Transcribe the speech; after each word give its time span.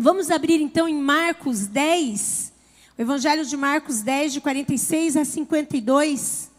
Vamos 0.00 0.30
abrir 0.30 0.60
então 0.62 0.88
em 0.88 0.94
Marcos 0.94 1.66
10, 1.66 2.52
o 2.96 3.02
Evangelho 3.02 3.44
de 3.44 3.56
Marcos 3.56 4.00
10, 4.00 4.34
de 4.34 4.40
46 4.40 5.16
a 5.16 5.24
52. 5.24 6.52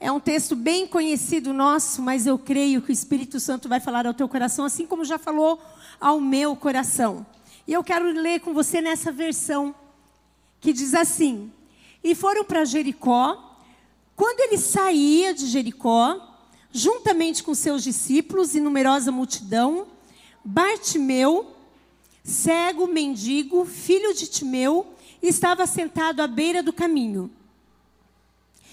É 0.00 0.10
um 0.10 0.18
texto 0.18 0.56
bem 0.56 0.86
conhecido 0.86 1.52
nosso, 1.52 2.00
mas 2.00 2.26
eu 2.26 2.38
creio 2.38 2.80
que 2.80 2.90
o 2.90 2.94
Espírito 2.94 3.38
Santo 3.38 3.68
vai 3.68 3.78
falar 3.78 4.06
ao 4.06 4.14
teu 4.14 4.26
coração, 4.26 4.64
assim 4.64 4.86
como 4.86 5.04
já 5.04 5.18
falou 5.18 5.60
ao 6.00 6.18
meu 6.18 6.56
coração. 6.56 7.26
E 7.68 7.74
eu 7.74 7.84
quero 7.84 8.06
ler 8.06 8.40
com 8.40 8.54
você 8.54 8.80
nessa 8.80 9.12
versão, 9.12 9.74
que 10.58 10.72
diz 10.72 10.94
assim: 10.94 11.52
E 12.02 12.14
foram 12.14 12.42
para 12.42 12.64
Jericó. 12.64 13.54
Quando 14.16 14.40
ele 14.40 14.56
saía 14.56 15.34
de 15.34 15.46
Jericó, 15.46 16.18
juntamente 16.72 17.44
com 17.44 17.52
seus 17.52 17.82
discípulos 17.82 18.54
e 18.54 18.60
numerosa 18.60 19.12
multidão, 19.12 19.88
Bartimeu, 20.42 21.55
cego, 22.26 22.88
mendigo, 22.88 23.64
filho 23.64 24.12
de 24.12 24.26
Timeu, 24.26 24.84
estava 25.22 25.64
sentado 25.64 26.20
à 26.20 26.26
beira 26.26 26.60
do 26.60 26.72
caminho. 26.72 27.30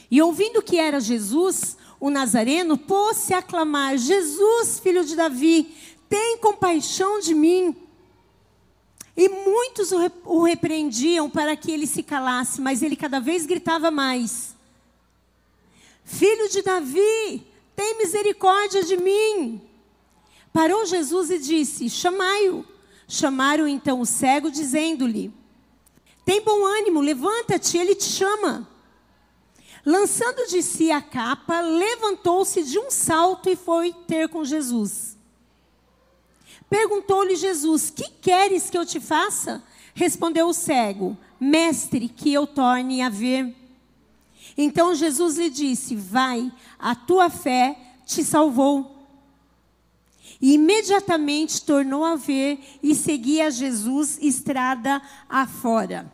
E 0.10 0.20
ouvindo 0.22 0.62
que 0.62 0.80
era 0.80 1.00
Jesus, 1.00 1.78
o 2.00 2.10
Nazareno, 2.10 2.78
pôs-se 2.78 3.34
a 3.34 3.44
clamar: 3.44 3.96
Jesus, 3.98 4.80
filho 4.80 5.06
de 5.06 5.16
Davi, 5.16 5.72
tem 6.10 6.38
compaixão 6.40 7.20
de 7.20 7.36
mim. 7.36 7.76
E 9.16 9.30
muitos 9.30 9.92
o 10.26 10.44
repreendiam 10.44 11.30
para 11.30 11.56
que 11.56 11.72
ele 11.72 11.86
se 11.86 12.02
calasse, 12.02 12.60
mas 12.60 12.82
ele 12.82 12.96
cada 12.96 13.20
vez 13.20 13.46
gritava 13.46 13.92
mais: 13.92 14.56
Filho 16.04 16.50
de 16.50 16.64
Davi, 16.64 17.46
tem 17.76 18.00
misericórdia 18.00 18.84
de 18.84 18.98
mim. 18.98 19.62
Parou 20.52 20.88
Jesus 20.88 21.30
e 21.30 21.38
disse: 21.38 21.88
Chamai-o. 21.88 22.73
Chamaram 23.08 23.68
então 23.68 24.00
o 24.02 24.06
cego, 24.06 24.50
dizendo-lhe: 24.50 25.34
Tem 26.26 26.42
bom 26.42 26.66
ânimo, 26.66 27.02
levanta-te, 27.02 27.78
ele 27.78 27.96
te 27.96 28.06
chama. 28.06 28.68
Lançando 29.86 30.48
de 30.48 30.62
si 30.62 30.92
a 30.92 31.02
capa, 31.02 31.60
levantou-se 31.60 32.64
de 32.64 32.80
um 32.80 32.90
salto 32.90 33.50
e 33.50 33.56
foi 33.56 33.92
ter 34.08 34.30
com 34.30 34.46
Jesus. 34.46 35.18
Perguntou-lhe 36.70 37.36
Jesus: 37.36 37.90
Que 37.90 38.10
queres 38.10 38.70
que 38.70 38.78
eu 38.78 38.86
te 38.86 39.00
faça? 39.00 39.62
Respondeu 39.94 40.48
o 40.48 40.54
cego: 40.54 41.18
Mestre, 41.40 42.08
que 42.08 42.34
eu 42.34 42.48
torne 42.48 43.02
a 43.02 43.10
ver. 43.10 43.56
Então 44.58 44.96
Jesus 44.96 45.38
lhe 45.38 45.50
disse: 45.50 45.96
Vai, 45.96 46.52
a 46.80 46.96
tua 46.96 47.30
fé 47.30 47.78
te 48.06 48.24
salvou. 48.24 49.03
E 50.44 50.56
imediatamente 50.56 51.62
tornou 51.62 52.04
a 52.04 52.18
ver 52.18 52.60
e 52.84 52.94
seguia 52.94 53.50
Jesus 53.50 54.18
estrada 54.22 55.02
afora. 55.30 56.12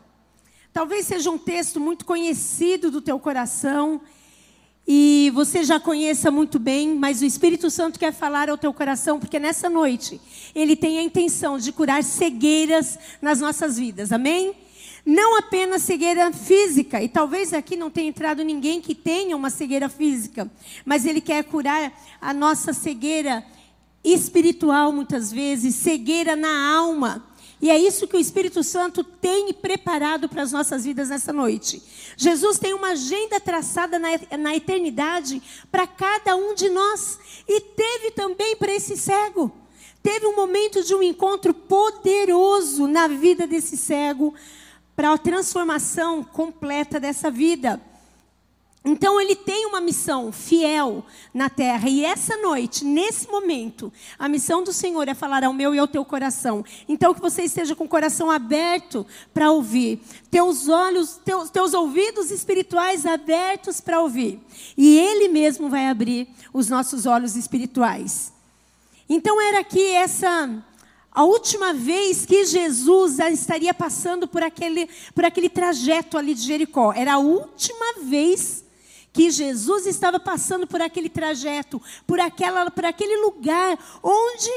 Talvez 0.72 1.08
seja 1.08 1.32
um 1.32 1.38
texto 1.40 1.80
muito 1.80 2.06
conhecido 2.06 2.92
do 2.92 3.02
teu 3.02 3.20
coração 3.20 4.00
e 4.88 5.32
você 5.34 5.64
já 5.64 5.80
conheça 5.80 6.30
muito 6.30 6.60
bem, 6.60 6.94
mas 6.94 7.24
o 7.24 7.26
Espírito 7.26 7.72
Santo 7.72 7.98
quer 7.98 8.14
falar 8.14 8.52
ao 8.52 8.58
teu 8.58 8.72
coração, 8.72 9.20
porque 9.20 9.40
nessa 9.40 9.68
noite 9.68 10.22
ele 10.54 10.76
tem 10.76 11.00
a 11.00 11.04
intenção 11.04 11.58
de 11.58 11.72
curar 11.72 12.04
cegueiras 12.04 13.00
nas 13.20 13.40
nossas 13.40 13.80
vidas. 13.80 14.12
Amém? 14.12 14.54
Não 15.04 15.40
apenas 15.40 15.82
cegueira 15.82 16.32
física, 16.32 17.02
e 17.02 17.10
talvez 17.10 17.52
aqui 17.52 17.76
não 17.76 17.90
tenha 17.90 18.10
entrado 18.10 18.44
ninguém 18.44 18.80
que 18.80 18.94
tenha 18.94 19.36
uma 19.36 19.50
cegueira 19.50 19.90
física, 19.90 20.48
mas 20.86 21.04
ele 21.04 21.20
quer 21.20 21.44
curar 21.46 21.92
a 22.22 22.32
nossa 22.32 22.74
cegueira 22.74 23.44
espiritual, 24.04 24.92
muitas 24.92 25.32
vezes, 25.32 25.76
cegueira 25.76 26.36
na 26.36 26.74
alma. 26.76 27.26
E 27.62 27.70
é 27.70 27.78
isso 27.78 28.08
que 28.08 28.16
o 28.16 28.20
Espírito 28.20 28.64
Santo 28.64 29.04
tem 29.04 29.52
preparado 29.52 30.30
para 30.30 30.42
as 30.42 30.54
nossas 30.54 30.86
vidas 30.86 31.10
nessa 31.10 31.34
noite. 31.34 31.84
Jesus 32.16 32.58
tem 32.58 32.74
uma 32.74 32.92
agenda 32.92 33.40
traçada 33.40 34.00
na, 34.00 34.10
na 34.38 34.56
eternidade 34.56 35.42
para 35.70 35.86
cada 35.86 36.38
um 36.38 36.56
de 36.56 36.70
nós. 36.70 37.20
E 37.48 37.60
teve 37.60 38.12
também 38.12 38.56
para 38.56 38.74
esse 38.74 38.96
cego. 38.96 39.52
Teve 40.02 40.26
um 40.26 40.36
momento 40.36 40.82
de 40.84 40.96
um 40.96 41.04
encontro 41.04 41.54
poderoso 41.54 42.88
na 42.88 43.08
vida 43.08 43.46
desse 43.46 43.76
cego 43.76 44.34
para 44.96 45.12
a 45.12 45.18
transformação 45.18 46.24
completa 46.24 47.00
dessa 47.00 47.30
vida. 47.30 47.82
Então 48.84 49.20
ele 49.20 49.36
tem 49.36 49.66
uma 49.66 49.82
missão 49.82 50.32
fiel 50.32 51.06
na 51.34 51.50
terra. 51.50 51.90
E 51.90 52.06
essa 52.06 52.38
noite, 52.38 52.86
nesse 52.86 53.28
momento, 53.28 53.92
a 54.18 54.30
missão 54.30 54.64
do 54.64 54.72
Senhor 54.72 55.06
é 55.08 55.14
falar 55.14 55.44
ao 55.44 55.52
meu 55.52 55.76
e 55.76 55.80
ao 55.80 55.88
teu 55.88 56.06
coração. 56.06 56.64
Então 56.88 57.14
que 57.14 57.20
você 57.20 57.44
esteja 57.44 57.76
com 57.76 57.84
o 57.84 57.90
coração 57.90 58.32
aberto 58.32 59.06
para 59.34 59.52
ouvir, 59.52 60.02
teus 60.32 60.70
olhos, 60.70 61.20
teus, 61.26 61.50
teus 61.50 61.74
ouvidos 61.74 62.32
espirituais 62.32 63.06
abertos 63.06 63.82
para 63.82 64.00
ouvir. 64.00 64.40
E 64.78 64.98
Ele 64.98 65.28
mesmo 65.28 65.70
vai 65.70 65.88
abrir 65.88 66.30
os 66.54 66.70
nossos 66.70 67.06
olhos 67.06 67.36
espirituais. 67.36 68.32
Então 69.10 69.42
era 69.42 69.60
aqui 69.60 69.92
essa 69.92 70.64
a 71.12 71.24
última 71.24 71.74
vez 71.74 72.26
que 72.26 72.46
Jesus 72.46 73.20
estaria 73.20 73.74
passando 73.74 74.26
por 74.26 74.42
aquele, 74.42 74.88
por 75.14 75.26
aquele 75.26 75.50
trajeto 75.50 76.18
ali 76.18 76.34
de 76.34 76.42
Jericó. 76.44 76.94
Era 76.94 77.16
a 77.16 77.18
última 77.18 78.04
vez 78.04 78.64
que 79.12 79.32
Jesus 79.32 79.86
estava 79.86 80.20
passando 80.20 80.68
por 80.68 80.82
aquele 80.82 81.10
trajeto, 81.10 81.82
por, 82.06 82.20
aquela, 82.20 82.70
por 82.70 82.86
aquele 82.86 83.18
lugar 83.18 83.78
onde 84.04 84.52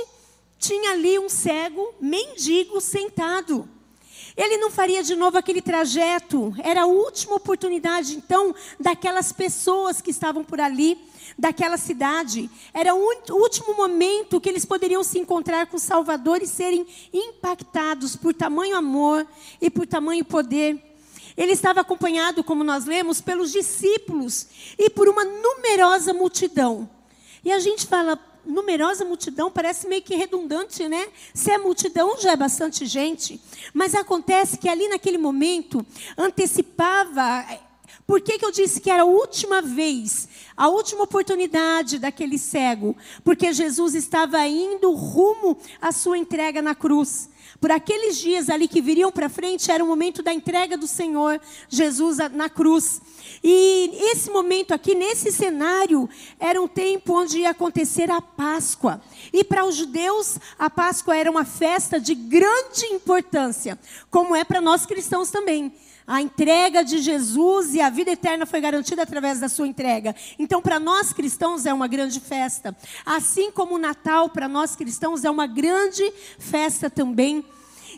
tinha 0.59 0.93
ali 0.93 1.19
um 1.19 1.29
cego, 1.29 1.95
mendigo, 2.01 2.81
sentado. 2.81 3.69
Ele 4.37 4.57
não 4.57 4.71
faria 4.71 5.03
de 5.03 5.15
novo 5.15 5.37
aquele 5.37 5.61
trajeto, 5.61 6.55
era 6.63 6.83
a 6.83 6.87
última 6.87 7.35
oportunidade, 7.35 8.15
então, 8.15 8.55
daquelas 8.81 9.31
pessoas 9.33 10.01
que 10.01 10.11
estavam 10.11 10.43
por 10.43 10.61
ali, 10.61 10.99
daquela 11.39 11.77
cidade. 11.77 12.49
Era 12.73 12.95
o 12.95 12.99
último 13.31 13.75
momento 13.75 14.41
que 14.41 14.49
eles 14.49 14.65
poderiam 14.65 15.05
se 15.05 15.19
encontrar 15.19 15.67
com 15.67 15.77
o 15.77 15.81
Salvador 15.81 16.41
e 16.43 16.47
serem 16.47 16.87
impactados 17.13 18.17
por 18.17 18.33
tamanho 18.33 18.77
amor 18.77 19.27
e 19.61 19.69
por 19.69 19.87
tamanho 19.87 20.25
poder. 20.25 20.92
Ele 21.37 21.53
estava 21.53 21.81
acompanhado, 21.81 22.45
como 22.45 22.63
nós 22.63 22.85
lemos, 22.85 23.21
pelos 23.21 23.53
discípulos 23.53 24.47
e 24.79 24.91
por 24.91 25.09
uma 25.09 25.25
numerosa 25.25 26.13
multidão. 26.13 26.89
E 27.45 27.51
a 27.51 27.59
gente 27.59 27.87
fala, 27.87 28.19
numerosa 28.45 29.05
multidão, 29.05 29.51
parece 29.51 29.89
meio 29.89 30.03
que 30.03 30.15
redundante, 30.15 30.89
né? 30.89 31.09
Se 31.35 31.51
é 31.51 31.59
multidão, 31.59 32.21
já 32.21 32.33
é 32.33 32.37
bastante 32.37 32.87
gente. 32.87 33.41
Mas 33.73 33.95
acontece 33.95 34.59
que 34.59 34.69
ali 34.69 34.89
naquele 34.89 35.19
momento, 35.19 35.85
antecipava. 36.17 37.47
Por 38.07 38.21
que, 38.21 38.39
que 38.39 38.45
eu 38.45 38.51
disse 38.51 38.81
que 38.81 38.91
era 38.91 39.03
a 39.03 39.07
última 39.07 39.63
vez, 39.63 40.29
a 40.57 40.69
última 40.69 41.05
oportunidade 41.05 41.99
daquele 41.99 42.37
cego? 42.37 42.97
Porque 43.25 43.53
Jesus 43.53 43.95
estava 43.95 44.45
indo 44.47 44.93
rumo 44.93 45.57
à 45.81 45.93
sua 45.93 46.19
entrega 46.19 46.61
na 46.61 46.75
cruz 46.75 47.29
por 47.63 47.71
aqueles 47.71 48.19
dias 48.19 48.51
ali 48.51 48.67
que 48.67 48.83
viriam 48.83 49.13
para 49.13 49.29
frente, 49.29 49.71
era 49.71 49.85
o 49.85 49.87
momento 49.87 50.21
da 50.21 50.35
entrega 50.35 50.77
do 50.77 50.89
Senhor 50.89 51.41
Jesus 51.69 52.19
na 52.33 52.51
cruz. 52.51 53.01
E 53.41 53.89
esse 54.11 54.31
momento 54.31 54.75
aqui, 54.75 54.97
nesse 54.97 55.31
cenário, 55.31 56.11
era 56.41 56.61
um 56.61 56.67
tempo 56.67 57.17
onde 57.17 57.39
ia 57.39 57.51
acontecer 57.51 58.11
a 58.11 58.21
Páscoa. 58.21 59.01
E 59.33 59.45
para 59.45 59.65
os 59.65 59.77
judeus, 59.77 60.41
a 60.59 60.69
Páscoa 60.69 61.17
era 61.17 61.31
uma 61.31 61.45
festa 61.45 62.01
de 62.01 62.17
grande 62.17 62.85
importância, 62.87 63.79
como 64.11 64.35
é 64.35 64.43
para 64.43 64.61
nós 64.61 64.85
cristãos 64.85 65.31
também. 65.31 65.73
A 66.07 66.21
entrega 66.21 66.83
de 66.83 66.99
Jesus 66.99 67.75
e 67.75 67.81
a 67.81 67.89
vida 67.89 68.11
eterna 68.11 68.45
foi 68.45 68.61
garantida 68.61 69.03
através 69.03 69.41
da 69.41 69.49
sua 69.49 69.69
entrega. 69.69 70.15
Então, 70.39 70.61
para 70.61 70.81
nós 70.81 71.13
cristãos 71.13 71.65
é 71.65 71.73
uma 71.73 71.87
grande 71.87 72.21
festa. 72.21 72.77
Assim 73.07 73.51
como 73.51 73.77
o 73.77 73.79
Natal, 73.79 74.29
para 74.29 74.49
nós 74.49 74.75
cristãos, 74.75 75.25
é 75.25 75.31
uma 75.31 75.47
grande 75.47 76.13
festa 76.39 76.91
também. 76.91 77.45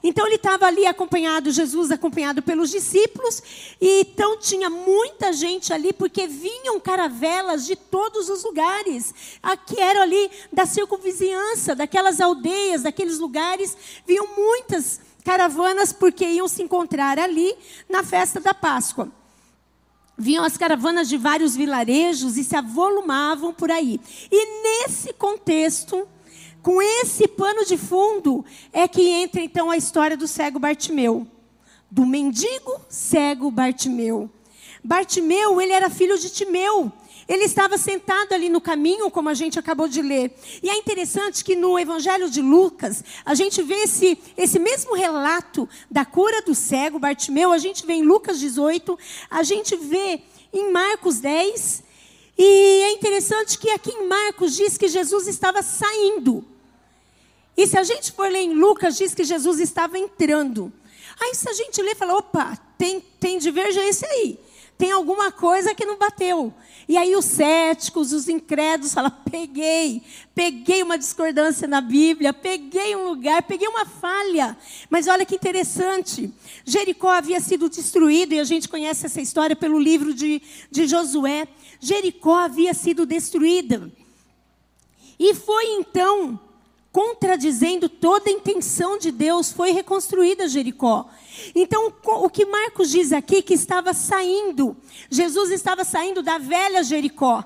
Então 0.03 0.27
ele 0.27 0.35
estava 0.35 0.67
ali 0.67 0.87
acompanhado, 0.87 1.51
Jesus 1.51 1.91
acompanhado 1.91 2.43
pelos 2.43 2.71
discípulos, 2.71 3.43
e 3.81 4.01
então 4.01 4.37
tinha 4.37 4.69
muita 4.69 5.33
gente 5.33 5.73
ali, 5.73 5.95
porque 5.95 6.27
vinham 6.27 6.79
caravelas 6.79 7.65
de 7.65 7.75
todos 7.75 8.29
os 8.29 8.45
lugares, 8.45 9.15
que 9.67 9.81
eram 9.81 10.03
ali 10.03 10.31
da 10.53 10.67
circunvizinhança, 10.67 11.75
daquelas 11.75 12.21
aldeias, 12.21 12.83
daqueles 12.83 13.19
lugares, 13.19 13.75
vinham 14.07 14.27
muitas 14.37 15.01
caravanas 15.25 15.93
porque 15.93 16.25
iam 16.25 16.47
se 16.47 16.63
encontrar 16.63 17.19
ali 17.19 17.57
na 17.89 18.05
festa 18.05 18.39
da 18.39 18.53
Páscoa. 18.53 19.11
Vinham 20.17 20.45
as 20.45 20.57
caravanas 20.57 21.09
de 21.09 21.17
vários 21.17 21.57
vilarejos 21.57 22.37
e 22.37 22.45
se 22.45 22.55
avolumavam 22.55 23.53
por 23.53 23.71
aí. 23.71 24.01
E 24.31 24.63
nesse 24.63 25.13
contexto, 25.15 26.07
com 26.63 26.81
esse 26.81 27.27
pano 27.27 27.65
de 27.65 27.77
fundo, 27.77 28.45
é 28.73 28.87
que 28.87 29.09
entra 29.09 29.41
então 29.41 29.71
a 29.71 29.77
história 29.77 30.17
do 30.17 30.29
cego 30.29 30.61
Bartimeu. 30.61 31.27
Do 31.91 32.07
mendigo 32.07 32.81
cego 32.89 33.51
Bartimeu. 33.51 34.31
Bartimeu, 34.85 35.61
ele 35.61 35.73
era 35.73 35.91
filho 35.91 36.19
de 36.19 36.31
Timeu. 36.31 36.93
Ele 37.29 37.45
estava 37.45 37.79
sentado 37.79 38.33
ali 38.33 38.49
no 38.49 38.61
caminho, 38.61 39.11
como 39.11 39.29
a 39.29 39.35
gente 39.35 39.59
acabou 39.59 39.89
de 39.89 40.03
ler. 40.03 40.35
E 40.63 40.69
é 40.69 40.77
interessante 40.77 41.45
que 41.45 41.57
no 41.57 41.79
Evangelho 41.79 42.29
de 42.29 42.43
Lucas, 42.43 43.03
a 43.25 43.35
gente 43.35 43.63
vê 43.63 43.83
esse, 43.83 44.19
esse 44.37 44.59
mesmo 44.59 44.95
relato 44.95 45.69
da 45.91 46.05
cura 46.05 46.43
do 46.43 46.55
cego, 46.55 46.99
Bartimeu, 46.99 47.53
a 47.53 47.59
gente 47.59 47.87
vê 47.87 47.95
em 47.95 48.03
Lucas 48.03 48.39
18, 48.39 48.99
a 49.31 49.43
gente 49.43 49.77
vê 49.77 50.21
em 50.53 50.71
Marcos 50.71 51.19
10. 51.19 51.83
E 52.37 52.83
é 52.83 52.93
interessante 52.93 53.59
que 53.59 53.71
aqui 53.71 53.91
em 53.91 54.07
Marcos 54.07 54.55
diz 54.55 54.77
que 54.77 54.89
Jesus 54.89 55.27
estava 55.27 55.63
saindo. 55.63 56.45
E 57.57 57.67
se 57.67 57.79
a 57.79 57.85
gente 57.85 58.13
for 58.13 58.31
ler 58.31 58.41
em 58.41 58.55
Lucas, 58.55 58.97
diz 58.97 59.15
que 59.15 59.25
Jesus 59.25 59.61
estava 59.61 59.99
entrando. 59.99 60.73
Aí 61.21 61.35
se 61.35 61.49
a 61.49 61.53
gente 61.53 61.81
ler, 61.81 61.97
fala, 61.97 62.17
opa, 62.17 62.59
tem, 62.77 63.01
tem 63.01 63.39
divergência 63.39 64.09
aí. 64.09 64.39
Tem 64.77 64.91
alguma 64.91 65.31
coisa 65.31 65.75
que 65.75 65.85
não 65.85 65.97
bateu. 65.97 66.53
E 66.87 66.97
aí 66.97 67.17
os 67.17 67.25
céticos, 67.25 68.13
os 68.13 68.29
incrédulos 68.29 68.93
falam: 68.93 69.11
peguei, 69.31 70.03
peguei 70.35 70.83
uma 70.83 70.99
discordância 70.99 71.67
na 71.67 71.81
Bíblia, 71.81 72.33
peguei 72.33 72.95
um 72.95 73.09
lugar, 73.09 73.43
peguei 73.43 73.69
uma 73.69 73.87
falha. 73.87 74.57
Mas 74.91 75.07
olha 75.07 75.25
que 75.25 75.35
interessante: 75.35 76.33
Jericó 76.65 77.09
havia 77.09 77.41
sido 77.41 77.69
destruído, 77.69 78.35
e 78.35 78.41
a 78.41 78.45
gente 78.45 78.69
conhece 78.69 79.07
essa 79.07 79.21
história 79.21 79.57
pelo 79.57 79.79
livro 79.79 80.13
de, 80.13 80.43
de 80.71 80.87
Josué. 80.87 81.49
Jericó 81.81 82.37
havia 82.37 82.75
sido 82.75 83.07
destruída. 83.07 83.91
E 85.19 85.35
foi 85.35 85.65
então 85.67 86.39
contradizendo 86.95 87.89
toda 87.89 88.31
a 88.31 88.33
intenção 88.33 88.97
de 88.97 89.11
Deus, 89.11 89.51
foi 89.51 89.73
reconstruída 89.73 90.47
Jericó. 90.47 91.09
Então, 91.53 91.93
o 92.05 92.31
que 92.31 92.47
Marcos 92.47 92.89
diz 92.89 93.13
aqui 93.13 93.43
que 93.43 93.55
estava 93.55 93.93
saindo, 93.93 94.77
Jesus 95.11 95.51
estava 95.51 95.85
saindo 95.85 96.23
da 96.23 96.39
velha 96.39 96.85
Jericó. 96.85 97.43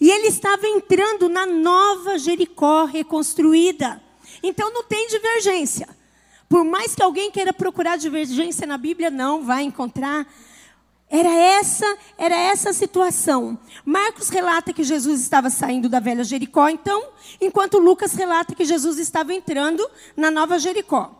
E 0.00 0.10
ele 0.10 0.28
estava 0.28 0.66
entrando 0.66 1.28
na 1.28 1.44
nova 1.44 2.16
Jericó 2.16 2.86
reconstruída. 2.86 4.02
Então 4.42 4.72
não 4.72 4.84
tem 4.84 5.06
divergência. 5.06 5.86
Por 6.48 6.64
mais 6.64 6.94
que 6.94 7.02
alguém 7.02 7.30
queira 7.30 7.52
procurar 7.52 7.98
divergência 7.98 8.66
na 8.66 8.78
Bíblia, 8.78 9.10
não 9.10 9.44
vai 9.44 9.64
encontrar. 9.64 10.26
Era 11.14 11.28
essa, 11.28 11.98
era 12.16 12.34
essa 12.34 12.70
a 12.70 12.72
situação. 12.72 13.58
Marcos 13.84 14.30
relata 14.30 14.72
que 14.72 14.82
Jesus 14.82 15.20
estava 15.20 15.50
saindo 15.50 15.86
da 15.86 16.00
velha 16.00 16.24
Jericó, 16.24 16.70
então, 16.70 17.10
enquanto 17.38 17.76
Lucas 17.78 18.14
relata 18.14 18.54
que 18.54 18.64
Jesus 18.64 18.96
estava 18.98 19.34
entrando 19.34 19.86
na 20.16 20.30
nova 20.30 20.58
Jericó. 20.58 21.14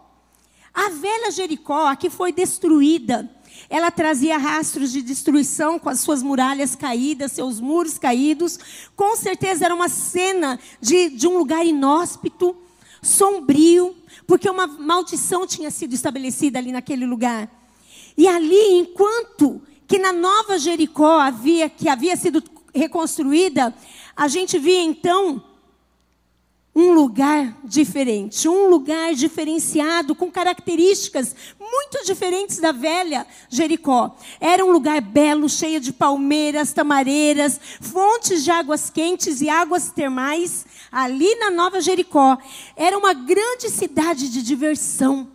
A 0.73 0.89
velha 0.89 1.31
Jericó, 1.31 1.89
a 1.89 1.95
que 1.95 2.09
foi 2.09 2.33
destruída, 2.33 3.31
ela 3.69 3.91
trazia 3.91 4.39
rastros 4.39 4.91
de 4.91 5.03
destruição 5.03 5.79
com 5.79 5.91
as 5.91 6.01
suas 6.01 6.23
muralhas 6.23 6.75
caídas, 6.75 7.33
seus 7.33 7.61
muros 7.61 7.99
caídos. 7.99 8.59
Com 8.97 9.15
certeza 9.15 9.67
era 9.67 9.75
uma 9.75 9.91
cena 9.91 10.59
de, 10.81 11.11
de 11.11 11.29
um 11.29 11.37
lugar 11.37 11.67
inóspito, 11.67 12.57
sombrio, 13.03 13.95
porque 14.27 14.49
uma 14.49 14.67
maldição 14.67 15.47
tinha 15.47 15.71
sido 15.71 15.93
estabelecida 15.95 16.59
ali 16.59 16.73
naquele 16.73 17.05
lugar. 17.05 17.47
E 18.17 18.27
ali, 18.27 18.79
enquanto 18.79 19.61
que 19.93 19.99
na 19.99 20.11
nova 20.11 20.59
Jericó 20.59 21.21
havia 21.21 21.69
que 21.69 21.87
havia 21.87 22.17
sido 22.17 22.43
reconstruída, 22.75 23.75
a 24.17 24.27
gente 24.27 24.59
via 24.59 24.81
então 24.81 25.45
um 26.75 26.93
lugar 26.93 27.59
diferente, 27.63 28.49
um 28.49 28.71
lugar 28.71 29.13
diferenciado, 29.13 30.15
com 30.15 30.31
características 30.31 31.37
muito 31.61 32.07
diferentes 32.07 32.57
da 32.57 32.73
velha 32.73 33.27
Jericó. 33.51 34.17
Era 34.41 34.65
um 34.65 34.73
lugar 34.73 34.99
belo, 35.03 35.47
cheio 35.47 35.79
de 35.79 35.93
palmeiras, 35.93 36.73
tamareiras, 36.73 37.61
fontes 37.79 38.45
de 38.45 38.51
águas 38.51 38.89
quentes 38.89 39.43
e 39.43 39.51
águas 39.51 39.91
termais. 39.91 40.65
Ali 40.91 41.35
na 41.35 41.51
Nova 41.51 41.83
Jericó, 41.83 42.39
era 42.75 42.97
uma 42.97 43.13
grande 43.13 43.69
cidade 43.69 44.31
de 44.31 44.43
diversão, 44.43 45.29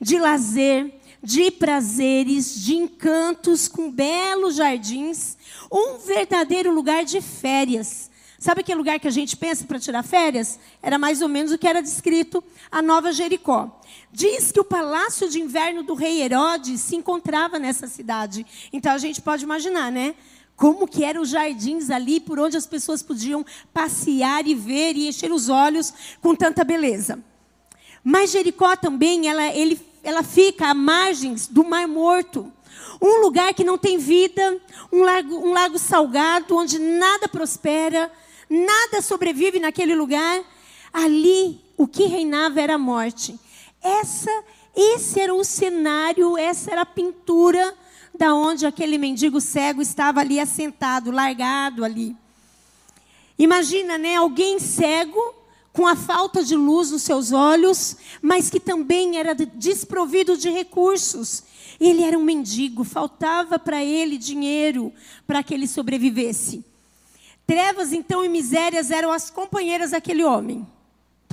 de 0.00 0.18
lazer, 0.18 0.92
de 1.22 1.50
prazeres, 1.50 2.54
de 2.60 2.74
encantos, 2.74 3.68
com 3.68 3.90
belos 3.90 4.56
jardins, 4.56 5.36
um 5.70 5.98
verdadeiro 5.98 6.74
lugar 6.74 7.04
de 7.04 7.20
férias. 7.20 8.10
Sabe 8.38 8.62
aquele 8.62 8.78
lugar 8.78 8.98
que 8.98 9.06
a 9.06 9.12
gente 9.12 9.36
pensa 9.36 9.64
para 9.64 9.78
tirar 9.78 10.02
férias? 10.02 10.58
Era 10.82 10.98
mais 10.98 11.22
ou 11.22 11.28
menos 11.28 11.52
o 11.52 11.58
que 11.58 11.68
era 11.68 11.80
descrito 11.80 12.42
a 12.72 12.82
Nova 12.82 13.12
Jericó. 13.12 13.80
Diz 14.10 14.50
que 14.50 14.58
o 14.58 14.64
palácio 14.64 15.28
de 15.28 15.40
inverno 15.40 15.84
do 15.84 15.94
rei 15.94 16.20
Herodes 16.20 16.80
se 16.80 16.96
encontrava 16.96 17.60
nessa 17.60 17.86
cidade. 17.86 18.44
Então 18.72 18.92
a 18.92 18.98
gente 18.98 19.22
pode 19.22 19.44
imaginar, 19.44 19.92
né? 19.92 20.16
Como 20.56 20.88
que 20.88 21.04
eram 21.04 21.22
os 21.22 21.28
jardins 21.28 21.88
ali 21.88 22.18
por 22.18 22.40
onde 22.40 22.56
as 22.56 22.66
pessoas 22.66 23.00
podiam 23.00 23.46
passear 23.72 24.44
e 24.44 24.56
ver 24.56 24.96
e 24.96 25.06
encher 25.06 25.30
os 25.30 25.48
olhos 25.48 25.94
com 26.20 26.34
tanta 26.34 26.64
beleza. 26.64 27.20
Mas 28.02 28.32
Jericó 28.32 28.74
também, 28.74 29.28
ela, 29.28 29.54
ele 29.54 29.80
ela 30.02 30.22
fica 30.22 30.68
à 30.68 30.74
margens 30.74 31.46
do 31.46 31.64
Mar 31.64 31.86
Morto. 31.86 32.52
Um 33.00 33.20
lugar 33.20 33.54
que 33.54 33.64
não 33.64 33.78
tem 33.78 33.98
vida, 33.98 34.60
um 34.92 35.02
lago, 35.02 35.36
um 35.36 35.52
lago 35.52 35.78
salgado, 35.78 36.56
onde 36.56 36.78
nada 36.78 37.28
prospera, 37.28 38.10
nada 38.48 39.02
sobrevive 39.02 39.58
naquele 39.58 39.94
lugar. 39.94 40.42
Ali, 40.92 41.60
o 41.76 41.86
que 41.86 42.04
reinava 42.04 42.60
era 42.60 42.74
a 42.74 42.78
morte. 42.78 43.38
Essa, 43.82 44.30
esse 44.76 45.20
era 45.20 45.34
o 45.34 45.44
cenário, 45.44 46.36
essa 46.36 46.70
era 46.70 46.82
a 46.82 46.86
pintura 46.86 47.74
da 48.14 48.34
onde 48.34 48.66
aquele 48.66 48.98
mendigo 48.98 49.40
cego 49.40 49.80
estava 49.80 50.20
ali 50.20 50.38
assentado, 50.38 51.10
largado 51.10 51.84
ali. 51.84 52.14
Imagina, 53.38 53.98
né, 53.98 54.16
alguém 54.16 54.58
cego 54.58 55.34
com 55.72 55.86
a 55.86 55.96
falta 55.96 56.44
de 56.44 56.54
luz 56.54 56.90
nos 56.90 57.02
seus 57.02 57.32
olhos, 57.32 57.96
mas 58.20 58.50
que 58.50 58.60
também 58.60 59.16
era 59.16 59.34
desprovido 59.34 60.36
de 60.36 60.50
recursos. 60.50 61.42
Ele 61.80 62.02
era 62.02 62.18
um 62.18 62.22
mendigo, 62.22 62.84
faltava 62.84 63.58
para 63.58 63.82
ele 63.82 64.18
dinheiro 64.18 64.92
para 65.26 65.42
que 65.42 65.54
ele 65.54 65.66
sobrevivesse. 65.66 66.64
Trevas, 67.46 67.92
então, 67.92 68.24
e 68.24 68.28
misérias 68.28 68.90
eram 68.90 69.10
as 69.10 69.30
companheiras 69.30 69.90
daquele 69.90 70.22
homem. 70.22 70.66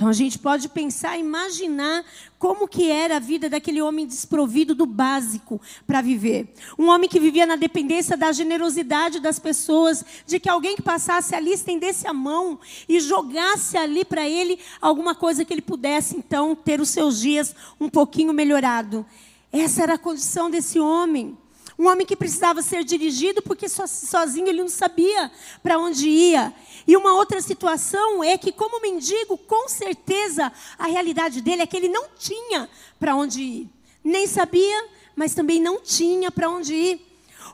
Então 0.00 0.08
a 0.08 0.14
gente 0.14 0.38
pode 0.38 0.66
pensar, 0.70 1.18
imaginar 1.18 2.02
como 2.38 2.66
que 2.66 2.90
era 2.90 3.16
a 3.16 3.20
vida 3.20 3.50
daquele 3.50 3.82
homem 3.82 4.06
desprovido 4.06 4.74
do 4.74 4.86
básico 4.86 5.60
para 5.86 6.00
viver. 6.00 6.54
Um 6.78 6.88
homem 6.88 7.06
que 7.06 7.20
vivia 7.20 7.44
na 7.44 7.54
dependência 7.54 8.16
da 8.16 8.32
generosidade 8.32 9.20
das 9.20 9.38
pessoas, 9.38 10.02
de 10.26 10.40
que 10.40 10.48
alguém 10.48 10.74
que 10.74 10.80
passasse 10.80 11.34
ali 11.34 11.52
estendesse 11.52 12.06
a 12.06 12.14
mão 12.14 12.58
e 12.88 12.98
jogasse 12.98 13.76
ali 13.76 14.02
para 14.02 14.26
ele 14.26 14.58
alguma 14.80 15.14
coisa 15.14 15.44
que 15.44 15.52
ele 15.52 15.60
pudesse 15.60 16.16
então 16.16 16.56
ter 16.56 16.80
os 16.80 16.88
seus 16.88 17.20
dias 17.20 17.54
um 17.78 17.90
pouquinho 17.90 18.32
melhorado. 18.32 19.04
Essa 19.52 19.82
era 19.82 19.94
a 19.96 19.98
condição 19.98 20.50
desse 20.50 20.80
homem. 20.80 21.36
Um 21.80 21.88
homem 21.88 22.06
que 22.06 22.14
precisava 22.14 22.60
ser 22.60 22.84
dirigido 22.84 23.40
porque 23.40 23.66
sozinho 23.66 24.46
ele 24.46 24.60
não 24.60 24.68
sabia 24.68 25.32
para 25.62 25.78
onde 25.78 26.10
ia. 26.10 26.52
E 26.86 26.94
uma 26.94 27.14
outra 27.14 27.40
situação 27.40 28.22
é 28.22 28.36
que, 28.36 28.52
como 28.52 28.82
mendigo, 28.82 29.38
com 29.38 29.66
certeza 29.66 30.52
a 30.78 30.86
realidade 30.86 31.40
dele 31.40 31.62
é 31.62 31.66
que 31.66 31.78
ele 31.78 31.88
não 31.88 32.04
tinha 32.18 32.68
para 32.98 33.16
onde 33.16 33.40
ir. 33.40 33.70
Nem 34.04 34.26
sabia, 34.26 34.88
mas 35.16 35.32
também 35.32 35.58
não 35.58 35.80
tinha 35.80 36.30
para 36.30 36.50
onde 36.50 36.74
ir. 36.74 37.00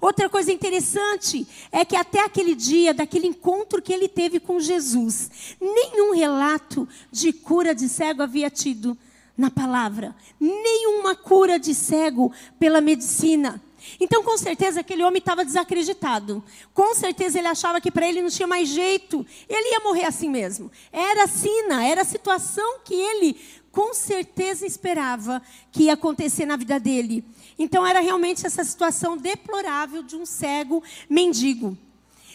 Outra 0.00 0.28
coisa 0.28 0.50
interessante 0.50 1.46
é 1.70 1.84
que 1.84 1.94
até 1.94 2.24
aquele 2.24 2.56
dia, 2.56 2.92
daquele 2.92 3.28
encontro 3.28 3.80
que 3.80 3.92
ele 3.92 4.08
teve 4.08 4.40
com 4.40 4.58
Jesus, 4.58 5.56
nenhum 5.60 6.12
relato 6.12 6.88
de 7.12 7.32
cura 7.32 7.72
de 7.72 7.88
cego 7.88 8.24
havia 8.24 8.50
tido 8.50 8.98
na 9.38 9.52
palavra, 9.52 10.16
nenhuma 10.40 11.14
cura 11.14 11.60
de 11.60 11.72
cego 11.72 12.32
pela 12.58 12.80
medicina. 12.80 13.62
Então, 14.00 14.22
com 14.22 14.36
certeza, 14.36 14.80
aquele 14.80 15.02
homem 15.02 15.18
estava 15.18 15.44
desacreditado. 15.44 16.42
Com 16.74 16.94
certeza, 16.94 17.38
ele 17.38 17.48
achava 17.48 17.80
que 17.80 17.90
para 17.90 18.08
ele 18.08 18.22
não 18.22 18.28
tinha 18.28 18.46
mais 18.46 18.68
jeito. 18.68 19.26
Ele 19.48 19.72
ia 19.72 19.80
morrer 19.80 20.04
assim 20.04 20.28
mesmo. 20.28 20.70
Era 20.92 21.24
a 21.24 21.28
sina, 21.28 21.84
era 21.84 22.02
a 22.02 22.04
situação 22.04 22.80
que 22.84 22.94
ele, 22.94 23.36
com 23.70 23.94
certeza, 23.94 24.66
esperava 24.66 25.42
que 25.72 25.84
ia 25.84 25.94
acontecer 25.94 26.46
na 26.46 26.56
vida 26.56 26.78
dele. 26.78 27.24
Então, 27.58 27.86
era 27.86 28.00
realmente 28.00 28.46
essa 28.46 28.64
situação 28.64 29.16
deplorável 29.16 30.02
de 30.02 30.16
um 30.16 30.26
cego 30.26 30.82
mendigo. 31.08 31.76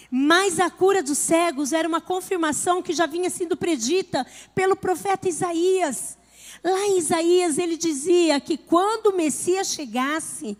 Mas 0.10 0.60
a 0.60 0.70
cura 0.70 1.02
dos 1.02 1.18
cegos 1.18 1.72
era 1.72 1.88
uma 1.88 2.02
confirmação 2.02 2.82
que 2.82 2.92
já 2.92 3.06
vinha 3.06 3.30
sendo 3.30 3.56
predita 3.56 4.28
pelo 4.54 4.76
profeta 4.76 5.30
Isaías. 5.30 6.18
Lá 6.62 6.86
em 6.88 6.98
Isaías, 6.98 7.58
ele 7.58 7.78
dizia 7.78 8.40
que 8.42 8.58
quando 8.58 9.08
o 9.08 9.16
Messias 9.16 9.68
chegasse 9.74 10.58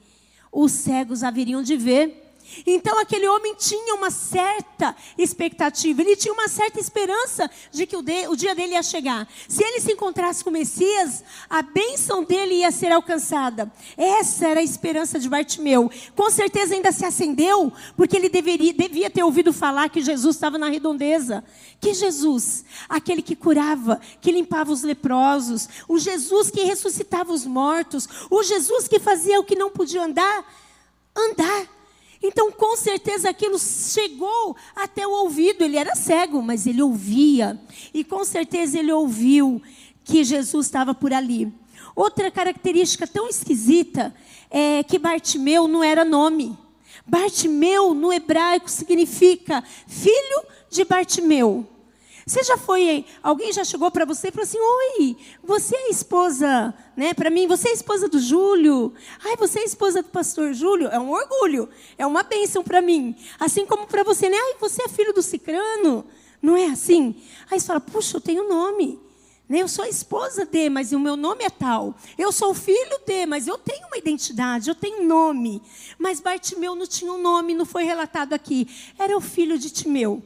os 0.52 0.72
cegos 0.72 1.24
haveriam 1.24 1.64
de 1.64 1.78
ver, 1.78 2.31
Então 2.66 3.00
aquele 3.00 3.28
homem 3.28 3.56
tinha 3.56 3.96
uma 3.96 4.12
certa 4.12 4.96
expectativa, 5.18 6.02
ele 6.02 6.16
tinha 6.16 6.34
uma 6.34 6.48
certa 6.48 6.80
esperança 6.80 7.50
de 7.72 7.86
que 7.86 7.96
o, 7.96 8.02
de, 8.02 8.28
o, 8.28 8.36
dia 8.36 8.54
dele 8.54 8.74
ia 8.74 8.84
chegar. 8.84 9.28
Se 9.48 9.64
ele 9.64 9.80
se 9.80 9.92
encontrasse 9.92 10.44
com 10.44 10.50
o 10.50 10.54
Messias, 10.54 11.24
a 11.50 11.62
bênção 11.62 12.24
dele 12.24 12.56
ia 12.56 12.72
ser 12.72 12.92
alcançada. 12.92 13.72
Essa 13.98 14.48
era 14.48 14.60
a 14.60 14.64
esperança 14.64 15.20
de 15.20 15.30
Bartimeu. 15.30 15.90
Com 16.16 16.30
certeza 16.30 16.74
ainda 16.74 16.92
se 16.92 17.06
acendeu, 17.06 17.72
porque 17.96 18.18
ele 18.18 18.30
deveria, 18.30 18.74
devia 18.74 19.10
ter 19.10 19.24
ouvido 19.24 19.54
falar 19.54 19.90
que 19.90 20.02
Jesus 20.02 20.36
estava 20.36 20.58
na 20.58 20.70
redondeza. 20.70 21.44
Que 21.80 21.94
Jesus, 21.94 22.64
aquele 22.88 23.22
que 23.22 23.36
curava, 23.36 24.00
que 24.22 24.32
limpava 24.32 24.72
os 24.72 24.84
leprosos, 24.84 25.68
o 25.88 25.98
Jesus 25.98 26.52
que 26.52 26.64
ressuscitava 26.64 27.34
os 27.34 27.46
mortos, 27.46 28.08
o 28.30 28.44
Jesus 28.44 28.88
que 28.88 29.00
fazia 29.00 29.40
o 29.40 29.44
que 29.44 29.56
não 29.56 29.72
podia 29.72 30.04
andar, 30.04 30.46
andar. 31.16 31.81
Então, 32.22 32.52
com 32.52 32.76
certeza, 32.76 33.30
aquilo 33.30 33.58
chegou 33.58 34.56
até 34.76 35.08
o 35.08 35.12
ouvido. 35.12 35.64
Ele 35.64 35.78
era 35.78 35.96
cego, 35.96 36.42
mas 36.42 36.68
ele 36.68 36.82
ouvia. 36.82 37.60
E 37.94 38.04
com 38.04 38.24
certeza 38.24 38.78
ele 38.78 38.92
ouviu 38.92 39.62
que 40.04 40.24
Jesus 40.24 40.68
estava 40.68 40.94
por 40.94 41.12
ali. 41.14 41.52
Outra 41.96 42.30
característica 42.30 43.08
tão 43.08 43.28
esquisita 43.28 44.14
é 44.50 44.84
que 44.84 45.00
Bartimeu 45.00 45.68
não 45.68 45.84
era 45.84 46.06
nome. 46.06 46.58
Bartimeu, 47.06 47.94
no 47.94 48.14
hebraico, 48.14 48.70
significa 48.70 49.64
filho 49.88 50.44
de 50.70 50.86
Bartimeu. 50.86 51.68
Você 52.26 52.44
já 52.44 52.58
foi, 52.58 53.06
alguém 53.24 53.52
já 53.52 53.64
chegou 53.64 53.90
para 53.90 54.06
você 54.06 54.28
e 54.28 54.32
falou 54.32 54.44
assim: 54.44 54.60
Oi, 54.60 55.18
você 55.44 55.76
é 55.76 55.90
esposa, 55.90 56.74
né? 56.96 57.14
Para 57.14 57.30
mim, 57.30 57.48
você 57.48 57.70
é 57.70 57.74
esposa 57.74 58.08
do 58.08 58.20
Júlio. 58.20 58.94
Ai, 59.24 59.36
você 59.38 59.60
é 59.60 59.64
esposa 59.64 60.04
do 60.04 60.10
pastor 60.10 60.54
Júlio. 60.54 60.88
É 60.90 61.00
um 61.00 61.12
orgulho, 61.12 61.70
é 61.98 62.06
uma 62.06 62.24
bênção 62.24 62.64
para 62.64 62.82
mim. 62.82 63.16
Assim 63.40 63.66
como 63.66 63.88
para 63.88 64.04
você, 64.04 64.30
né? 64.30 64.38
Ai, 64.38 64.56
você 64.60 64.84
é 64.84 64.88
filho 64.88 65.14
do 65.14 65.22
Cicrano. 65.22 66.06
Não 66.42 66.56
é 66.56 66.66
assim? 66.68 67.16
Aí 67.50 67.60
você 67.60 67.68
fala: 67.68 67.80
Puxa, 67.80 68.18
eu 68.18 68.22
tenho 68.22 68.48
nome. 68.48 69.00
Né? 69.52 69.62
Eu 69.62 69.68
sou 69.68 69.84
a 69.84 69.90
esposa 69.90 70.46
de, 70.46 70.70
mas 70.70 70.94
o 70.94 71.00
meu 71.00 71.18
nome 71.18 71.44
é 71.44 71.50
tal. 71.50 71.94
Eu 72.18 72.32
sou 72.32 72.52
o 72.52 72.54
filho 72.54 73.00
de, 73.06 73.26
mas 73.26 73.48
eu 73.48 73.58
tenho 73.58 73.86
uma 73.88 73.98
identidade, 73.98 74.70
eu 74.70 74.76
tenho 74.76 75.02
um 75.02 75.06
nome. 75.06 75.62
Mas 76.00 76.22
Bartimeu 76.22 76.74
não 76.74 76.88
tinha 76.88 77.12
um 77.12 77.22
nome, 77.22 77.54
não 77.54 77.66
foi 77.66 77.84
relatado 77.84 78.32
aqui. 78.32 78.66
Era 78.98 79.18
o 79.18 79.20
filho 79.20 79.60
de 79.60 79.70
Timeu. 79.70 80.24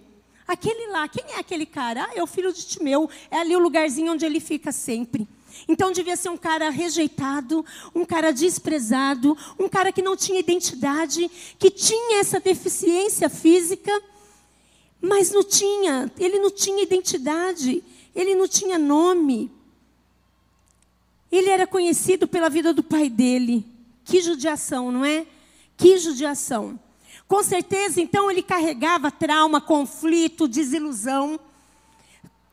Aquele 0.47 0.87
lá, 0.91 1.07
quem 1.07 1.23
é 1.33 1.39
aquele 1.39 1.65
cara? 1.65 2.07
Ah, 2.09 2.11
é 2.15 2.21
o 2.21 2.27
filho 2.27 2.53
de 2.53 2.65
Timeu. 2.65 3.09
É 3.31 3.39
ali 3.39 3.55
o 3.55 3.59
lugarzinho 3.59 4.13
onde 4.13 4.25
ele 4.25 4.39
fica 4.39 4.71
sempre. 4.71 5.27
Então 5.67 5.91
devia 5.91 6.15
ser 6.15 6.29
um 6.29 6.37
cara 6.37 6.69
rejeitado, 6.69 7.65
um 7.93 8.05
cara 8.05 8.31
desprezado, 8.31 9.37
um 9.57 9.67
cara 9.67 9.91
que 9.91 10.01
não 10.01 10.15
tinha 10.15 10.39
identidade, 10.39 11.29
que 11.57 11.71
tinha 11.71 12.19
essa 12.19 12.39
deficiência 12.39 13.29
física, 13.29 13.91
mas 15.01 15.31
não 15.31 15.43
tinha, 15.43 16.11
ele 16.17 16.39
não 16.39 16.51
tinha 16.51 16.83
identidade, 16.83 17.83
ele 18.13 18.35
não 18.35 18.47
tinha 18.47 18.77
nome. 18.77 19.51
Ele 21.31 21.49
era 21.49 21.65
conhecido 21.65 22.27
pela 22.27 22.49
vida 22.49 22.73
do 22.73 22.83
pai 22.83 23.09
dele. 23.09 23.65
Que 24.03 24.21
judiação, 24.21 24.91
não 24.91 25.03
é? 25.03 25.25
Que 25.75 25.97
judiação. 25.97 26.79
Com 27.27 27.43
certeza, 27.43 27.99
então, 28.01 28.29
ele 28.29 28.43
carregava 28.43 29.09
trauma, 29.09 29.59
conflito, 29.59 30.47
desilusão. 30.47 31.39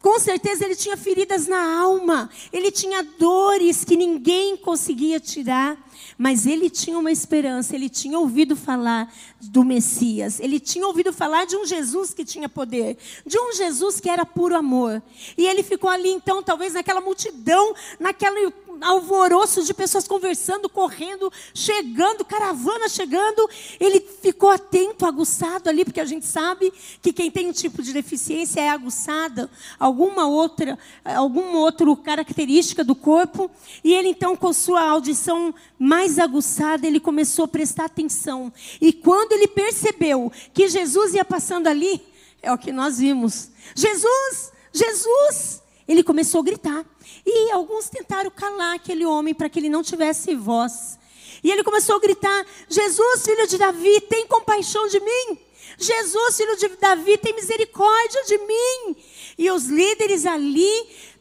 Com 0.03 0.19
certeza 0.19 0.65
ele 0.65 0.75
tinha 0.75 0.97
feridas 0.97 1.47
na 1.47 1.79
alma, 1.79 2.29
ele 2.53 2.73
tinha 2.73 3.05
dores 3.05 3.85
que 3.85 3.97
ninguém 3.97 4.57
conseguia 4.57 5.21
tirar, 5.21 5.79
mas 6.19 6.45
ele 6.45 6.69
tinha 6.69 6.99
uma 6.99 7.13
esperança, 7.13 7.77
ele 7.77 7.89
tinha 7.89 8.19
ouvido 8.19 8.57
falar 8.57 9.15
do 9.41 9.65
Messias, 9.65 10.41
ele 10.41 10.59
tinha 10.59 10.85
ouvido 10.89 11.13
falar 11.13 11.47
de 11.47 11.57
um 11.57 11.65
Jesus 11.65 12.13
que 12.13 12.25
tinha 12.25 12.49
poder, 12.49 12.99
de 13.25 13.39
um 13.39 13.53
Jesus 13.53 14.01
que 14.01 14.11
era 14.11 14.27
puro 14.27 14.57
amor. 14.57 15.01
E 15.39 15.47
ele 15.47 15.63
ficou 15.63 15.89
ali 15.89 16.11
então, 16.11 16.43
talvez 16.43 16.75
naquela 16.75 17.01
multidão, 17.01 17.73
naquela 18.01 18.53
alvoroço 18.83 19.63
de 19.63 19.73
pessoas 19.73 20.07
conversando, 20.07 20.69
correndo, 20.69 21.33
chegando, 21.55 22.25
caravana 22.25 22.89
chegando. 22.89 23.49
Ele 23.81 24.01
ficou 24.01 24.51
atento, 24.51 25.07
aguçado 25.07 25.69
ali, 25.69 25.85
porque 25.85 26.01
a 26.01 26.05
gente 26.05 26.27
sabe 26.27 26.73
que 27.01 27.13
quem 27.13 27.31
tem 27.31 27.49
um 27.49 27.53
tipo 27.53 27.83
de 27.83 27.93
deficiência 27.93 28.61
é 28.61 28.69
aguçada, 28.69 29.51
alguma 29.79 30.27
outra, 30.27 30.79
alguma 31.05 31.59
outra 31.59 31.87
característica 31.97 32.85
do 32.85 32.95
corpo. 32.95 33.51
E 33.83 33.93
ele 33.93 34.09
então, 34.09 34.37
com 34.37 34.53
sua 34.53 34.83
audição 34.83 35.55
mais 35.79 36.19
aguçada, 36.19 36.87
ele 36.87 37.01
começou 37.01 37.47
a 37.47 37.49
prestar 37.49 37.87
atenção. 37.87 38.53
E 38.81 38.93
quando 38.93 39.33
ele 39.33 39.49
percebeu 39.49 40.31
que 40.53 40.69
Jesus 40.69 41.15
ia 41.15 41.25
passando 41.25 41.67
ali, 41.67 42.01
é 42.43 42.53
o 42.53 42.59
que 42.59 42.73
nós 42.73 42.99
vimos. 42.99 43.51
Jesus, 43.75 44.53
Jesus, 44.73 45.62
ele 45.87 46.03
começou 46.03 46.41
a 46.41 46.45
gritar. 46.45 46.85
E 47.25 47.51
alguns 47.51 47.89
tentaram 47.89 48.31
calar 48.31 48.75
aquele 48.75 49.05
homem 49.05 49.35
para 49.35 49.49
que 49.49 49.59
ele 49.59 49.69
não 49.69 49.83
tivesse 49.83 50.35
voz. 50.35 50.99
E 51.43 51.51
ele 51.51 51.65
começou 51.65 51.97
a 51.97 52.01
gritar: 52.01 52.47
Jesus, 52.69 53.25
filho 53.25 53.47
de 53.47 53.59
Davi, 53.59 54.01
tem 54.03 54.27
compaixão 54.27 54.87
de 54.89 55.01
mim. 55.01 55.39
Jesus, 55.79 56.37
filho 56.37 56.57
de 56.57 56.69
Davi, 56.77 57.19
tem 57.19 57.35
misericórdia 57.35 58.25
de 58.25 58.39
mim. 58.39 58.97
E 59.39 59.51
os 59.51 59.67
líderes 59.67 60.27
ali 60.27 60.71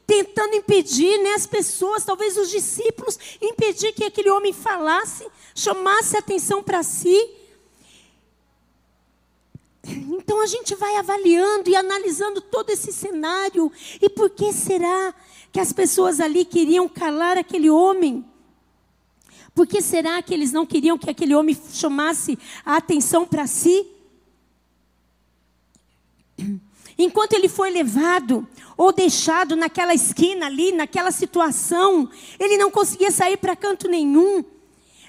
tentando 0.06 0.56
impedir, 0.56 1.18
né, 1.20 1.36
as 1.36 1.46
pessoas, 1.46 2.04
talvez 2.04 2.38
os 2.38 2.50
discípulos, 2.50 3.18
impedir 3.42 3.94
que 3.94 4.04
aquele 4.04 4.30
homem 4.30 4.52
falasse, 4.52 5.26
chamasse 5.56 6.18
atenção 6.18 6.62
para 6.62 6.84
si. 6.84 7.30
Então 9.84 10.42
a 10.42 10.46
gente 10.46 10.76
vai 10.76 10.98
avaliando 10.98 11.70
e 11.70 11.76
analisando 11.76 12.40
todo 12.40 12.70
esse 12.70 12.92
cenário. 12.92 13.72
E 14.02 14.10
por 14.10 14.30
que 14.30 14.54
será 14.54 15.14
que 15.52 15.60
as 15.60 15.74
pessoas 15.74 16.20
ali 16.20 16.46
queriam 16.46 16.88
calar 16.88 17.38
aquele 17.38 17.70
homem? 17.70 18.24
Por 19.54 19.68
que 19.68 19.82
será 19.82 20.22
que 20.22 20.34
eles 20.34 20.52
não 20.52 20.66
queriam 20.66 20.98
que 20.98 21.10
aquele 21.10 21.36
homem 21.36 21.58
chamasse 21.74 22.38
a 22.64 22.78
atenção 22.78 23.26
para 23.26 23.48
si? 23.48 23.86
Enquanto 26.98 27.34
ele 27.34 27.50
foi 27.50 27.72
levado 27.72 28.48
ou 28.78 28.94
deixado 28.94 29.56
naquela 29.56 29.94
esquina 29.94 30.46
ali, 30.46 30.72
naquela 30.72 31.12
situação, 31.12 32.10
ele 32.40 32.58
não 32.58 32.72
conseguia 32.72 33.12
sair 33.12 33.38
para 33.38 33.56
canto 33.56 33.88
nenhum. 33.88 34.44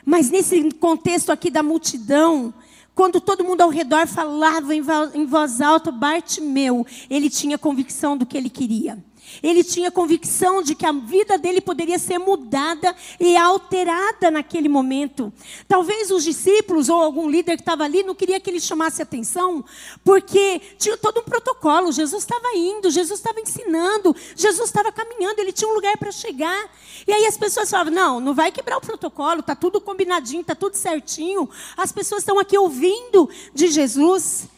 Mas 0.04 0.30
nesse 0.30 0.70
contexto 0.72 1.30
aqui 1.30 1.50
da 1.50 1.62
multidão, 1.62 2.52
quando 2.94 3.20
todo 3.20 3.44
mundo 3.44 3.62
ao 3.62 3.70
redor 3.70 4.06
falava 4.06 4.74
em 4.74 5.26
voz 5.26 5.60
alta, 5.60 5.90
Bartimeu, 5.90 6.86
ele 7.08 7.30
tinha 7.30 7.56
convicção 7.56 8.16
do 8.16 8.26
que 8.26 8.36
ele 8.36 8.50
queria. 8.50 8.98
Ele 9.42 9.62
tinha 9.62 9.90
convicção 9.90 10.62
de 10.62 10.74
que 10.74 10.84
a 10.84 10.92
vida 10.92 11.38
dele 11.38 11.60
poderia 11.60 11.98
ser 11.98 12.18
mudada 12.18 12.94
e 13.20 13.36
alterada 13.36 14.30
naquele 14.30 14.68
momento. 14.68 15.32
Talvez 15.68 16.10
os 16.10 16.24
discípulos 16.24 16.88
ou 16.88 17.00
algum 17.00 17.28
líder 17.28 17.56
que 17.56 17.62
estava 17.62 17.84
ali 17.84 18.02
não 18.02 18.14
queria 18.14 18.40
que 18.40 18.50
ele 18.50 18.60
chamasse 18.60 19.00
atenção, 19.00 19.64
porque 20.04 20.60
tinha 20.78 20.96
todo 20.96 21.20
um 21.20 21.24
protocolo. 21.24 21.92
Jesus 21.92 22.22
estava 22.22 22.56
indo, 22.56 22.90
Jesus 22.90 23.18
estava 23.20 23.40
ensinando, 23.40 24.14
Jesus 24.36 24.68
estava 24.68 24.90
caminhando, 24.90 25.38
ele 25.38 25.52
tinha 25.52 25.70
um 25.70 25.74
lugar 25.74 25.96
para 25.96 26.10
chegar. 26.10 26.70
E 27.06 27.12
aí 27.12 27.26
as 27.26 27.36
pessoas 27.36 27.70
falavam: 27.70 27.92
não, 27.92 28.20
não 28.20 28.34
vai 28.34 28.50
quebrar 28.50 28.76
o 28.76 28.80
protocolo, 28.80 29.40
está 29.40 29.54
tudo 29.54 29.80
combinadinho, 29.80 30.40
está 30.40 30.54
tudo 30.54 30.76
certinho. 30.76 31.48
As 31.76 31.92
pessoas 31.92 32.22
estão 32.22 32.38
aqui 32.38 32.56
ouvindo 32.56 33.28
de 33.54 33.68
Jesus. 33.68 34.48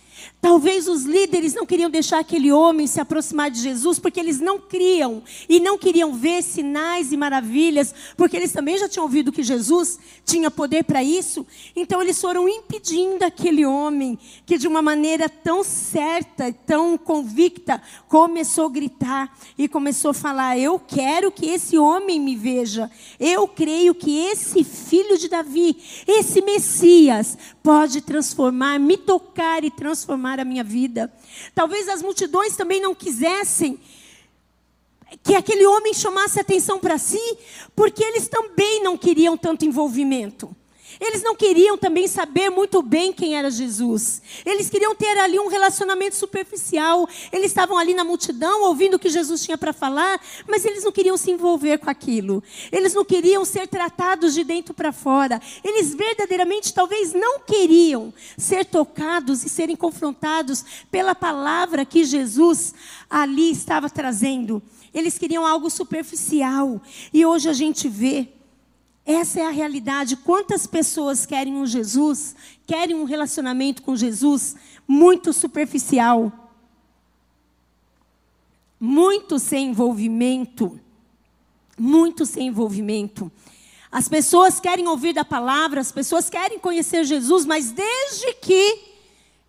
Talvez 0.44 0.88
os 0.88 1.04
líderes 1.04 1.54
não 1.54 1.64
queriam 1.64 1.88
deixar 1.88 2.18
aquele 2.18 2.52
homem 2.52 2.86
se 2.86 3.00
aproximar 3.00 3.50
de 3.50 3.58
Jesus, 3.58 3.98
porque 3.98 4.20
eles 4.20 4.40
não 4.40 4.60
criam 4.60 5.22
e 5.48 5.58
não 5.58 5.78
queriam 5.78 6.12
ver 6.12 6.42
sinais 6.42 7.12
e 7.12 7.16
maravilhas, 7.16 7.94
porque 8.14 8.36
eles 8.36 8.52
também 8.52 8.76
já 8.76 8.86
tinham 8.86 9.04
ouvido 9.04 9.32
que 9.32 9.42
Jesus 9.42 9.98
tinha 10.22 10.50
poder 10.50 10.84
para 10.84 11.02
isso. 11.02 11.46
Então 11.74 12.02
eles 12.02 12.20
foram 12.20 12.46
impedindo 12.46 13.24
aquele 13.24 13.64
homem, 13.64 14.18
que 14.44 14.58
de 14.58 14.68
uma 14.68 14.82
maneira 14.82 15.30
tão 15.30 15.64
certa, 15.64 16.52
tão 16.52 16.98
convicta, 16.98 17.80
começou 18.06 18.66
a 18.66 18.70
gritar 18.70 19.38
e 19.56 19.66
começou 19.66 20.10
a 20.10 20.14
falar: 20.14 20.58
Eu 20.58 20.78
quero 20.78 21.32
que 21.32 21.46
esse 21.46 21.78
homem 21.78 22.20
me 22.20 22.36
veja. 22.36 22.90
Eu 23.18 23.48
creio 23.48 23.94
que 23.94 24.18
esse 24.26 24.62
filho 24.62 25.16
de 25.16 25.26
Davi, 25.26 25.74
esse 26.06 26.42
Messias, 26.42 27.38
pode 27.62 28.02
transformar, 28.02 28.78
me 28.78 28.98
tocar 28.98 29.64
e 29.64 29.70
transformar 29.70 30.33
a 30.38 30.44
minha 30.44 30.64
vida. 30.64 31.12
Talvez 31.54 31.88
as 31.88 32.02
multidões 32.02 32.56
também 32.56 32.80
não 32.80 32.94
quisessem 32.94 33.78
que 35.22 35.34
aquele 35.34 35.64
homem 35.66 35.94
chamasse 35.94 36.40
atenção 36.40 36.78
para 36.78 36.98
si, 36.98 37.38
porque 37.74 38.02
eles 38.02 38.28
também 38.28 38.82
não 38.82 38.98
queriam 38.98 39.36
tanto 39.36 39.64
envolvimento. 39.64 40.54
Eles 41.00 41.22
não 41.22 41.34
queriam 41.34 41.76
também 41.76 42.06
saber 42.06 42.50
muito 42.50 42.82
bem 42.82 43.12
quem 43.12 43.36
era 43.36 43.50
Jesus. 43.50 44.22
Eles 44.44 44.70
queriam 44.70 44.94
ter 44.94 45.18
ali 45.18 45.38
um 45.38 45.48
relacionamento 45.48 46.16
superficial. 46.16 47.08
Eles 47.32 47.46
estavam 47.46 47.78
ali 47.78 47.94
na 47.94 48.04
multidão 48.04 48.64
ouvindo 48.64 48.94
o 48.94 48.98
que 48.98 49.08
Jesus 49.08 49.42
tinha 49.44 49.58
para 49.58 49.72
falar, 49.72 50.20
mas 50.48 50.64
eles 50.64 50.84
não 50.84 50.92
queriam 50.92 51.16
se 51.16 51.30
envolver 51.30 51.78
com 51.78 51.90
aquilo. 51.90 52.42
Eles 52.70 52.94
não 52.94 53.04
queriam 53.04 53.44
ser 53.44 53.66
tratados 53.66 54.34
de 54.34 54.44
dentro 54.44 54.74
para 54.74 54.92
fora. 54.92 55.40
Eles 55.62 55.94
verdadeiramente 55.94 56.72
talvez 56.72 57.12
não 57.12 57.40
queriam 57.40 58.12
ser 58.36 58.64
tocados 58.64 59.44
e 59.44 59.48
serem 59.48 59.76
confrontados 59.76 60.64
pela 60.90 61.14
palavra 61.14 61.84
que 61.84 62.04
Jesus 62.04 62.74
ali 63.08 63.50
estava 63.50 63.88
trazendo. 63.90 64.62
Eles 64.92 65.18
queriam 65.18 65.44
algo 65.44 65.68
superficial. 65.68 66.80
E 67.12 67.26
hoje 67.26 67.48
a 67.48 67.52
gente 67.52 67.88
vê 67.88 68.28
essa 69.06 69.40
é 69.40 69.46
a 69.46 69.50
realidade. 69.50 70.16
Quantas 70.16 70.66
pessoas 70.66 71.26
querem 71.26 71.54
um 71.54 71.66
Jesus, 71.66 72.34
querem 72.66 72.96
um 72.96 73.04
relacionamento 73.04 73.82
com 73.82 73.94
Jesus 73.94 74.56
muito 74.88 75.32
superficial, 75.32 76.32
muito 78.80 79.38
sem 79.38 79.68
envolvimento, 79.68 80.80
muito 81.78 82.24
sem 82.24 82.48
envolvimento. 82.48 83.30
As 83.92 84.08
pessoas 84.08 84.58
querem 84.58 84.88
ouvir 84.88 85.12
da 85.12 85.24
palavra, 85.24 85.80
as 85.80 85.92
pessoas 85.92 86.30
querem 86.30 86.58
conhecer 86.58 87.04
Jesus, 87.04 87.44
mas 87.44 87.70
desde 87.70 88.32
que 88.34 88.93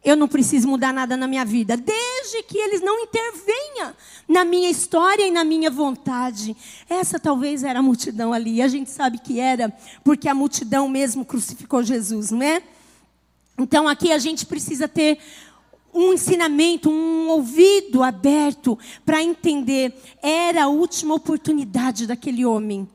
eu 0.06 0.16
não 0.16 0.28
preciso 0.28 0.68
mudar 0.68 0.94
nada 0.94 1.18
na 1.18 1.28
minha 1.28 1.44
vida, 1.44 1.76
desde 1.76 2.44
que 2.44 2.60
eles 2.60 2.80
não 2.80 3.00
intervenha 3.00 3.96
na 4.28 4.46
minha 4.46 4.70
história 4.70 5.26
e 5.26 5.32
na 5.32 5.44
minha 5.44 5.72
vontade. 5.72 6.56
Essa 6.88 7.20
talvez 7.20 7.64
era 7.64 7.80
a 7.80 7.82
multidão 7.82 8.32
ali, 8.32 8.58
e 8.58 8.62
a 8.62 8.68
gente 8.68 8.92
sabe 8.92 9.18
que 9.18 9.40
era, 9.40 9.74
porque 10.04 10.30
a 10.30 10.36
multidão 10.36 10.88
mesmo 10.88 11.26
crucificou 11.26 11.82
Jesus, 11.82 12.30
não 12.30 12.44
é? 12.44 12.62
Então 13.58 13.88
aqui 13.88 14.12
a 14.12 14.20
gente 14.20 14.46
precisa 14.46 14.88
ter 14.88 15.18
um 15.92 16.14
ensinamento, 16.14 16.90
um 16.90 17.30
ouvido 17.30 18.04
aberto 18.04 18.78
para 19.04 19.24
entender. 19.24 19.92
Era 20.22 20.66
a 20.66 20.68
última 20.68 21.16
oportunidade 21.16 22.06
daquele 22.06 22.46
homem. 22.46 22.88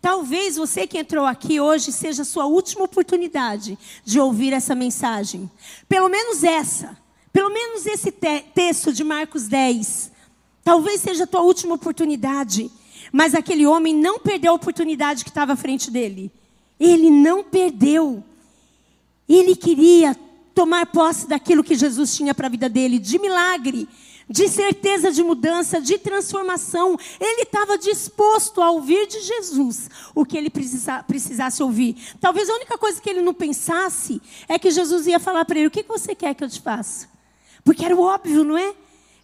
Talvez 0.00 0.56
você 0.56 0.86
que 0.86 0.98
entrou 0.98 1.26
aqui 1.26 1.60
hoje 1.60 1.92
seja 1.92 2.22
a 2.22 2.24
sua 2.24 2.46
última 2.46 2.84
oportunidade 2.84 3.78
de 4.04 4.18
ouvir 4.18 4.52
essa 4.52 4.74
mensagem. 4.74 5.50
Pelo 5.88 6.08
menos 6.08 6.42
essa. 6.42 6.96
Pelo 7.32 7.50
menos 7.50 7.84
esse 7.84 8.10
te 8.10 8.40
texto 8.54 8.92
de 8.92 9.04
Marcos 9.04 9.46
10. 9.46 10.10
Talvez 10.64 11.02
seja 11.02 11.24
a 11.24 11.26
tua 11.26 11.42
última 11.42 11.74
oportunidade. 11.74 12.70
Mas 13.12 13.34
aquele 13.34 13.66
homem 13.66 13.94
não 13.94 14.18
perdeu 14.18 14.52
a 14.52 14.56
oportunidade 14.56 15.22
que 15.22 15.30
estava 15.30 15.52
à 15.52 15.56
frente 15.56 15.90
dele. 15.90 16.32
Ele 16.78 17.10
não 17.10 17.44
perdeu. 17.44 18.24
Ele 19.28 19.54
queria 19.54 20.16
tomar 20.54 20.86
posse 20.86 21.28
daquilo 21.28 21.62
que 21.62 21.74
Jesus 21.74 22.16
tinha 22.16 22.34
para 22.34 22.46
a 22.46 22.50
vida 22.50 22.68
dele, 22.68 22.98
de 22.98 23.18
milagre 23.18 23.86
de 24.30 24.48
certeza 24.48 25.10
de 25.10 25.24
mudança, 25.24 25.80
de 25.80 25.98
transformação. 25.98 26.96
Ele 27.18 27.42
estava 27.42 27.76
disposto 27.76 28.62
a 28.62 28.70
ouvir 28.70 29.08
de 29.08 29.20
Jesus 29.20 29.90
o 30.14 30.24
que 30.24 30.38
ele 30.38 30.48
precisa, 30.48 31.02
precisasse 31.02 31.60
ouvir. 31.60 31.96
Talvez 32.20 32.48
a 32.48 32.54
única 32.54 32.78
coisa 32.78 33.00
que 33.00 33.10
ele 33.10 33.20
não 33.20 33.34
pensasse 33.34 34.22
é 34.48 34.56
que 34.56 34.70
Jesus 34.70 35.08
ia 35.08 35.18
falar 35.18 35.44
para 35.44 35.58
ele: 35.58 35.66
O 35.66 35.70
que 35.70 35.82
você 35.82 36.14
quer 36.14 36.32
que 36.34 36.44
eu 36.44 36.48
te 36.48 36.60
faça? 36.60 37.08
Porque 37.64 37.84
era 37.84 37.96
o 37.96 38.00
óbvio, 38.00 38.44
não 38.44 38.56
é? 38.56 38.72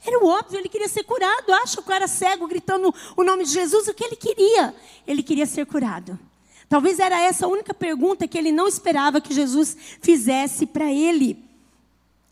Era 0.04 0.24
o 0.24 0.28
óbvio, 0.28 0.58
ele 0.58 0.68
queria 0.68 0.88
ser 0.88 1.04
curado. 1.04 1.52
Acha 1.52 1.76
que 1.76 1.82
o 1.82 1.84
cara 1.84 2.08
cego 2.08 2.46
gritando 2.48 2.92
o 3.16 3.22
nome 3.22 3.44
de 3.44 3.50
Jesus, 3.50 3.86
o 3.86 3.94
que 3.94 4.04
ele 4.04 4.16
queria? 4.16 4.74
Ele 5.06 5.22
queria 5.22 5.46
ser 5.46 5.66
curado. 5.66 6.18
Talvez 6.68 6.98
era 6.98 7.20
essa 7.20 7.46
a 7.46 7.48
única 7.48 7.72
pergunta 7.72 8.26
que 8.26 8.36
ele 8.36 8.50
não 8.50 8.66
esperava 8.66 9.20
que 9.20 9.32
Jesus 9.32 9.76
fizesse 10.00 10.66
para 10.66 10.92
ele. 10.92 11.45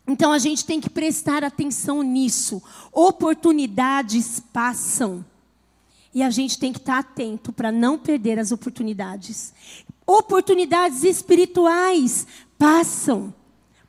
Então 0.07 0.31
a 0.31 0.37
gente 0.37 0.65
tem 0.65 0.79
que 0.79 0.89
prestar 0.89 1.43
atenção 1.43 2.01
nisso. 2.03 2.61
Oportunidades 2.91 4.39
passam. 4.53 5.25
E 6.13 6.23
a 6.23 6.29
gente 6.29 6.57
tem 6.57 6.71
que 6.71 6.79
estar 6.79 6.99
atento 6.99 7.51
para 7.51 7.71
não 7.71 7.97
perder 7.97 8.39
as 8.39 8.51
oportunidades. 8.51 9.53
Oportunidades 10.05 11.03
espirituais 11.03 12.25
passam. 12.57 13.33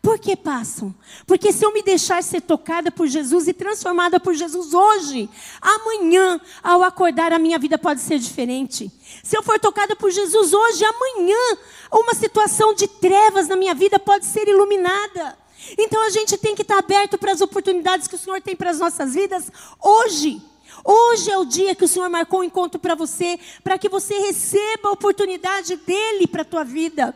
Por 0.07 0.19
que 0.21 0.37
passam? 0.37 0.95
Porque 1.27 1.53
se 1.53 1.65
eu 1.65 1.73
me 1.73 1.83
deixar 1.83 2.23
ser 2.23 2.41
tocada 2.41 2.93
por 2.93 3.09
Jesus 3.09 3.49
e 3.49 3.53
transformada 3.53 4.21
por 4.21 4.35
Jesus 4.35 4.73
hoje, 4.73 5.29
amanhã, 5.61 6.41
ao 6.63 6.85
acordar, 6.85 7.33
a 7.33 7.41
minha 7.41 7.59
vida 7.59 7.77
pode 7.77 8.01
ser 8.01 8.19
diferente. 8.19 8.91
Se 9.23 9.37
eu 9.37 9.43
for 9.43 9.59
tocada 9.59 9.97
por 9.97 10.11
Jesus 10.11 10.53
hoje, 10.53 10.85
amanhã, 10.85 11.59
uma 11.93 12.15
situação 12.15 12.73
de 12.73 12.87
trevas 12.87 13.49
na 13.49 13.57
minha 13.57 13.75
vida 13.75 13.99
pode 13.99 14.27
ser 14.27 14.47
iluminada. 14.47 15.37
Então 15.79 16.03
a 16.05 16.11
gente 16.11 16.37
tem 16.37 16.55
que 16.55 16.63
estar 16.63 16.79
aberto 16.79 17.19
para 17.19 17.33
as 17.33 17.41
oportunidades 17.41 18.07
que 18.07 18.15
o 18.15 18.19
Senhor 18.19 18.41
tem 18.41 18.55
para 18.55 18.71
as 18.71 18.79
nossas 18.79 19.15
vidas 19.15 19.51
hoje. 19.83 20.41
Hoje 20.85 21.31
é 21.31 21.39
o 21.39 21.45
dia 21.45 21.75
que 21.75 21.85
o 21.85 21.89
Senhor 21.89 22.09
marcou 22.09 22.41
um 22.41 22.45
encontro 22.45 22.79
para 22.79 22.95
você, 22.95 23.39
para 23.65 23.79
que 23.79 23.89
você 23.89 24.19
receba 24.19 24.89
a 24.89 24.93
oportunidade 24.93 25.77
dele 25.77 26.27
para 26.27 26.43
a 26.43 26.45
tua 26.45 26.65
vida. 26.65 27.15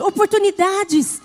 Oportunidades 0.00 1.20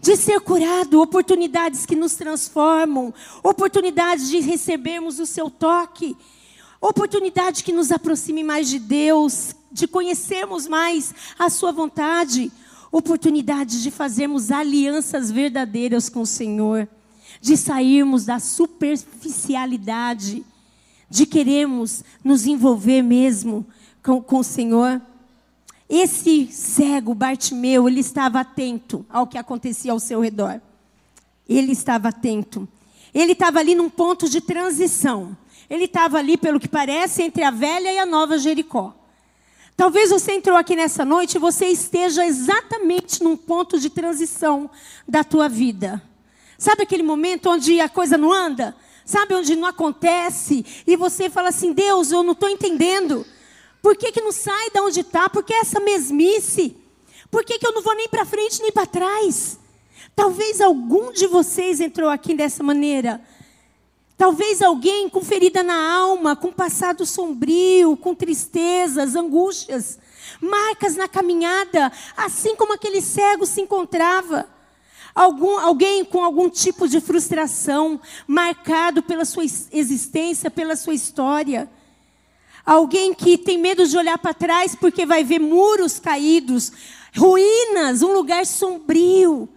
de 0.00 0.16
ser 0.16 0.40
curado, 0.40 1.00
oportunidades 1.00 1.84
que 1.84 1.94
nos 1.94 2.14
transformam, 2.14 3.12
oportunidades 3.42 4.28
de 4.28 4.40
recebermos 4.40 5.18
o 5.18 5.26
seu 5.26 5.50
toque, 5.50 6.16
oportunidade 6.80 7.62
que 7.62 7.72
nos 7.72 7.92
aproxime 7.92 8.42
mais 8.42 8.68
de 8.68 8.78
Deus, 8.78 9.54
de 9.70 9.86
conhecermos 9.86 10.66
mais 10.66 11.14
a 11.38 11.50
sua 11.50 11.70
vontade 11.70 12.50
oportunidade 12.90 13.82
de 13.82 13.90
fazermos 13.90 14.50
alianças 14.50 15.30
verdadeiras 15.30 16.08
com 16.08 16.22
o 16.22 16.26
Senhor, 16.26 16.88
de 17.40 17.56
sairmos 17.56 18.24
da 18.24 18.38
superficialidade, 18.38 20.44
de 21.08 21.26
queremos 21.26 22.04
nos 22.22 22.46
envolver 22.46 23.02
mesmo 23.02 23.66
com, 24.02 24.20
com 24.20 24.38
o 24.38 24.44
Senhor. 24.44 25.00
Esse 25.88 26.48
cego 26.52 27.14
Bartimeu, 27.14 27.88
ele 27.88 28.00
estava 28.00 28.40
atento 28.40 29.04
ao 29.08 29.26
que 29.26 29.38
acontecia 29.38 29.92
ao 29.92 29.98
seu 29.98 30.20
redor. 30.20 30.60
Ele 31.48 31.72
estava 31.72 32.08
atento. 32.08 32.68
Ele 33.12 33.32
estava 33.32 33.58
ali 33.58 33.74
num 33.74 33.90
ponto 33.90 34.28
de 34.28 34.40
transição. 34.40 35.36
Ele 35.68 35.84
estava 35.84 36.18
ali, 36.18 36.36
pelo 36.36 36.60
que 36.60 36.68
parece, 36.68 37.22
entre 37.22 37.42
a 37.42 37.50
velha 37.50 37.92
e 37.92 37.98
a 37.98 38.06
nova 38.06 38.38
Jericó. 38.38 38.94
Talvez 39.80 40.10
você 40.10 40.32
entrou 40.32 40.58
aqui 40.58 40.76
nessa 40.76 41.06
noite 41.06 41.36
e 41.36 41.38
você 41.38 41.68
esteja 41.68 42.26
exatamente 42.26 43.24
num 43.24 43.34
ponto 43.34 43.80
de 43.80 43.88
transição 43.88 44.68
da 45.08 45.24
tua 45.24 45.48
vida. 45.48 46.02
Sabe 46.58 46.82
aquele 46.82 47.02
momento 47.02 47.48
onde 47.48 47.80
a 47.80 47.88
coisa 47.88 48.18
não 48.18 48.30
anda? 48.30 48.76
Sabe 49.06 49.34
onde 49.34 49.56
não 49.56 49.66
acontece? 49.66 50.66
E 50.86 50.96
você 50.96 51.30
fala 51.30 51.48
assim: 51.48 51.72
Deus, 51.72 52.12
eu 52.12 52.22
não 52.22 52.32
estou 52.32 52.50
entendendo. 52.50 53.24
Por 53.80 53.96
que, 53.96 54.12
que 54.12 54.20
não 54.20 54.32
sai 54.32 54.68
de 54.68 54.80
onde 54.80 55.00
está? 55.00 55.30
Por 55.30 55.42
que 55.42 55.54
essa 55.54 55.80
mesmice? 55.80 56.76
Por 57.30 57.42
que, 57.42 57.58
que 57.58 57.66
eu 57.66 57.72
não 57.72 57.80
vou 57.80 57.96
nem 57.96 58.06
para 58.06 58.26
frente 58.26 58.60
nem 58.60 58.70
para 58.70 58.84
trás? 58.84 59.58
Talvez 60.14 60.60
algum 60.60 61.10
de 61.10 61.26
vocês 61.26 61.80
entrou 61.80 62.10
aqui 62.10 62.34
dessa 62.34 62.62
maneira. 62.62 63.18
Talvez 64.20 64.60
alguém 64.60 65.08
com 65.08 65.24
ferida 65.24 65.62
na 65.62 65.94
alma, 65.94 66.36
com 66.36 66.52
passado 66.52 67.06
sombrio, 67.06 67.96
com 67.96 68.14
tristezas, 68.14 69.16
angústias, 69.16 69.98
marcas 70.38 70.94
na 70.94 71.08
caminhada, 71.08 71.90
assim 72.14 72.54
como 72.54 72.74
aquele 72.74 73.00
cego 73.00 73.46
se 73.46 73.62
encontrava. 73.62 74.46
Algum, 75.14 75.58
alguém 75.58 76.04
com 76.04 76.22
algum 76.22 76.50
tipo 76.50 76.86
de 76.86 77.00
frustração, 77.00 77.98
marcado 78.26 79.02
pela 79.02 79.24
sua 79.24 79.44
existência, 79.72 80.50
pela 80.50 80.76
sua 80.76 80.92
história. 80.92 81.66
Alguém 82.62 83.14
que 83.14 83.38
tem 83.38 83.56
medo 83.56 83.86
de 83.86 83.96
olhar 83.96 84.18
para 84.18 84.34
trás 84.34 84.74
porque 84.74 85.06
vai 85.06 85.24
ver 85.24 85.38
muros 85.38 85.98
caídos, 85.98 86.70
ruínas, 87.16 88.02
um 88.02 88.12
lugar 88.12 88.44
sombrio. 88.44 89.48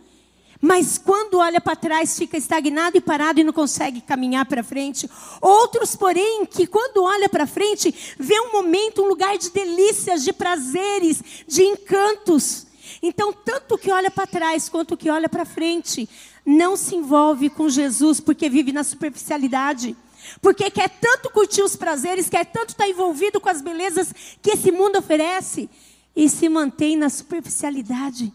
Mas 0.66 0.98
quando 0.98 1.40
olha 1.40 1.60
para 1.60 1.76
trás, 1.76 2.18
fica 2.18 2.38
estagnado 2.38 2.96
e 2.96 3.02
parado 3.02 3.38
e 3.38 3.44
não 3.44 3.52
consegue 3.52 4.00
caminhar 4.00 4.46
para 4.46 4.64
frente. 4.64 5.10
Outros, 5.42 5.94
porém, 5.94 6.46
que 6.46 6.66
quando 6.66 7.04
olha 7.04 7.28
para 7.28 7.46
frente, 7.46 7.94
vê 8.18 8.40
um 8.40 8.54
momento, 8.54 9.04
um 9.04 9.10
lugar 9.10 9.38
de 9.38 9.50
delícias, 9.50 10.24
de 10.24 10.32
prazeres, 10.32 11.22
de 11.46 11.64
encantos. 11.64 12.66
Então, 13.02 13.34
tanto 13.34 13.78
que 13.78 13.92
olha 13.92 14.10
para 14.10 14.26
trás 14.26 14.70
quanto 14.70 14.96
que 14.96 15.10
olha 15.10 15.28
para 15.28 15.44
frente, 15.44 16.10
não 16.46 16.78
se 16.78 16.96
envolve 16.96 17.50
com 17.50 17.68
Jesus 17.68 18.22
porque 18.22 18.48
vive 18.48 18.72
na 18.72 18.86
superficialidade. 18.86 19.98
Porque 20.42 20.72
quer 20.72 20.88
tanto 20.90 21.30
curtir 21.30 21.62
os 21.62 21.76
prazeres, 21.76 22.30
quer 22.30 22.46
tanto 22.46 22.70
estar 22.70 22.88
envolvido 22.88 23.42
com 23.42 23.50
as 23.50 23.62
belezas 23.62 24.14
que 24.42 24.52
esse 24.52 24.72
mundo 24.72 24.98
oferece 24.98 25.70
e 26.16 26.30
se 26.30 26.48
mantém 26.48 26.96
na 26.96 27.10
superficialidade. 27.10 28.32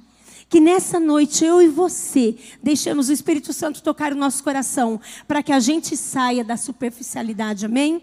Que 0.48 0.61
nessa 0.61 0.98
noite 0.98 1.44
eu 1.44 1.61
e 1.61 1.68
você 1.68 2.34
deixemos 2.62 3.08
o 3.08 3.12
Espírito 3.12 3.52
Santo 3.52 3.82
tocar 3.82 4.12
o 4.12 4.16
nosso 4.16 4.42
coração 4.42 4.98
para 5.26 5.42
que 5.42 5.52
a 5.52 5.61
gente 5.61 5.94
saia 5.96 6.42
da 6.42 6.56
superficialidade, 6.56 7.66
amém? 7.66 8.02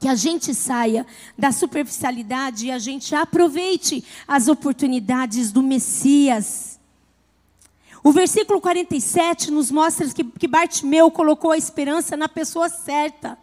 Que 0.00 0.08
a 0.08 0.16
gente 0.16 0.52
saia 0.52 1.06
da 1.38 1.52
superficialidade 1.52 2.66
e 2.66 2.70
a 2.72 2.78
gente 2.78 3.14
aproveite 3.14 4.04
as 4.26 4.48
oportunidades 4.48 5.52
do 5.52 5.62
Messias. 5.62 6.80
O 8.02 8.10
versículo 8.10 8.60
47 8.60 9.52
nos 9.52 9.70
mostra 9.70 10.08
que, 10.08 10.24
que 10.24 10.48
Bartimeu 10.48 11.08
colocou 11.08 11.52
a 11.52 11.58
esperança 11.58 12.16
na 12.16 12.28
pessoa 12.28 12.68
certa. 12.68 13.38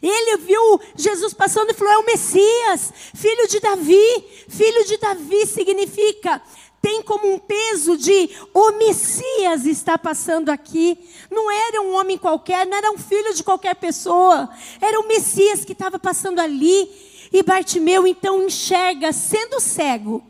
Ele 0.00 0.36
viu 0.38 0.80
Jesus 0.94 1.34
passando 1.34 1.70
e 1.70 1.74
falou: 1.74 1.92
É 1.92 1.98
o 1.98 2.06
Messias, 2.06 2.92
filho 3.14 3.48
de 3.48 3.58
Davi. 3.58 4.24
Filho 4.48 4.84
de 4.84 4.96
Davi 4.98 5.46
significa, 5.46 6.40
tem 6.86 7.02
como 7.02 7.34
um 7.34 7.36
peso 7.36 7.96
de 7.96 8.30
o 8.54 8.70
Messias 8.78 9.66
está 9.66 9.98
passando 9.98 10.50
aqui. 10.50 10.96
Não 11.28 11.50
era 11.50 11.82
um 11.82 11.96
homem 11.96 12.16
qualquer, 12.16 12.64
não 12.64 12.78
era 12.78 12.92
um 12.92 12.96
filho 12.96 13.34
de 13.34 13.42
qualquer 13.42 13.74
pessoa. 13.74 14.48
Era 14.80 15.00
o 15.00 15.08
Messias 15.08 15.64
que 15.64 15.72
estava 15.72 15.98
passando 15.98 16.38
ali. 16.38 16.88
E 17.32 17.42
Bartimeu 17.42 18.06
então 18.06 18.46
enxerga, 18.46 19.12
sendo 19.12 19.58
cego, 19.58 20.22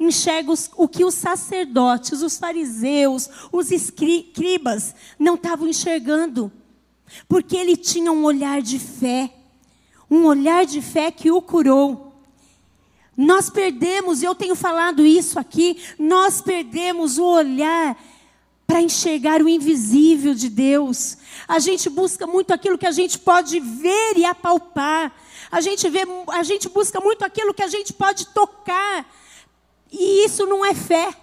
enxerga 0.00 0.50
os, 0.50 0.68
o 0.76 0.88
que 0.88 1.04
os 1.04 1.14
sacerdotes, 1.14 2.22
os 2.22 2.36
fariseus, 2.36 3.30
os 3.52 3.70
escribas 3.70 4.96
não 5.16 5.36
estavam 5.36 5.68
enxergando. 5.68 6.50
Porque 7.28 7.56
ele 7.56 7.76
tinha 7.76 8.10
um 8.10 8.24
olhar 8.24 8.60
de 8.60 8.80
fé, 8.80 9.32
um 10.10 10.24
olhar 10.24 10.66
de 10.66 10.82
fé 10.82 11.12
que 11.12 11.30
o 11.30 11.40
curou. 11.40 12.09
Nós 13.20 13.50
perdemos, 13.50 14.22
eu 14.22 14.34
tenho 14.34 14.54
falado 14.54 15.04
isso 15.04 15.38
aqui, 15.38 15.78
nós 15.98 16.40
perdemos 16.40 17.18
o 17.18 17.24
olhar 17.26 17.94
para 18.66 18.80
enxergar 18.80 19.42
o 19.42 19.48
invisível 19.48 20.32
de 20.32 20.48
Deus. 20.48 21.18
A 21.46 21.58
gente 21.58 21.90
busca 21.90 22.26
muito 22.26 22.50
aquilo 22.50 22.78
que 22.78 22.86
a 22.86 22.92
gente 22.92 23.18
pode 23.18 23.60
ver 23.60 24.16
e 24.16 24.24
apalpar. 24.24 25.12
A 25.52 25.60
gente 25.60 25.86
vê, 25.90 26.00
a 26.28 26.42
gente 26.42 26.70
busca 26.70 26.98
muito 26.98 27.22
aquilo 27.22 27.52
que 27.52 27.62
a 27.62 27.68
gente 27.68 27.92
pode 27.92 28.26
tocar. 28.28 29.06
E 29.92 30.24
isso 30.24 30.46
não 30.46 30.64
é 30.64 30.72
fé. 30.72 31.14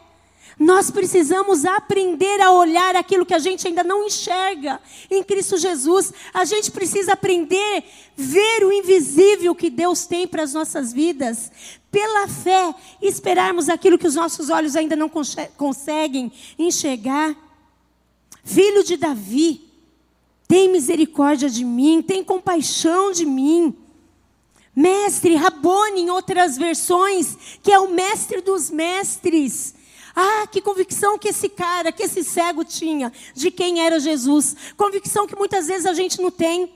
Nós 0.59 0.89
precisamos 0.89 1.65
aprender 1.65 2.41
a 2.41 2.51
olhar 2.51 2.95
aquilo 2.95 3.25
que 3.25 3.33
a 3.33 3.39
gente 3.39 3.67
ainda 3.67 3.83
não 3.83 4.05
enxerga 4.05 4.79
em 5.09 5.23
Cristo 5.23 5.55
Jesus. 5.55 6.11
A 6.33 6.45
gente 6.45 6.71
precisa 6.71 7.13
aprender 7.13 7.77
a 7.77 7.83
ver 8.15 8.65
o 8.65 8.71
invisível 8.71 9.53
que 9.53 9.69
Deus 9.69 10.07
tem 10.07 10.27
para 10.27 10.41
as 10.41 10.53
nossas 10.53 10.91
vidas. 10.91 11.51
Pela 11.97 12.27
fé, 12.27 12.75
esperarmos 13.01 13.69
aquilo 13.69 13.97
que 13.97 14.05
os 14.05 14.13
nossos 14.13 14.51
olhos 14.51 14.75
ainda 14.75 14.95
não 14.95 15.09
conseguem 15.57 16.31
enxergar. 16.59 17.35
Filho 18.43 18.83
de 18.83 18.97
Davi, 18.97 19.67
tem 20.47 20.69
misericórdia 20.69 21.49
de 21.49 21.65
mim, 21.65 22.03
tem 22.03 22.23
compaixão 22.23 23.11
de 23.11 23.25
mim. 23.25 23.75
Mestre, 24.75 25.33
Rabone, 25.33 26.01
em 26.01 26.11
outras 26.11 26.55
versões, 26.55 27.35
que 27.63 27.71
é 27.71 27.79
o 27.79 27.89
mestre 27.89 28.41
dos 28.41 28.69
mestres. 28.69 29.73
Ah, 30.15 30.45
que 30.45 30.61
convicção 30.61 31.17
que 31.17 31.29
esse 31.29 31.49
cara, 31.49 31.91
que 31.91 32.03
esse 32.03 32.23
cego 32.23 32.63
tinha 32.63 33.11
de 33.33 33.49
quem 33.49 33.83
era 33.83 33.99
Jesus. 33.99 34.55
Convicção 34.77 35.25
que 35.25 35.35
muitas 35.35 35.65
vezes 35.65 35.87
a 35.87 35.95
gente 35.95 36.21
não 36.21 36.29
tem. 36.29 36.71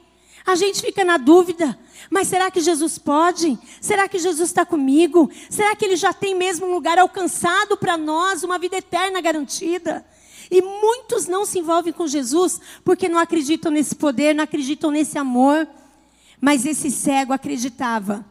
A 0.47 0.55
gente 0.55 0.81
fica 0.81 1.05
na 1.05 1.17
dúvida. 1.17 1.77
Mas 2.09 2.27
será 2.27 2.49
que 2.49 2.61
Jesus 2.61 2.97
pode? 2.97 3.57
Será 3.79 4.07
que 4.07 4.19
Jesus 4.19 4.49
está 4.49 4.65
comigo? 4.65 5.29
Será 5.49 5.75
que 5.75 5.85
ele 5.85 5.95
já 5.95 6.13
tem 6.13 6.35
mesmo 6.35 6.67
um 6.67 6.73
lugar 6.73 6.97
alcançado 6.97 7.77
para 7.77 7.97
nós, 7.97 8.43
uma 8.43 8.57
vida 8.59 8.77
eterna 8.77 9.21
garantida? 9.21 10.05
E 10.49 10.61
muitos 10.61 11.27
não 11.27 11.45
se 11.45 11.59
envolvem 11.59 11.93
com 11.93 12.07
Jesus 12.07 12.59
porque 12.83 13.07
não 13.07 13.19
acreditam 13.19 13.71
nesse 13.71 13.95
poder, 13.95 14.35
não 14.35 14.43
acreditam 14.43 14.91
nesse 14.91 15.17
amor. 15.17 15.67
Mas 16.39 16.65
esse 16.65 16.89
cego 16.89 17.33
acreditava. 17.33 18.25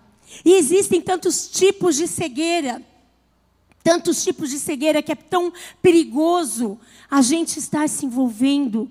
E 0.45 0.55
existem 0.55 1.01
tantos 1.01 1.49
tipos 1.49 1.97
de 1.97 2.07
cegueira 2.07 2.83
tantos 3.83 4.23
tipos 4.23 4.51
de 4.51 4.59
cegueira 4.59 5.03
que 5.03 5.13
é 5.13 5.17
tão 5.17 5.53
perigoso 5.81 6.79
a 7.11 7.23
gente 7.23 7.59
estar 7.59 7.89
se 7.89 8.07
envolvendo. 8.07 8.91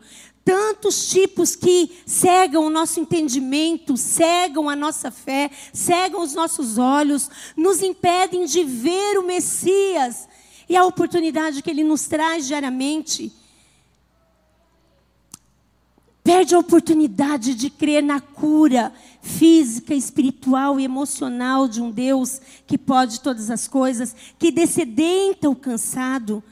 Tantos 0.50 1.08
tipos 1.08 1.56
que 1.56 2.02
cegam 2.08 2.66
o 2.66 2.72
nosso 2.72 3.00
entendimento, 3.00 3.96
cegam 3.96 4.68
a 4.68 4.76
nossa 4.76 5.12
fé, 5.12 5.52
cegam 5.72 6.24
os 6.24 6.34
nossos 6.34 6.80
olhos, 6.80 7.30
nos 7.56 7.84
impedem 7.84 8.46
de 8.46 8.64
ver 8.64 9.20
o 9.20 9.24
Messias 9.24 10.28
e 10.68 10.76
a 10.76 10.84
oportunidade 10.84 11.62
que 11.62 11.70
ele 11.70 11.84
nos 11.84 12.08
traz 12.08 12.48
diariamente 12.48 13.32
perde 16.24 16.56
a 16.56 16.60
oportunidade 16.60 17.54
de 17.54 17.70
crer 17.70 18.02
na 18.02 18.20
cura 18.20 18.92
física, 19.22 19.94
espiritual 19.94 20.80
e 20.80 20.84
emocional 20.84 21.68
de 21.68 21.80
um 21.80 21.92
Deus 21.92 22.42
que 22.66 22.76
pode 22.76 23.22
todas 23.22 23.52
as 23.52 23.68
coisas, 23.68 24.16
que 24.40 24.52
descedenta 24.52 25.48
o 25.48 25.56
cansado. 25.56 26.44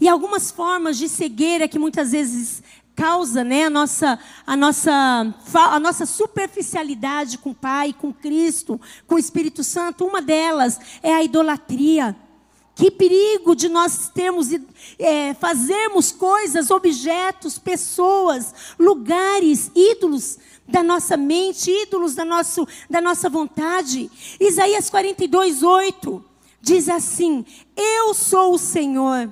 E 0.00 0.08
algumas 0.08 0.50
formas 0.50 0.96
de 0.96 1.10
cegueira 1.10 1.68
que 1.68 1.78
muitas 1.78 2.12
vezes 2.12 2.62
causa 3.00 3.42
né, 3.42 3.64
a, 3.64 3.70
nossa, 3.70 4.18
a, 4.46 4.54
nossa, 4.54 5.34
a 5.54 5.80
nossa 5.80 6.04
superficialidade 6.04 7.38
com 7.38 7.50
o 7.50 7.54
Pai, 7.54 7.94
com 7.98 8.12
Cristo, 8.12 8.78
com 9.06 9.14
o 9.14 9.18
Espírito 9.18 9.64
Santo, 9.64 10.04
uma 10.04 10.20
delas 10.20 10.78
é 11.02 11.14
a 11.14 11.24
idolatria. 11.24 12.14
Que 12.74 12.90
perigo 12.90 13.56
de 13.56 13.70
nós 13.70 14.10
termos, 14.10 14.48
é, 14.98 15.32
fazermos 15.32 16.12
coisas, 16.12 16.70
objetos, 16.70 17.58
pessoas, 17.58 18.54
lugares, 18.78 19.70
ídolos 19.74 20.38
da 20.68 20.82
nossa 20.82 21.16
mente, 21.16 21.70
ídolos 21.70 22.14
da, 22.14 22.24
nosso, 22.24 22.68
da 22.88 23.00
nossa 23.00 23.30
vontade. 23.30 24.10
Isaías 24.38 24.90
42, 24.90 25.62
8 25.62 26.24
diz 26.60 26.86
assim: 26.88 27.46
Eu 27.74 28.12
sou 28.12 28.54
o 28.54 28.58
Senhor, 28.58 29.30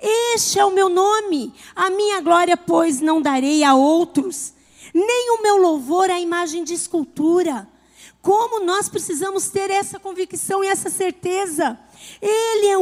este 0.00 0.58
é 0.58 0.64
o 0.64 0.70
meu 0.70 0.88
nome, 0.88 1.52
a 1.74 1.90
minha 1.90 2.20
glória, 2.20 2.56
pois, 2.56 3.00
não 3.00 3.20
darei 3.20 3.64
a 3.64 3.74
outros, 3.74 4.54
nem 4.94 5.30
o 5.36 5.42
meu 5.42 5.56
louvor 5.56 6.10
à 6.10 6.20
imagem 6.20 6.62
de 6.62 6.74
escultura. 6.74 7.68
Como 8.22 8.64
nós 8.64 8.88
precisamos 8.88 9.48
ter 9.48 9.70
essa 9.70 9.98
convicção 9.98 10.62
e 10.62 10.68
essa 10.68 10.90
certeza. 10.90 11.78
Ele 12.20 12.66
é 12.66 12.77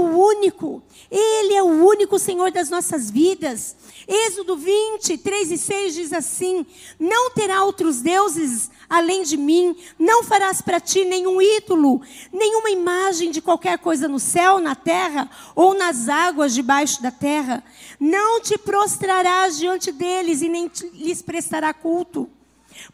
único, 0.47 0.83
Ele 1.11 1.55
é 1.55 1.63
o 1.63 1.85
único 1.85 2.19
Senhor 2.19 2.51
das 2.51 2.71
nossas 2.71 3.11
vidas. 3.11 3.77
Êxodo 4.07 4.57
20, 4.57 5.19
3 5.19 5.53
e 5.53 5.59
6 5.59 5.95
diz 5.95 6.13
assim: 6.13 6.65
Não 6.99 7.31
terá 7.31 7.65
outros 7.65 8.01
deuses 8.01 8.71
além 8.89 9.25
de 9.25 9.37
mim, 9.37 9.77
não 9.99 10.23
farás 10.23 10.63
para 10.63 10.79
ti 10.79 11.05
nenhum 11.05 11.43
ídolo, 11.43 12.01
nenhuma 12.33 12.71
imagem 12.71 13.33
de 13.33 13.43
qualquer 13.43 13.79
coisa 13.79 14.07
no 14.07 14.21
céu, 14.21 14.61
na 14.61 14.77
terra 14.77 15.29
ou 15.57 15.75
nas 15.75 16.09
águas 16.09 16.55
debaixo 16.55 17.03
da 17.03 17.11
terra. 17.11 17.65
Não 17.99 18.41
te 18.41 18.57
prostrarás 18.57 19.59
diante 19.59 19.91
deles 19.91 20.43
e 20.43 20.49
nem 20.49 20.71
lhes 20.95 21.21
prestará 21.21 21.75
culto. 21.75 22.31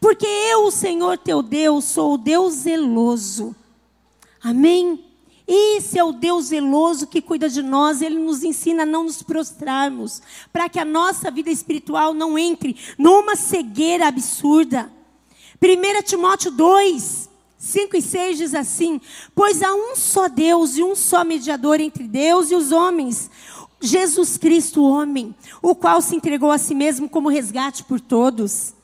Porque 0.01 0.27
eu, 0.27 0.65
o 0.65 0.71
Senhor 0.71 1.19
teu 1.19 1.43
Deus, 1.43 1.85
sou 1.85 2.15
o 2.15 2.19
Deus 2.19 2.55
zeloso. 2.55 3.55
Amém? 4.43 5.12
Esse 5.47 5.99
é 5.99 6.05
o 6.05 6.13
Deus 6.13 6.47
zeloso 6.47 7.07
que 7.07 7.21
cuida 7.21 7.49
de 7.49 7.63
nós, 7.63 8.01
ele 8.01 8.19
nos 8.19 8.45
ensina 8.45 8.85
a 8.85 8.87
não 8.87 9.05
nos 9.05 9.23
prostrarmos, 9.23 10.23
para 10.53 10.69
que 10.69 10.79
a 10.79 10.85
nossa 10.85 11.31
vida 11.31 11.51
espiritual 11.51 12.15
não 12.15 12.39
entre 12.39 12.77
numa 12.97 13.35
cegueira 13.35 14.07
absurda. 14.07 14.91
1 15.61 16.03
Timóteo 16.03 16.51
2, 16.51 17.29
5 17.59 17.97
e 17.97 18.03
6 18.03 18.39
diz 18.39 18.55
assim: 18.55 19.01
Pois 19.35 19.63
há 19.63 19.73
um 19.75 19.95
só 19.95 20.29
Deus 20.29 20.77
e 20.77 20.83
um 20.83 20.95
só 20.95 21.25
mediador 21.25 21.81
entre 21.81 22.05
Deus 22.09 22.51
e 22.51 22.55
os 22.55 22.73
homens, 22.73 23.31
Jesus 23.81 24.37
Cristo, 24.37 24.83
homem, 24.83 25.35
o 25.61 25.75
qual 25.75 26.01
se 26.01 26.15
entregou 26.15 26.51
a 26.51 26.59
si 26.59 26.75
mesmo 26.75 27.09
como 27.09 27.29
resgate 27.29 27.85
por 27.85 28.01
todos. 28.01 28.75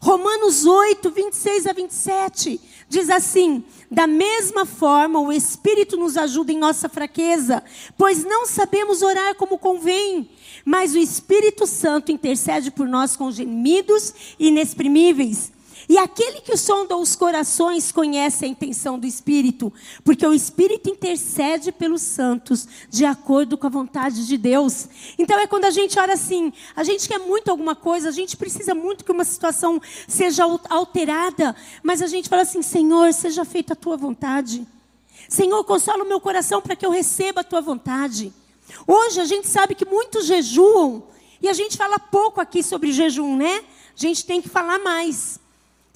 Romanos 0.00 0.64
8, 0.64 1.10
26 1.10 1.66
a 1.66 1.72
27 1.72 2.60
diz 2.88 3.10
assim: 3.10 3.64
Da 3.90 4.06
mesma 4.06 4.66
forma, 4.66 5.20
o 5.20 5.32
Espírito 5.32 5.96
nos 5.96 6.16
ajuda 6.16 6.52
em 6.52 6.58
nossa 6.58 6.88
fraqueza, 6.88 7.62
pois 7.96 8.24
não 8.24 8.46
sabemos 8.46 9.02
orar 9.02 9.34
como 9.36 9.58
convém, 9.58 10.28
mas 10.64 10.94
o 10.94 10.98
Espírito 10.98 11.66
Santo 11.66 12.10
intercede 12.10 12.70
por 12.70 12.88
nós 12.88 13.16
com 13.16 13.30
gemidos 13.30 14.12
inexprimíveis. 14.38 15.52
E 15.88 15.96
aquele 15.98 16.40
que 16.40 16.56
sonda 16.56 16.96
os 16.96 17.14
corações 17.14 17.92
conhece 17.92 18.44
a 18.44 18.48
intenção 18.48 18.98
do 18.98 19.06
Espírito, 19.06 19.72
porque 20.04 20.26
o 20.26 20.34
Espírito 20.34 20.90
intercede 20.90 21.70
pelos 21.70 22.02
santos 22.02 22.66
de 22.90 23.04
acordo 23.04 23.56
com 23.56 23.66
a 23.66 23.70
vontade 23.70 24.26
de 24.26 24.36
Deus. 24.36 24.88
Então 25.16 25.38
é 25.38 25.46
quando 25.46 25.64
a 25.64 25.70
gente 25.70 25.98
ora 25.98 26.14
assim, 26.14 26.52
a 26.74 26.82
gente 26.82 27.08
quer 27.08 27.18
muito 27.18 27.50
alguma 27.50 27.76
coisa, 27.76 28.08
a 28.08 28.12
gente 28.12 28.36
precisa 28.36 28.74
muito 28.74 29.04
que 29.04 29.12
uma 29.12 29.24
situação 29.24 29.80
seja 30.08 30.44
alterada, 30.68 31.54
mas 31.82 32.02
a 32.02 32.06
gente 32.08 32.28
fala 32.28 32.42
assim: 32.42 32.62
Senhor, 32.62 33.12
seja 33.12 33.44
feita 33.44 33.74
a 33.74 33.76
tua 33.76 33.96
vontade. 33.96 34.66
Senhor, 35.28 35.62
consola 35.64 36.04
o 36.04 36.08
meu 36.08 36.20
coração 36.20 36.60
para 36.60 36.76
que 36.76 36.84
eu 36.84 36.90
receba 36.90 37.40
a 37.42 37.44
tua 37.44 37.60
vontade. 37.60 38.32
Hoje 38.86 39.20
a 39.20 39.24
gente 39.24 39.46
sabe 39.46 39.74
que 39.74 39.84
muitos 39.84 40.26
jejuam, 40.26 41.04
e 41.40 41.48
a 41.48 41.52
gente 41.52 41.76
fala 41.76 41.98
pouco 41.98 42.40
aqui 42.40 42.62
sobre 42.62 42.92
jejum, 42.92 43.36
né? 43.36 43.58
A 43.58 44.00
gente 44.00 44.24
tem 44.26 44.42
que 44.42 44.48
falar 44.48 44.78
mais. 44.78 45.38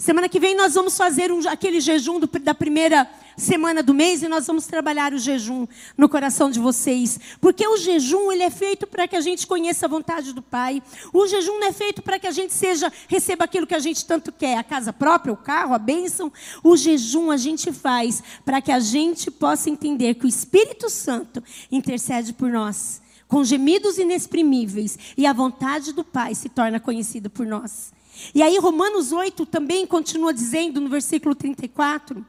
Semana 0.01 0.31
que 0.31 0.41
vem 0.41 0.57
nós 0.57 0.73
vamos 0.73 0.97
fazer 0.97 1.31
um, 1.31 1.47
aquele 1.47 1.79
jejum 1.79 2.19
do, 2.19 2.27
da 2.27 2.55
primeira 2.55 3.07
semana 3.37 3.83
do 3.83 3.93
mês 3.93 4.23
e 4.23 4.29
nós 4.29 4.47
vamos 4.47 4.67
trabalhar 4.67 5.13
o 5.13 5.19
jejum 5.19 5.67
no 5.95 6.09
coração 6.09 6.51
de 6.51 6.59
vocês. 6.59 7.21
Porque 7.39 7.69
o 7.69 7.77
jejum 7.77 8.33
ele 8.33 8.43
é 8.43 8.49
feito 8.49 8.87
para 8.87 9.07
que 9.07 9.15
a 9.15 9.21
gente 9.21 9.47
conheça 9.47 9.85
a 9.85 9.89
vontade 9.91 10.33
do 10.33 10.41
Pai. 10.41 10.83
O 11.13 11.27
jejum 11.27 11.61
não 11.61 11.67
é 11.67 11.73
feito 11.73 12.01
para 12.01 12.19
que 12.19 12.27
a 12.27 12.31
gente 12.31 12.55
seja 12.55 12.91
receba 13.09 13.45
aquilo 13.45 13.67
que 13.67 13.75
a 13.75 13.79
gente 13.79 14.07
tanto 14.07 14.33
quer, 14.33 14.57
a 14.57 14.65
casa 14.65 14.91
própria, 14.91 15.35
o 15.35 15.37
carro, 15.37 15.75
a 15.75 15.79
bênção. 15.79 16.33
O 16.65 16.79
jejum 16.79 17.31
a 17.31 17.37
gente 17.37 17.71
faz 17.71 18.23
para 18.43 18.63
que 18.63 18.73
a 18.73 18.81
gente 18.81 19.31
possa 19.31 19.69
entender 19.69 20.15
que 20.15 20.25
o 20.25 20.29
Espírito 20.29 20.89
Santo 20.89 21.45
intercede 21.71 22.33
por 22.33 22.49
nós 22.49 23.03
com 23.29 23.45
gemidos 23.45 23.99
inexprimíveis 23.99 24.99
e 25.15 25.27
a 25.27 25.35
vontade 25.35 25.93
do 25.93 26.03
Pai 26.03 26.35
se 26.35 26.49
torna 26.49 26.81
conhecida 26.81 27.29
por 27.29 27.45
nós. 27.45 27.93
E 28.35 28.42
aí, 28.42 28.59
Romanos 28.59 29.12
8 29.12 29.46
também 29.46 29.87
continua 29.87 30.33
dizendo 30.33 30.81
no 30.81 30.88
versículo 30.88 31.35
34. 31.35 32.25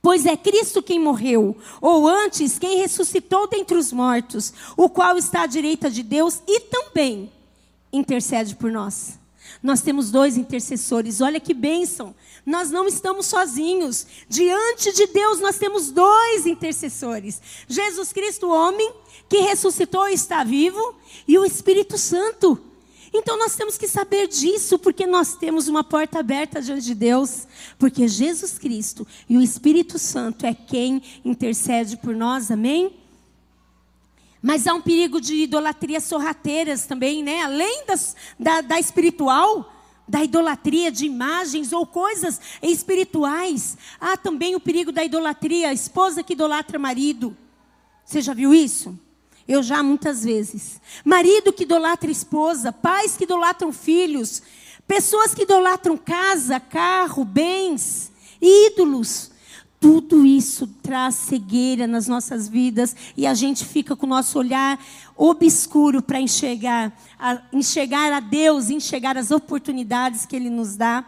Pois 0.00 0.26
é 0.26 0.36
Cristo 0.36 0.82
quem 0.82 0.98
morreu, 1.00 1.56
ou 1.80 2.08
antes, 2.08 2.58
quem 2.58 2.78
ressuscitou 2.78 3.48
dentre 3.48 3.76
os 3.76 3.92
mortos, 3.92 4.52
o 4.76 4.88
qual 4.88 5.18
está 5.18 5.42
à 5.42 5.46
direita 5.46 5.90
de 5.90 6.02
Deus 6.02 6.40
e 6.46 6.60
também 6.60 7.32
intercede 7.92 8.54
por 8.54 8.70
nós. 8.70 9.18
Nós 9.62 9.80
temos 9.80 10.10
dois 10.10 10.36
intercessores, 10.36 11.20
olha 11.20 11.40
que 11.40 11.52
bênção. 11.52 12.14
Nós 12.46 12.70
não 12.70 12.86
estamos 12.86 13.26
sozinhos. 13.26 14.06
Diante 14.28 14.92
de 14.92 15.06
Deus, 15.06 15.40
nós 15.40 15.58
temos 15.58 15.90
dois 15.90 16.46
intercessores: 16.46 17.42
Jesus 17.66 18.12
Cristo, 18.12 18.48
homem, 18.48 18.92
que 19.28 19.38
ressuscitou 19.38 20.08
e 20.08 20.14
está 20.14 20.44
vivo, 20.44 20.94
e 21.26 21.36
o 21.38 21.44
Espírito 21.44 21.98
Santo 21.98 22.67
então 23.12 23.38
nós 23.38 23.56
temos 23.56 23.78
que 23.78 23.88
saber 23.88 24.28
disso, 24.28 24.78
porque 24.78 25.06
nós 25.06 25.34
temos 25.34 25.68
uma 25.68 25.82
porta 25.82 26.18
aberta 26.18 26.60
diante 26.60 26.84
de 26.84 26.94
Deus, 26.94 27.46
porque 27.78 28.06
Jesus 28.06 28.58
Cristo 28.58 29.06
e 29.28 29.36
o 29.36 29.42
Espírito 29.42 29.98
Santo 29.98 30.44
é 30.44 30.54
quem 30.54 31.02
intercede 31.24 31.96
por 31.96 32.14
nós, 32.14 32.50
amém? 32.50 32.96
Mas 34.42 34.66
há 34.66 34.74
um 34.74 34.80
perigo 34.80 35.20
de 35.20 35.34
idolatria 35.34 36.00
sorrateiras 36.00 36.86
também, 36.86 37.22
né? 37.22 37.42
Além 37.42 37.84
das, 37.86 38.14
da, 38.38 38.60
da 38.60 38.78
espiritual, 38.78 39.72
da 40.06 40.22
idolatria 40.22 40.92
de 40.92 41.04
imagens 41.06 41.72
ou 41.72 41.86
coisas 41.86 42.40
espirituais, 42.62 43.76
há 44.00 44.16
também 44.16 44.54
o 44.54 44.60
perigo 44.60 44.92
da 44.92 45.04
idolatria, 45.04 45.70
a 45.70 45.74
esposa 45.74 46.22
que 46.22 46.34
idolatra 46.34 46.78
marido. 46.78 47.36
Você 48.04 48.20
já 48.20 48.32
viu 48.32 48.54
isso? 48.54 48.98
Eu 49.48 49.62
já 49.62 49.82
muitas 49.82 50.22
vezes. 50.22 50.78
Marido 51.02 51.54
que 51.54 51.62
idolatra 51.62 52.10
esposa, 52.10 52.70
pais 52.70 53.16
que 53.16 53.24
idolatram 53.24 53.72
filhos, 53.72 54.42
pessoas 54.86 55.34
que 55.34 55.42
idolatram 55.42 55.96
casa, 55.96 56.60
carro, 56.60 57.24
bens, 57.24 58.12
ídolos. 58.40 59.30
Tudo 59.80 60.26
isso 60.26 60.66
traz 60.82 61.14
cegueira 61.14 61.86
nas 61.86 62.06
nossas 62.06 62.48
vidas 62.48 62.94
e 63.16 63.26
a 63.26 63.32
gente 63.32 63.64
fica 63.64 63.96
com 63.96 64.06
o 64.06 64.08
nosso 64.08 64.38
olhar 64.38 64.78
obscuro 65.16 66.02
para 66.02 66.20
enxergar, 66.20 66.92
a, 67.18 67.40
enxergar 67.52 68.12
a 68.12 68.20
Deus, 68.20 68.70
enxergar 68.70 69.16
as 69.16 69.30
oportunidades 69.30 70.26
que 70.26 70.36
Ele 70.36 70.50
nos 70.50 70.76
dá. 70.76 71.04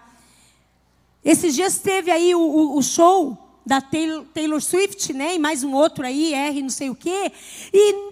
Esses 1.22 1.54
dias 1.54 1.78
teve 1.78 2.10
aí 2.10 2.34
o, 2.34 2.40
o, 2.40 2.78
o 2.78 2.82
show 2.82 3.36
da 3.66 3.80
Taylor, 3.80 4.24
Taylor, 4.32 4.60
Swift, 4.62 5.12
né? 5.12 5.34
E 5.34 5.38
mais 5.38 5.62
um 5.62 5.74
outro 5.74 6.06
aí, 6.06 6.32
R, 6.32 6.62
não 6.62 6.70
sei 6.70 6.88
o 6.90 6.94
quê. 6.94 7.32
E 7.72 8.09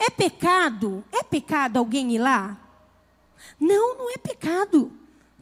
é 0.00 0.08
pecado? 0.08 1.04
É 1.12 1.22
pecado 1.22 1.76
alguém 1.76 2.14
ir 2.14 2.18
lá? 2.18 2.56
Não, 3.60 3.98
não 3.98 4.10
é 4.10 4.16
pecado. 4.16 4.90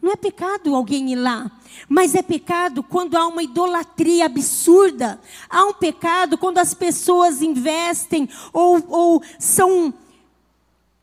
Não 0.02 0.12
é 0.12 0.16
pecado 0.16 0.74
alguém 0.74 1.12
ir 1.12 1.16
lá. 1.16 1.50
Mas 1.88 2.16
é 2.16 2.22
pecado 2.22 2.82
quando 2.82 3.16
há 3.16 3.24
uma 3.26 3.42
idolatria 3.42 4.26
absurda. 4.26 5.20
Há 5.48 5.64
um 5.64 5.72
pecado 5.72 6.36
quando 6.36 6.58
as 6.58 6.74
pessoas 6.74 7.40
investem 7.40 8.28
ou, 8.52 8.84
ou 8.88 9.22
são 9.38 9.94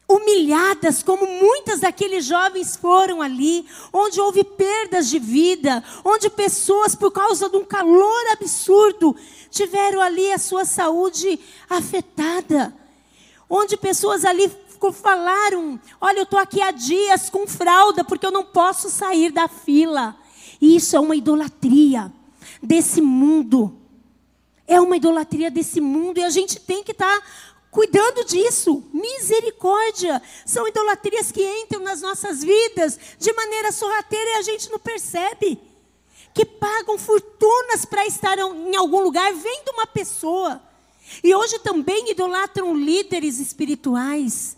humilhadas, 0.07 1.01
como 1.01 1.25
muitas 1.25 1.79
daqueles 1.79 2.25
jovens 2.25 2.75
foram 2.75 3.21
ali, 3.21 3.65
onde 3.91 4.21
houve 4.21 4.43
perdas 4.43 5.09
de 5.09 5.17
vida, 5.17 5.83
onde 6.03 6.29
pessoas, 6.29 6.93
por 6.93 7.09
causa 7.09 7.49
de 7.49 7.57
um 7.57 7.65
calor 7.65 8.31
absurdo, 8.31 9.15
tiveram 9.49 10.01
ali 10.01 10.31
a 10.31 10.37
sua 10.37 10.63
saúde 10.63 11.39
afetada 11.69 12.73
onde 13.49 13.77
pessoas 13.77 14.25
ali 14.25 14.51
falaram: 14.93 15.79
Olha, 15.99 16.19
eu 16.19 16.23
estou 16.23 16.39
aqui 16.39 16.61
há 16.61 16.71
dias 16.71 17.29
com 17.29 17.47
fralda 17.47 18.03
porque 18.03 18.25
eu 18.25 18.31
não 18.31 18.43
posso 18.43 18.89
sair 18.89 19.31
da 19.31 19.47
fila. 19.47 20.15
E 20.61 20.75
isso 20.75 20.95
é 20.95 20.99
uma 20.99 21.15
idolatria 21.15 22.11
desse 22.61 23.01
mundo. 23.01 23.75
É 24.67 24.81
uma 24.81 24.97
idolatria 24.97 25.51
desse 25.51 25.79
mundo 25.79 26.17
e 26.17 26.23
a 26.23 26.29
gente 26.29 26.59
tem 26.59 26.83
que 26.83 26.91
estar 26.91 27.19
tá 27.19 27.25
cuidando 27.69 28.23
disso. 28.25 28.83
Misericórdia. 28.93 30.21
São 30.45 30.67
idolatrias 30.67 31.31
que 31.31 31.43
entram 31.61 31.81
nas 31.81 32.01
nossas 32.01 32.43
vidas 32.43 32.97
de 33.19 33.31
maneira 33.33 33.71
sorrateira 33.71 34.31
e 34.31 34.37
a 34.37 34.41
gente 34.41 34.71
não 34.71 34.79
percebe. 34.79 35.59
Que 36.33 36.45
pagam 36.45 36.97
fortunas 36.97 37.85
para 37.85 38.05
estar 38.05 38.37
em 38.37 38.75
algum 38.75 39.01
lugar 39.01 39.31
vendo 39.33 39.69
uma 39.73 39.87
pessoa 39.87 40.61
e 41.23 41.33
hoje 41.33 41.59
também 41.59 42.11
idolatram 42.11 42.75
líderes 42.75 43.39
espirituais. 43.39 44.57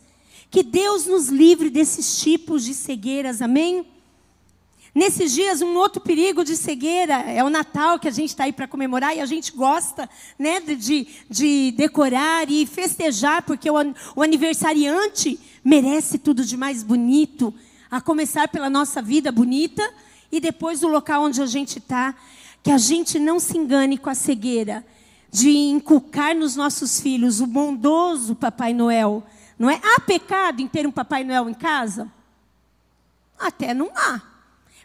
Que 0.50 0.64
Deus 0.64 1.06
nos 1.06 1.28
livre 1.28 1.70
desses 1.70 2.20
tipos 2.20 2.64
de 2.64 2.74
cegueiras, 2.74 3.42
amém? 3.42 3.86
Nesses 4.96 5.34
dias, 5.34 5.62
um 5.62 5.76
outro 5.76 6.02
perigo 6.02 6.44
de 6.44 6.58
cegueira 6.58 7.14
é 7.14 7.44
o 7.44 7.50
Natal, 7.50 8.00
que 8.00 8.08
a 8.08 8.12
gente 8.12 8.30
está 8.30 8.46
aí 8.46 8.54
para 8.54 8.68
comemorar 8.68 9.16
e 9.16 9.20
a 9.20 9.26
gente 9.28 9.52
gosta 9.52 10.10
né, 10.40 10.60
de, 10.60 11.08
de 11.30 11.72
decorar 11.74 12.50
e 12.50 12.66
festejar, 12.66 13.44
porque 13.44 13.70
o, 13.70 13.76
o 14.16 14.24
aniversariante 14.24 15.40
merece 15.64 16.18
tudo 16.18 16.44
de 16.44 16.58
mais 16.58 16.82
bonito, 16.82 17.54
a 17.92 18.02
começar 18.02 18.48
pela 18.48 18.72
nossa 18.72 19.02
vida 19.02 19.32
bonita 19.32 19.88
e 20.32 20.40
depois 20.40 20.82
o 20.82 20.88
local 20.88 21.24
onde 21.24 21.42
a 21.42 21.46
gente 21.46 21.78
está. 21.78 22.16
Que 22.64 22.72
a 22.72 22.78
gente 22.78 23.20
não 23.20 23.40
se 23.40 23.56
engane 23.56 23.98
com 23.98 24.10
a 24.10 24.16
cegueira 24.16 24.84
de 25.32 25.50
inculcar 25.50 26.36
nos 26.36 26.56
nossos 26.56 27.00
filhos 27.00 27.42
o 27.42 27.48
bondoso 27.48 28.36
Papai 28.36 28.74
Noel. 28.74 29.24
Não 29.58 29.70
é? 29.70 29.80
Há 29.84 30.00
pecado 30.00 30.62
em 30.62 30.68
ter 30.68 30.86
um 30.88 30.92
Papai 30.92 31.24
Noel 31.24 31.50
em 31.50 31.54
casa? 31.54 32.12
Até 33.38 33.74
não 33.74 33.92
há. 33.96 34.22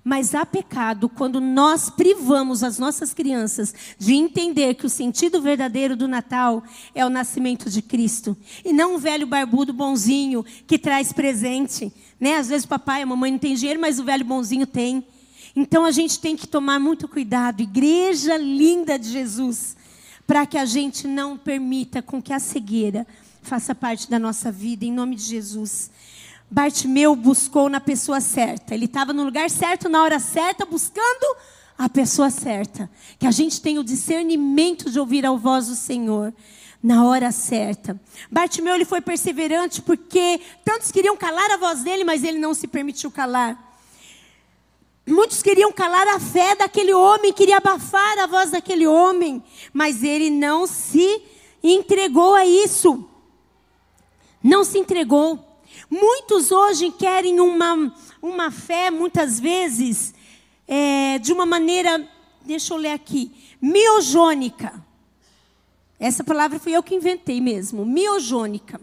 Mas 0.04 0.34
há 0.34 0.44
pecado 0.44 1.08
quando 1.08 1.40
nós 1.40 1.88
privamos 1.88 2.64
as 2.64 2.76
nossas 2.76 3.14
crianças 3.14 3.72
de 3.96 4.14
entender 4.14 4.74
que 4.74 4.84
o 4.84 4.90
sentido 4.90 5.40
verdadeiro 5.40 5.94
do 5.94 6.08
Natal 6.08 6.64
é 6.92 7.06
o 7.06 7.10
nascimento 7.10 7.70
de 7.70 7.80
Cristo. 7.80 8.36
E 8.64 8.72
não 8.72 8.96
um 8.96 8.98
velho 8.98 9.28
barbudo 9.28 9.72
bonzinho 9.72 10.44
que 10.66 10.76
traz 10.76 11.12
presente. 11.12 11.92
Né? 12.18 12.36
Às 12.36 12.48
vezes 12.48 12.64
o 12.64 12.68
papai 12.68 13.00
e 13.00 13.02
a 13.04 13.06
mamãe 13.06 13.30
não 13.30 13.38
tem 13.38 13.54
dinheiro, 13.54 13.80
mas 13.80 14.00
o 14.00 14.04
velho 14.04 14.24
bonzinho 14.24 14.66
tem. 14.66 15.06
Então 15.54 15.84
a 15.84 15.92
gente 15.92 16.18
tem 16.18 16.36
que 16.36 16.48
tomar 16.48 16.80
muito 16.80 17.06
cuidado. 17.06 17.60
Igreja 17.60 18.36
linda 18.36 18.98
de 18.98 19.08
Jesus 19.08 19.76
para 20.26 20.46
que 20.46 20.56
a 20.56 20.64
gente 20.64 21.06
não 21.06 21.36
permita 21.36 22.00
com 22.00 22.22
que 22.22 22.32
a 22.32 22.38
cegueira 22.38 23.06
faça 23.42 23.74
parte 23.74 24.08
da 24.08 24.18
nossa 24.18 24.50
vida, 24.50 24.84
em 24.84 24.92
nome 24.92 25.16
de 25.16 25.22
Jesus. 25.22 25.90
Bartimeu 26.50 27.16
buscou 27.16 27.68
na 27.68 27.80
pessoa 27.80 28.20
certa. 28.20 28.74
Ele 28.74 28.84
estava 28.84 29.12
no 29.12 29.24
lugar 29.24 29.48
certo, 29.50 29.88
na 29.88 30.02
hora 30.02 30.18
certa, 30.18 30.66
buscando 30.66 31.36
a 31.78 31.88
pessoa 31.88 32.30
certa. 32.30 32.90
Que 33.18 33.26
a 33.26 33.30
gente 33.30 33.60
tenha 33.60 33.80
o 33.80 33.84
discernimento 33.84 34.90
de 34.90 35.00
ouvir 35.00 35.24
a 35.24 35.32
voz 35.32 35.68
do 35.68 35.74
Senhor 35.74 36.32
na 36.82 37.06
hora 37.06 37.32
certa. 37.32 37.98
Bartimeu 38.30 38.74
ele 38.74 38.84
foi 38.84 39.00
perseverante 39.00 39.80
porque 39.80 40.40
tantos 40.64 40.90
queriam 40.90 41.16
calar 41.16 41.52
a 41.52 41.56
voz 41.56 41.82
dele, 41.82 42.04
mas 42.04 42.24
ele 42.24 42.38
não 42.38 42.52
se 42.52 42.66
permitiu 42.66 43.10
calar. 43.10 43.71
Muitos 45.06 45.42
queriam 45.42 45.72
calar 45.72 46.06
a 46.06 46.20
fé 46.20 46.54
daquele 46.54 46.94
homem, 46.94 47.32
queria 47.32 47.56
abafar 47.56 48.18
a 48.20 48.26
voz 48.26 48.52
daquele 48.52 48.86
homem, 48.86 49.42
mas 49.72 50.04
ele 50.04 50.30
não 50.30 50.64
se 50.64 51.22
entregou 51.62 52.34
a 52.34 52.46
isso. 52.46 53.04
Não 54.42 54.62
se 54.62 54.78
entregou. 54.78 55.38
Muitos 55.90 56.52
hoje 56.52 56.90
querem 56.92 57.40
uma, 57.40 57.92
uma 58.20 58.50
fé, 58.52 58.92
muitas 58.92 59.40
vezes, 59.40 60.14
é, 60.68 61.18
de 61.18 61.32
uma 61.32 61.44
maneira, 61.44 62.08
deixa 62.42 62.72
eu 62.72 62.78
ler 62.78 62.92
aqui, 62.92 63.32
miogônica. 63.60 64.84
Essa 65.98 66.22
palavra 66.22 66.60
fui 66.60 66.72
eu 66.72 66.82
que 66.82 66.94
inventei 66.94 67.40
mesmo, 67.40 67.84
miogônica. 67.84 68.80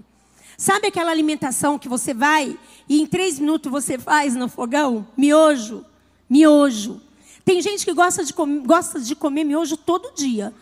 Sabe 0.57 0.87
aquela 0.87 1.11
alimentação 1.11 1.79
que 1.79 1.87
você 1.87 2.13
vai 2.13 2.59
e 2.89 3.01
em 3.01 3.07
três 3.07 3.39
minutos 3.39 3.71
você 3.71 3.97
faz 3.97 4.35
no 4.35 4.49
fogão? 4.49 5.07
Miojo 5.15 5.85
miojo. 6.29 7.01
Tem 7.43 7.61
gente 7.61 7.83
que 7.83 7.93
gosta 7.93 8.23
de, 8.23 8.33
com, 8.33 8.61
gosta 8.63 8.99
de 8.99 9.15
comer 9.15 9.43
miojo 9.43 9.75
todo 9.75 10.13
dia. 10.13 10.53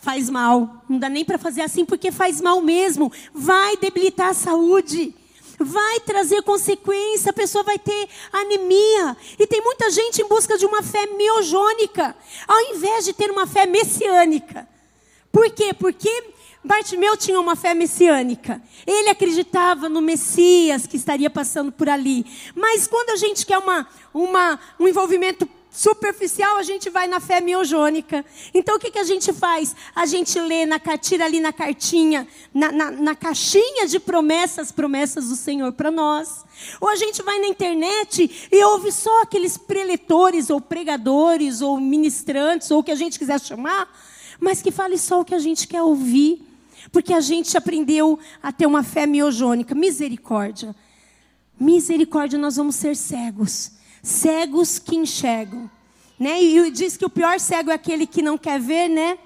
Faz 0.00 0.28
mal. 0.28 0.84
Não 0.88 0.98
dá 0.98 1.08
nem 1.08 1.24
para 1.24 1.38
fazer 1.38 1.62
assim 1.62 1.84
porque 1.84 2.10
faz 2.10 2.40
mal 2.40 2.60
mesmo. 2.60 3.12
Vai 3.32 3.76
debilitar 3.76 4.28
a 4.28 4.34
saúde. 4.34 5.14
vai 5.58 6.00
trazer 6.00 6.42
consequência, 6.42 7.30
a 7.30 7.34
pessoa 7.34 7.62
vai 7.62 7.78
ter 7.78 8.08
anemia. 8.32 9.16
E 9.38 9.46
tem 9.46 9.62
muita 9.62 9.90
gente 9.90 10.22
em 10.22 10.28
busca 10.28 10.56
de 10.56 10.64
uma 10.64 10.82
fé 10.82 11.06
miogônica, 11.06 12.16
ao 12.48 12.60
invés 12.74 13.04
de 13.04 13.12
ter 13.12 13.30
uma 13.30 13.46
fé 13.46 13.66
messiânica. 13.66 14.66
Por 15.30 15.50
quê? 15.50 15.74
Porque 15.74 16.10
Bartimeu 16.62 17.16
tinha 17.16 17.40
uma 17.40 17.56
fé 17.56 17.72
messiânica. 17.72 18.62
Ele 18.86 19.08
acreditava 19.08 19.88
no 19.88 20.02
Messias 20.02 20.86
que 20.86 20.96
estaria 20.96 21.30
passando 21.30 21.72
por 21.72 21.88
ali. 21.88 22.26
Mas 22.54 22.86
quando 22.86 23.10
a 23.10 23.16
gente 23.16 23.46
quer 23.46 23.58
uma, 23.58 23.88
uma, 24.12 24.60
um 24.78 24.86
envolvimento 24.86 25.48
superficial, 25.70 26.58
a 26.58 26.62
gente 26.62 26.90
vai 26.90 27.06
na 27.06 27.18
fé 27.18 27.40
miogônica. 27.40 28.24
Então 28.52 28.76
o 28.76 28.78
que, 28.78 28.90
que 28.90 28.98
a 28.98 29.04
gente 29.04 29.32
faz? 29.32 29.74
A 29.94 30.04
gente 30.04 30.38
lê, 30.38 30.66
na, 30.66 30.78
tira 30.98 31.24
ali 31.24 31.40
na 31.40 31.52
cartinha, 31.52 32.28
na, 32.52 32.72
na, 32.72 32.90
na 32.90 33.14
caixinha 33.14 33.86
de 33.86 33.98
promessas, 33.98 34.72
promessas 34.72 35.28
do 35.28 35.36
Senhor 35.36 35.72
para 35.72 35.90
nós. 35.90 36.44
Ou 36.78 36.88
a 36.88 36.96
gente 36.96 37.22
vai 37.22 37.38
na 37.38 37.46
internet 37.46 38.48
e 38.52 38.64
ouve 38.64 38.92
só 38.92 39.22
aqueles 39.22 39.56
preletores, 39.56 40.50
ou 40.50 40.60
pregadores, 40.60 41.62
ou 41.62 41.80
ministrantes, 41.80 42.70
ou 42.70 42.80
o 42.80 42.84
que 42.84 42.90
a 42.90 42.96
gente 42.96 43.18
quiser 43.18 43.40
chamar, 43.40 43.88
mas 44.38 44.60
que 44.60 44.70
fale 44.70 44.98
só 44.98 45.20
o 45.20 45.24
que 45.24 45.34
a 45.34 45.38
gente 45.38 45.66
quer 45.66 45.82
ouvir. 45.82 46.49
Porque 46.92 47.12
a 47.12 47.20
gente 47.20 47.56
aprendeu 47.56 48.18
a 48.42 48.50
ter 48.52 48.66
uma 48.66 48.82
fé 48.82 49.06
miogônica. 49.06 49.74
Misericórdia. 49.74 50.74
Misericórdia, 51.58 52.38
nós 52.38 52.56
vamos 52.56 52.76
ser 52.76 52.96
cegos 52.96 53.80
cegos 54.02 54.78
que 54.78 54.96
enxergam. 54.96 55.70
Né? 56.18 56.42
E 56.42 56.70
diz 56.70 56.96
que 56.96 57.04
o 57.04 57.10
pior 57.10 57.40
cego 57.40 57.70
é 57.70 57.74
aquele 57.74 58.06
que 58.06 58.20
não 58.20 58.36
quer 58.36 58.60
ver, 58.60 58.88
né? 58.88 59.18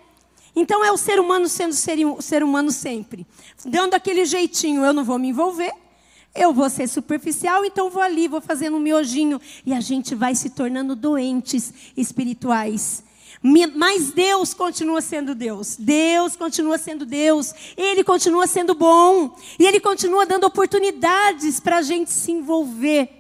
Então 0.55 0.85
é 0.85 0.93
o 0.93 0.97
ser 0.97 1.19
humano 1.19 1.49
sendo 1.49 1.73
ser, 1.73 1.99
ser 2.21 2.45
humano 2.45 2.71
sempre. 2.71 3.27
Dando 3.65 3.95
aquele 3.95 4.25
jeitinho, 4.25 4.85
eu 4.85 4.93
não 4.93 5.03
vou 5.03 5.19
me 5.19 5.29
envolver, 5.29 5.73
eu 6.33 6.53
vou 6.53 6.71
ser 6.71 6.89
superficial, 6.89 7.65
então 7.65 7.91
vou 7.91 8.01
ali, 8.01 8.29
vou 8.29 8.41
fazendo 8.41 8.77
um 8.77 8.81
miojinho. 8.81 9.41
E 9.67 9.75
a 9.75 9.81
gente 9.81 10.15
vai 10.15 10.37
se 10.37 10.51
tornando 10.51 10.95
doentes 10.95 11.75
espirituais. 11.97 13.03
Mas 13.47 14.11
Deus 14.11 14.55
continua 14.55 15.03
sendo 15.03 15.35
Deus. 15.35 15.77
Deus 15.79 16.35
continua 16.35 16.79
sendo 16.79 17.05
Deus. 17.05 17.53
Ele 17.77 18.03
continua 18.03 18.47
sendo 18.47 18.75
bom. 18.75 19.37
E 19.59 19.67
Ele 19.67 19.79
continua 19.79 20.25
dando 20.25 20.45
oportunidades 20.45 21.61
para 21.61 21.77
a 21.77 21.83
gente 21.83 22.11
se 22.11 22.33
envolver. 22.33 23.11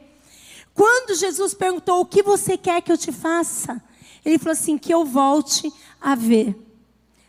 Quando 0.72 1.14
Jesus 1.14 1.52
perguntou: 1.52 2.00
O 2.00 2.06
que 2.06 2.22
você 2.22 2.56
quer 2.56 2.80
que 2.80 2.90
eu 2.90 2.96
te 2.96 3.12
faça? 3.12 3.82
Ele 4.24 4.38
falou 4.38 4.52
assim: 4.52 4.78
Que 4.78 4.94
eu 4.94 5.04
volte 5.04 5.70
a 6.00 6.14
ver. 6.14 6.56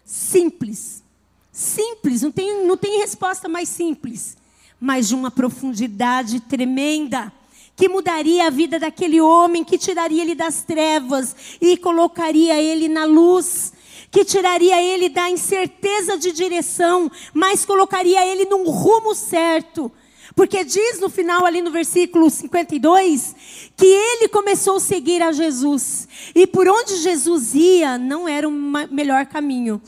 Simples. 0.05 1.03
Simples, 1.51 2.21
não 2.21 2.31
tem, 2.31 2.65
não 2.65 2.77
tem 2.77 2.99
resposta 2.99 3.49
mais 3.49 3.67
simples, 3.67 4.37
mas 4.79 5.07
de 5.07 5.15
uma 5.15 5.31
profundidade 5.31 6.39
tremenda 6.41 7.31
que 7.75 7.89
mudaria 7.89 8.47
a 8.47 8.49
vida 8.49 8.79
daquele 8.79 9.19
homem, 9.19 9.63
que 9.63 9.77
tiraria 9.77 10.21
ele 10.21 10.35
das 10.35 10.63
trevas 10.63 11.35
e 11.59 11.75
colocaria 11.75 12.61
ele 12.61 12.87
na 12.87 13.05
luz, 13.05 13.73
que 14.09 14.23
tiraria 14.23 14.81
ele 14.81 15.09
da 15.09 15.29
incerteza 15.29 16.17
de 16.17 16.31
direção, 16.31 17.11
mas 17.33 17.65
colocaria 17.65 18.25
ele 18.25 18.45
num 18.45 18.69
rumo 18.69 19.13
certo. 19.13 19.91
Porque 20.33 20.63
diz 20.63 20.99
no 20.99 21.09
final, 21.09 21.45
ali 21.45 21.61
no 21.61 21.71
versículo 21.71 22.29
52, 22.29 23.35
que 23.75 23.85
ele 23.85 24.27
começou 24.27 24.77
a 24.77 24.79
seguir 24.81 25.21
a 25.21 25.31
Jesus. 25.31 26.07
E 26.33 26.45
por 26.47 26.67
onde 26.67 26.97
Jesus 26.97 27.55
ia, 27.55 27.97
não 27.97 28.27
era 28.27 28.47
o 28.47 28.51
melhor 28.51 29.25
caminho. 29.25 29.81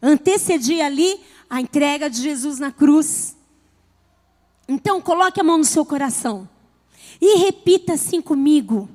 Antecedia 0.00 0.86
ali 0.86 1.20
a 1.48 1.60
entrega 1.60 2.08
de 2.10 2.20
Jesus 2.20 2.58
na 2.58 2.72
cruz. 2.72 3.36
Então, 4.66 5.00
coloque 5.00 5.40
a 5.40 5.44
mão 5.44 5.58
no 5.58 5.64
seu 5.64 5.84
coração. 5.84 6.48
E 7.24 7.36
repita 7.36 7.92
assim 7.92 8.20
comigo. 8.20 8.88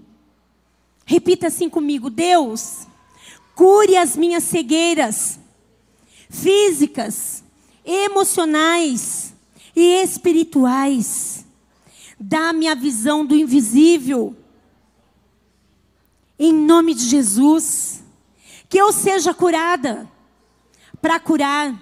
Repita 1.06 1.48
assim 1.48 1.70
comigo: 1.70 2.10
Deus, 2.10 2.86
cure 3.56 3.96
as 3.96 4.18
minhas 4.18 4.44
cegueiras 4.44 5.40
físicas, 6.30 7.42
emocionais 7.86 9.34
e 9.74 10.02
espirituais. 10.04 11.46
Dá-me 12.20 12.68
a 12.68 12.76
visão 12.76 13.26
do 13.26 13.34
invisível. 13.34 14.36
Em 16.38 16.52
nome 16.52 16.94
de 16.94 17.06
Jesus. 17.06 18.04
Que 18.68 18.78
eu 18.78 18.92
seja 18.92 19.34
curada 19.34 20.06
para 21.02 21.18
curar. 21.18 21.74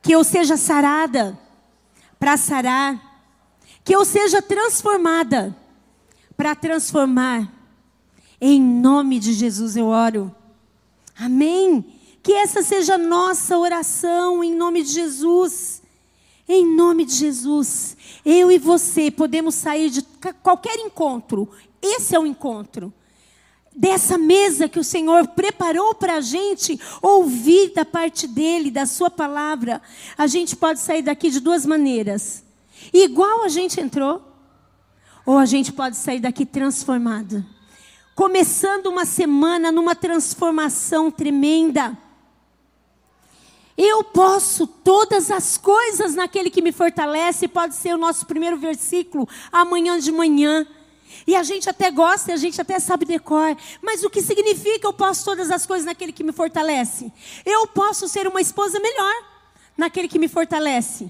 Que 0.00 0.12
eu 0.12 0.22
seja 0.22 0.56
sarada 0.56 1.36
para 2.16 2.36
sarar. 2.36 3.07
Que 3.88 3.96
eu 3.96 4.04
seja 4.04 4.42
transformada 4.42 5.56
para 6.36 6.54
transformar. 6.54 7.50
Em 8.38 8.60
nome 8.60 9.18
de 9.18 9.32
Jesus 9.32 9.78
eu 9.78 9.86
oro. 9.86 10.30
Amém. 11.18 11.82
Que 12.22 12.34
essa 12.34 12.62
seja 12.62 12.96
a 12.96 12.98
nossa 12.98 13.56
oração 13.56 14.44
em 14.44 14.54
nome 14.54 14.82
de 14.82 14.92
Jesus. 14.92 15.80
Em 16.46 16.66
nome 16.66 17.06
de 17.06 17.14
Jesus, 17.14 17.96
eu 18.26 18.50
e 18.52 18.58
você 18.58 19.10
podemos 19.10 19.54
sair 19.54 19.88
de 19.88 20.02
qualquer 20.42 20.78
encontro. 20.80 21.48
Esse 21.80 22.14
é 22.14 22.18
o 22.18 22.26
encontro. 22.26 22.92
Dessa 23.74 24.18
mesa 24.18 24.68
que 24.68 24.78
o 24.78 24.84
Senhor 24.84 25.28
preparou 25.28 25.94
para 25.94 26.16
a 26.16 26.20
gente 26.20 26.78
ouvir 27.00 27.72
da 27.72 27.86
parte 27.86 28.26
dele, 28.26 28.70
da 28.70 28.84
Sua 28.84 29.08
palavra. 29.08 29.80
A 30.18 30.26
gente 30.26 30.54
pode 30.56 30.78
sair 30.78 31.00
daqui 31.00 31.30
de 31.30 31.40
duas 31.40 31.64
maneiras: 31.64 32.44
igual 32.92 33.44
a 33.44 33.48
gente 33.48 33.80
entrou, 33.80 34.22
ou 35.24 35.38
a 35.38 35.46
gente 35.46 35.72
pode 35.72 35.96
sair 35.96 36.20
daqui 36.20 36.46
transformado. 36.46 37.44
Começando 38.14 38.86
uma 38.86 39.04
semana 39.04 39.70
numa 39.70 39.94
transformação 39.94 41.10
tremenda 41.10 41.96
eu 43.78 44.02
posso 44.02 44.66
todas 44.66 45.30
as 45.30 45.56
coisas 45.56 46.16
naquele 46.16 46.50
que 46.50 46.60
me 46.60 46.72
fortalece, 46.72 47.46
pode 47.46 47.76
ser 47.76 47.94
o 47.94 47.96
nosso 47.96 48.26
primeiro 48.26 48.58
versículo, 48.58 49.28
amanhã 49.52 50.00
de 50.00 50.10
manhã. 50.10 50.66
E 51.24 51.36
a 51.36 51.44
gente 51.44 51.70
até 51.70 51.88
gosta, 51.88 52.32
a 52.32 52.36
gente 52.36 52.60
até 52.60 52.80
sabe 52.80 53.04
decor. 53.04 53.56
Mas 53.80 54.02
o 54.02 54.10
que 54.10 54.20
significa 54.20 54.88
eu 54.88 54.92
posso 54.92 55.24
todas 55.24 55.48
as 55.52 55.64
coisas 55.64 55.86
naquele 55.86 56.12
que 56.12 56.24
me 56.24 56.32
fortalece? 56.32 57.12
Eu 57.46 57.68
posso 57.68 58.08
ser 58.08 58.26
uma 58.26 58.40
esposa 58.40 58.80
melhor 58.80 59.14
naquele 59.76 60.08
que 60.08 60.18
me 60.18 60.26
fortalece. 60.26 61.08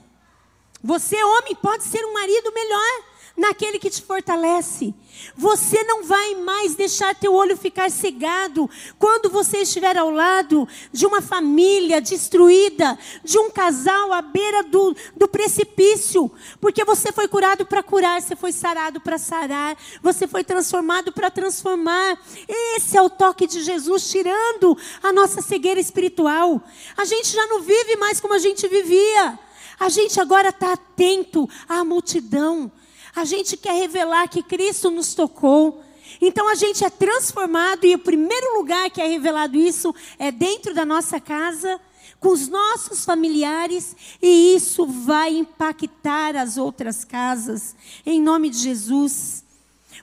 Você, 0.83 1.23
homem, 1.23 1.57
pode 1.57 1.85
ser 1.85 2.05
um 2.05 2.12
marido 2.12 2.53
melhor 2.53 3.05
naquele 3.38 3.79
que 3.79 3.88
te 3.88 4.03
fortalece. 4.03 4.93
Você 5.37 5.83
não 5.85 6.03
vai 6.03 6.35
mais 6.35 6.75
deixar 6.75 7.14
teu 7.14 7.35
olho 7.35 7.57
ficar 7.57 7.91
cegado 7.91 8.69
quando 8.99 9.31
você 9.31 9.59
estiver 9.59 9.97
ao 9.97 10.11
lado 10.11 10.69
de 10.93 11.07
uma 11.07 11.23
família 11.23 12.01
destruída, 12.01 12.99
de 13.23 13.38
um 13.38 13.51
casal 13.51 14.12
à 14.12 14.21
beira 14.21 14.64
do, 14.64 14.95
do 15.17 15.29
precipício, 15.29 16.31
porque 16.61 16.85
você 16.85 17.12
foi 17.12 17.29
curado 17.29 17.64
para 17.64 17.83
curar, 17.83 18.21
você 18.21 18.35
foi 18.35 18.53
sarado 18.53 19.01
para 19.01 19.19
sarar, 19.19 19.77
você 20.03 20.27
foi 20.27 20.43
transformado 20.43 21.12
para 21.12 21.31
transformar. 21.31 22.19
Esse 22.49 22.97
é 22.97 23.03
o 23.03 23.11
toque 23.11 23.47
de 23.47 23.62
Jesus 23.62 24.11
tirando 24.11 24.77
a 25.03 25.12
nossa 25.12 25.41
cegueira 25.41 25.81
espiritual. 25.81 26.61
A 26.97 27.05
gente 27.05 27.33
já 27.33 27.47
não 27.47 27.61
vive 27.61 27.97
mais 27.97 28.21
como 28.21 28.35
a 28.35 28.38
gente 28.38 28.67
vivia. 28.67 29.38
A 29.79 29.88
gente 29.88 30.21
agora 30.21 30.49
está 30.49 30.73
atento 30.73 31.49
à 31.69 31.85
multidão. 31.85 32.71
A 33.14 33.25
gente 33.25 33.57
quer 33.57 33.75
revelar 33.75 34.29
que 34.29 34.43
Cristo 34.43 34.91
nos 34.91 35.14
tocou. 35.14 35.83
Então 36.21 36.49
a 36.49 36.55
gente 36.55 36.85
é 36.85 36.91
transformado 36.91 37.85
e 37.85 37.95
o 37.95 37.99
primeiro 37.99 38.59
lugar 38.59 38.91
que 38.91 39.01
é 39.01 39.07
revelado 39.07 39.57
isso 39.57 39.95
é 40.19 40.33
dentro 40.33 40.75
da 40.75 40.85
nossa 40.85 41.21
casa, 41.21 41.81
com 42.19 42.31
os 42.31 42.49
nossos 42.49 43.05
familiares, 43.05 43.95
e 44.21 44.55
isso 44.57 44.87
vai 44.87 45.37
impactar 45.37 46.35
as 46.35 46.57
outras 46.57 47.05
casas, 47.05 47.77
em 48.05 48.21
nome 48.21 48.51
de 48.51 48.59
Jesus. 48.59 49.45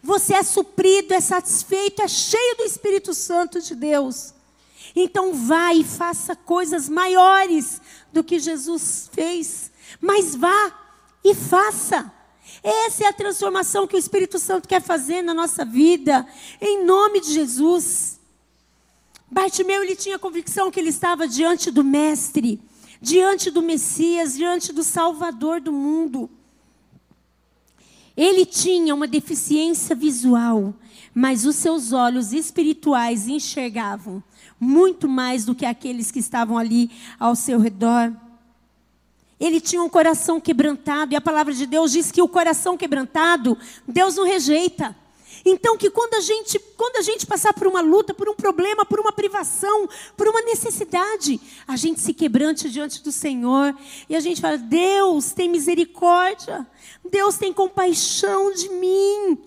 Você 0.02 0.34
é 0.34 0.44
suprido, 0.44 1.14
é 1.14 1.20
satisfeito, 1.20 2.02
é 2.02 2.08
cheio 2.08 2.58
do 2.58 2.64
Espírito 2.64 3.14
Santo 3.14 3.60
de 3.60 3.76
Deus. 3.76 4.34
Então 4.96 5.34
vá 5.34 5.74
e 5.74 5.84
faça 5.84 6.36
coisas 6.36 6.88
maiores 6.88 7.82
do 8.12 8.24
que 8.24 8.40
Jesus 8.40 9.10
fez, 9.14 9.72
mas 10.00 10.36
vá 10.36 10.74
e 11.24 11.34
faça. 11.34 12.12
Essa 12.64 13.06
é 13.06 13.08
a 13.08 13.14
transformação 13.14 13.88
que 13.88 13.96
o 13.96 14.00
Espírito 14.00 14.40
Santo 14.40 14.68
quer 14.68 14.82
fazer 14.82 15.22
na 15.22 15.34
nossa 15.34 15.66
vida, 15.66 16.26
em 16.62 16.84
nome 16.84 17.20
de 17.20 17.34
Jesus. 17.34 18.20
Bartimeu 19.30 19.84
ele 19.84 19.96
tinha 19.96 20.16
a 20.16 20.20
convicção 20.20 20.72
que 20.72 20.80
ele 20.80 20.90
estava 20.90 21.28
diante 21.28 21.72
do 21.72 21.84
Mestre, 21.84 22.62
diante 23.02 23.50
do 23.52 23.62
Messias, 23.62 24.36
diante 24.36 24.72
do 24.72 24.84
Salvador 24.84 25.60
do 25.60 25.72
mundo. 25.72 26.30
Ele 28.16 28.46
tinha 28.46 28.96
uma 28.96 29.08
deficiência 29.08 29.96
visual, 29.96 30.74
mas 31.14 31.46
os 31.46 31.56
seus 31.56 31.92
olhos 31.92 32.32
espirituais 32.34 33.28
enxergavam 33.28 34.24
muito 34.60 35.08
mais 35.08 35.46
do 35.46 35.54
que 35.54 35.66
aqueles 35.66 36.12
que 36.12 36.20
estavam 36.20 36.58
ali 36.58 36.90
ao 37.20 37.36
seu 37.36 37.60
redor. 37.60 38.14
Ele 39.40 39.60
tinha 39.60 39.84
um 39.84 39.90
coração 39.90 40.40
quebrantado, 40.40 41.14
e 41.14 41.16
a 41.16 41.22
palavra 41.22 41.54
de 41.54 41.66
Deus 41.66 41.92
diz 41.92 42.12
que 42.12 42.22
o 42.22 42.28
coração 42.28 42.78
quebrantado, 42.78 43.58
Deus 43.88 44.16
não 44.16 44.26
rejeita. 44.26 44.96
Então, 45.48 45.78
que 45.78 45.92
quando 45.92 46.16
a 46.16 46.22
gente, 46.22 46.58
quando 46.76 46.96
a 46.96 47.04
gente 47.04 47.28
passar 47.28 47.54
por 47.54 47.68
uma 47.68 47.80
luta, 47.80 48.16
por 48.16 48.28
um 48.28 48.34
problema, 48.34 48.84
por 48.84 49.00
uma 49.00 49.12
privação, 49.12 49.88
por 50.18 50.28
uma 50.28 50.42
necessidade, 50.42 51.40
a 51.68 51.76
gente 51.76 52.02
se 52.02 52.16
quebrante 52.16 52.68
diante 52.68 53.04
do 53.04 53.12
Senhor 53.12 53.78
e 54.10 54.16
a 54.16 54.20
gente 54.20 54.42
fala: 54.42 54.58
Deus 54.58 55.34
tem 55.34 55.48
misericórdia, 55.48 56.66
Deus 57.12 57.38
tem 57.38 57.54
compaixão 57.54 58.52
de 58.54 58.70
mim. 58.70 59.38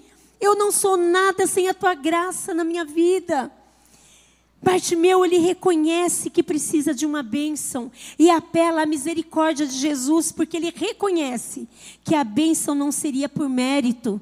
Eu 0.40 0.54
não 0.54 0.70
sou 0.70 0.96
nada 0.96 1.48
sem 1.48 1.68
a 1.68 1.74
tua 1.74 1.94
graça 1.94 2.54
na 2.54 2.62
minha 2.62 2.84
vida. 2.84 3.50
Bartimeu, 4.62 5.24
ele 5.24 5.38
reconhece 5.38 6.30
que 6.30 6.44
precisa 6.44 6.94
de 6.94 7.06
uma 7.06 7.24
bênção 7.24 7.90
e 8.16 8.30
apela 8.30 8.82
à 8.82 8.86
misericórdia 8.86 9.66
de 9.66 9.76
Jesus, 9.76 10.30
porque 10.30 10.56
ele 10.56 10.72
reconhece 10.74 11.68
que 12.04 12.14
a 12.14 12.22
bênção 12.22 12.74
não 12.74 12.92
seria 12.92 13.28
por 13.28 13.48
mérito. 13.48 14.20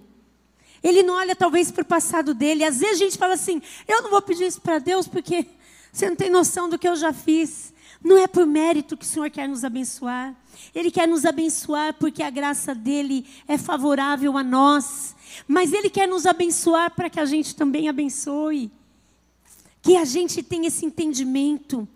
Ele 0.83 1.03
não 1.03 1.15
olha 1.15 1.35
talvez 1.35 1.71
para 1.71 1.83
o 1.83 1.87
passado 1.87 2.35
dele. 2.35 2.65
Às 2.65 2.79
vezes 2.79 3.01
a 3.01 3.05
gente 3.05 3.19
fala 3.19 3.35
assim: 3.35 3.61
eu 3.87 4.03
não 4.03 4.11
vou 4.11 4.23
pedir 4.23 4.47
isso 4.47 4.61
para 4.61 4.79
Deus 4.79 5.07
porque 5.09 5.47
você 5.93 6.09
não 6.09 6.17
tem 6.17 6.31
noção 6.31 6.69
do 6.69 6.79
que 6.79 6.89
eu 6.89 6.97
já 6.97 7.13
fiz. 7.13 7.75
Não 8.03 8.19
é 8.19 8.27
por 8.27 8.47
mérito 8.47 8.97
que 8.97 9.05
o 9.05 9.09
Senhor 9.09 9.31
quer 9.31 9.49
nos 9.49 9.65
abençoar. 9.65 10.35
Ele 10.75 10.91
quer 10.91 11.09
nos 11.09 11.25
abençoar 11.25 11.95
porque 11.95 12.23
a 12.23 12.31
graça 12.31 12.75
dele 12.75 13.27
é 13.49 13.57
favorável 13.59 14.37
a 14.37 14.45
nós. 14.45 15.17
Mas 15.49 15.73
ele 15.73 15.91
quer 15.91 16.07
nos 16.07 16.27
abençoar 16.27 16.91
para 16.91 17.11
que 17.11 17.19
a 17.19 17.25
gente 17.25 17.55
também 17.55 17.89
abençoe 17.89 18.71
que 19.87 19.97
a 19.97 20.05
gente 20.05 20.43
tenha 20.43 20.67
esse 20.67 20.85
entendimento. 20.85 21.87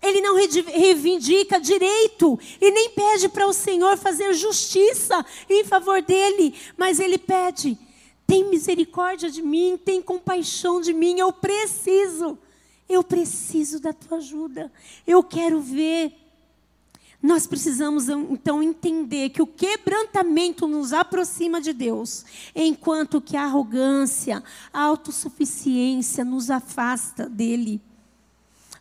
Ele 0.00 0.22
não 0.22 0.34
reivindica 0.34 1.60
direito 1.60 2.40
e 2.58 2.70
nem 2.70 2.88
pede 2.90 3.28
para 3.28 3.46
o 3.46 3.52
Senhor 3.52 3.98
fazer 3.98 4.32
justiça 4.32 5.24
em 5.48 5.62
favor 5.62 6.00
dele, 6.00 6.54
mas 6.76 6.98
ele 6.98 7.18
pede: 7.18 7.78
tem 8.32 8.48
misericórdia 8.48 9.30
de 9.30 9.42
mim, 9.42 9.78
tem 9.84 10.00
compaixão 10.00 10.80
de 10.80 10.94
mim, 10.94 11.18
eu 11.18 11.30
preciso, 11.30 12.38
eu 12.88 13.04
preciso 13.04 13.78
da 13.78 13.92
tua 13.92 14.16
ajuda, 14.16 14.72
eu 15.06 15.22
quero 15.22 15.60
ver 15.60 16.14
nós 17.22 17.46
precisamos 17.46 18.08
então 18.08 18.62
entender 18.62 19.28
que 19.28 19.42
o 19.42 19.46
quebrantamento 19.46 20.66
nos 20.66 20.94
aproxima 20.94 21.60
de 21.60 21.74
Deus, 21.74 22.24
enquanto 22.54 23.20
que 23.20 23.36
a 23.36 23.44
arrogância, 23.44 24.42
a 24.72 24.80
autossuficiência 24.80 26.24
nos 26.24 26.50
afasta 26.50 27.28
dele. 27.28 27.82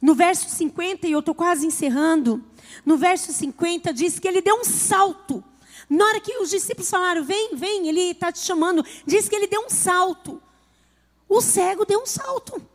No 0.01 0.15
verso 0.15 0.49
50, 0.49 1.07
e 1.07 1.11
eu 1.11 1.19
estou 1.19 1.35
quase 1.35 1.67
encerrando, 1.67 2.41
no 2.85 2.95
verso 2.95 3.33
50 3.33 3.93
diz 3.93 4.17
que 4.17 4.29
ele 4.29 4.41
deu 4.41 4.55
um 4.55 4.63
salto. 4.63 5.43
Na 5.91 6.05
hora 6.05 6.21
que 6.21 6.37
os 6.37 6.49
discípulos 6.49 6.89
falaram, 6.89 7.21
vem, 7.21 7.53
vem, 7.53 7.89
ele 7.89 8.11
está 8.11 8.31
te 8.31 8.39
chamando, 8.39 8.81
diz 9.05 9.27
que 9.27 9.35
ele 9.35 9.45
deu 9.45 9.65
um 9.65 9.69
salto. 9.69 10.41
O 11.27 11.41
cego 11.41 11.83
deu 11.83 12.01
um 12.01 12.05
salto. 12.05 12.65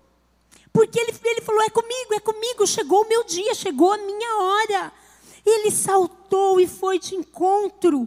Porque 0.71 1.01
ele, 1.01 1.15
ele 1.25 1.41
falou: 1.41 1.63
é 1.63 1.71
comigo, 1.71 2.13
é 2.13 2.21
comigo, 2.21 2.67
chegou 2.67 3.05
o 3.05 3.09
meu 3.09 3.25
dia, 3.25 3.55
chegou 3.55 3.91
a 3.91 3.97
minha 3.97 4.37
hora. 4.37 4.93
Ele 5.47 5.71
saltou 5.71 6.61
e 6.61 6.67
foi 6.67 6.99
de 6.99 7.15
encontro, 7.15 8.07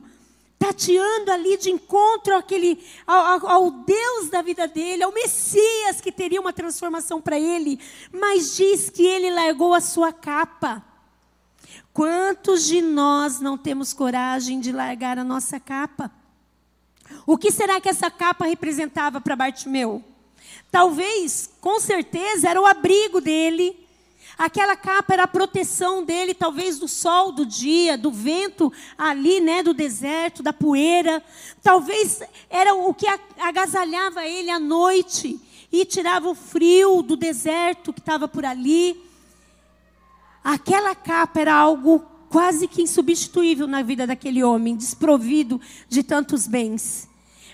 tateando 0.60 1.32
ali 1.32 1.58
de 1.58 1.72
encontro 1.72 2.36
àquele, 2.36 2.80
ao, 3.08 3.48
ao 3.50 3.72
Deus 3.72 4.30
da 4.30 4.44
vida 4.44 4.68
dele, 4.68 5.02
ao 5.02 5.12
Messias 5.12 6.00
que 6.00 6.12
teria 6.12 6.40
uma 6.40 6.54
transformação 6.54 7.20
para 7.20 7.40
ele. 7.40 7.80
Mas 8.12 8.56
diz 8.56 8.92
que 8.92 9.04
ele 9.04 9.32
largou 9.32 9.74
a 9.74 9.82
sua 9.82 10.14
capa. 10.14 10.86
Quantos 12.00 12.66
de 12.66 12.82
nós 12.82 13.42
não 13.42 13.58
temos 13.58 13.92
coragem 13.92 14.62
de 14.62 14.72
largar 14.72 15.20
a 15.20 15.24
nossa 15.26 15.60
capa? 15.60 16.10
O 17.28 17.38
que 17.38 17.52
será 17.52 17.82
que 17.82 17.90
essa 17.90 18.10
capa 18.10 18.46
representava 18.46 19.20
para 19.20 19.36
Bartimeu? 19.36 20.02
Talvez, 20.72 21.50
com 21.60 21.78
certeza, 21.78 22.48
era 22.48 22.62
o 22.62 22.66
abrigo 22.66 23.20
dele, 23.20 23.76
Aquela 24.38 24.78
capa 24.78 25.12
era 25.12 25.24
a 25.24 25.28
proteção 25.28 26.02
dele, 26.02 26.34
talvez 26.34 26.80
do 26.80 26.88
sol 26.88 27.34
do 27.34 27.46
dia, 27.46 27.98
do 27.98 28.10
vento 28.10 28.72
ali, 28.98 29.42
né, 29.42 29.62
do 29.62 29.74
deserto, 29.74 30.42
da 30.42 30.54
poeira. 30.54 31.22
Talvez 31.62 32.22
era 32.50 32.74
o 32.74 32.94
que 32.94 33.08
agasalhava 33.38 34.26
ele 34.26 34.50
à 34.50 34.58
noite 34.58 35.38
e 35.70 35.84
tirava 35.84 36.30
o 36.30 36.36
frio 36.36 37.02
do 37.02 37.18
deserto 37.18 37.92
que 37.92 38.00
estava 38.00 38.30
por 38.30 38.46
ali. 38.46 39.09
Aquela 40.44 40.96
capa 40.96 41.40
era 41.42 41.54
algo 41.54 42.04
quase 42.30 42.68
que 42.68 42.82
insubstituível 42.82 43.68
na 43.68 43.82
vida 43.82 44.06
daquele 44.06 44.44
homem, 44.44 44.76
desprovido 44.76 45.60
de 45.90 46.04
tantos 46.04 46.48
bens. 46.48 47.10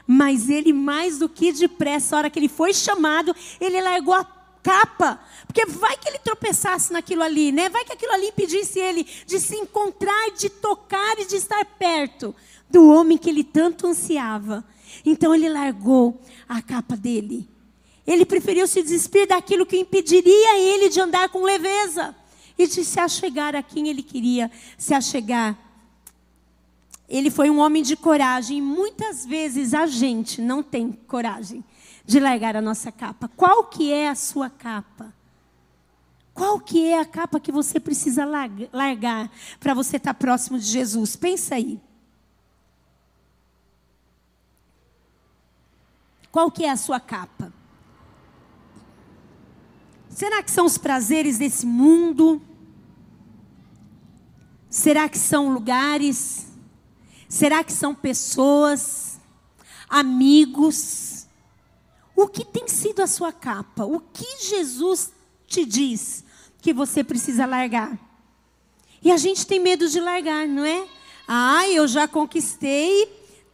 Mas 0.06 0.50
ele, 0.50 0.72
mais 0.72 1.18
do 1.18 1.28
que 1.28 1.52
depressa, 1.52 2.16
a 2.16 2.20
hora 2.20 2.30
que 2.30 2.38
ele 2.38 2.50
foi 2.50 2.74
chamado, 2.74 3.36
ele 3.60 3.82
largou 3.82 4.14
a 4.14 4.26
capa, 4.62 5.20
porque 5.46 5.66
vai 5.66 5.96
que 5.98 6.10
ele 6.10 6.20
tropeçasse 6.20 6.92
naquilo 6.92 7.24
ali, 7.24 7.52
né? 7.52 7.70
Vai 7.70 7.86
que 7.86 7.94
aquilo 7.94 8.12
ali 8.14 8.28
impedisse 8.28 8.80
ele 8.80 9.06
de 9.26 9.40
se 9.40 9.56
encontrar, 9.56 10.32
de 10.32 10.50
tocar 10.50 11.20
e 11.20 11.26
de 11.26 11.36
estar 11.36 11.64
perto 11.78 12.36
do 12.70 12.88
homem 12.90 13.18
que 13.18 13.30
ele 13.30 13.44
tanto 13.44 13.88
ansiava. 13.88 14.66
Então 15.06 15.34
ele 15.34 15.50
largou 15.50 16.20
a 16.50 16.62
capa 16.62 16.96
dele. 16.96 17.48
Ele 18.06 18.26
preferiu 18.26 18.68
se 18.68 18.84
despir 18.84 19.28
daquilo 19.28 19.66
que 19.66 19.78
impediria 19.78 20.60
ele 20.60 20.90
de 20.90 21.00
andar 21.00 21.30
com 21.30 21.44
leveza 21.44 22.16
e 22.58 22.68
de 22.68 22.84
se 22.84 23.00
achegar 23.00 23.56
a 23.56 23.64
quem 23.64 23.90
ele 23.90 24.04
queria 24.04 24.52
se 24.78 24.94
achegar. 24.94 25.58
Ele 27.08 27.30
foi 27.30 27.50
um 27.50 27.60
homem 27.60 27.84
de 27.84 27.96
coragem 27.96 28.58
e 28.58 28.62
muitas 28.62 29.26
vezes 29.26 29.74
a 29.74 29.86
gente 29.86 30.42
não 30.42 30.64
tem 30.64 30.92
coragem 30.92 31.64
de 32.06 32.20
largar 32.20 32.56
a 32.56 32.62
nossa 32.62 32.92
capa. 32.92 33.30
Qual 33.36 33.66
que 33.66 33.92
é 33.92 34.10
a 34.10 34.16
sua 34.16 34.50
capa? 34.50 35.14
Qual 36.34 36.60
que 36.60 36.86
é 36.86 37.00
a 37.00 37.06
capa 37.06 37.40
que 37.40 37.52
você 37.52 37.80
precisa 37.80 38.26
largar 38.74 39.32
para 39.60 39.74
você 39.74 39.98
estar 39.98 40.14
tá 40.14 40.20
próximo 40.20 40.60
de 40.60 40.66
Jesus? 40.66 41.16
Pensa 41.16 41.56
aí. 41.56 41.80
Qual 46.32 46.52
que 46.52 46.66
é 46.66 46.70
a 46.70 46.76
sua 46.76 47.00
capa? 47.00 47.54
Será 50.16 50.42
que 50.42 50.50
são 50.50 50.66
os 50.66 50.78
prazeres 50.78 51.38
desse 51.38 51.66
mundo? 51.66 52.42
Será 54.70 55.10
que 55.10 55.20
são 55.20 55.54
lugares? 55.54 56.48
Será 57.28 57.66
que 57.66 57.74
são 57.74 57.94
pessoas? 57.94 59.20
Amigos? 59.90 61.28
O 62.16 62.30
que 62.30 62.46
tem 62.46 62.66
sido 62.66 63.02
a 63.02 63.08
sua 63.08 63.34
capa? 63.34 63.84
O 63.84 64.00
que 64.00 64.38
Jesus 64.48 65.12
te 65.48 65.66
diz 65.66 66.24
que 66.62 66.72
você 66.72 67.04
precisa 67.04 67.46
largar? 67.46 68.00
E 69.04 69.12
a 69.12 69.18
gente 69.18 69.46
tem 69.46 69.60
medo 69.60 69.86
de 69.90 70.00
largar, 70.00 70.48
não 70.48 70.64
é? 70.64 70.88
Ah, 71.28 71.68
eu 71.68 71.90
já 71.90 72.08
conquistei, 72.08 73.06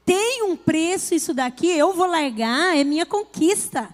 tem 0.06 0.44
um 0.44 0.56
preço 0.56 1.16
isso 1.16 1.34
daqui, 1.34 1.70
eu 1.70 1.92
vou 1.92 2.06
largar, 2.06 2.78
é 2.78 2.84
minha 2.84 3.06
conquista. 3.06 3.92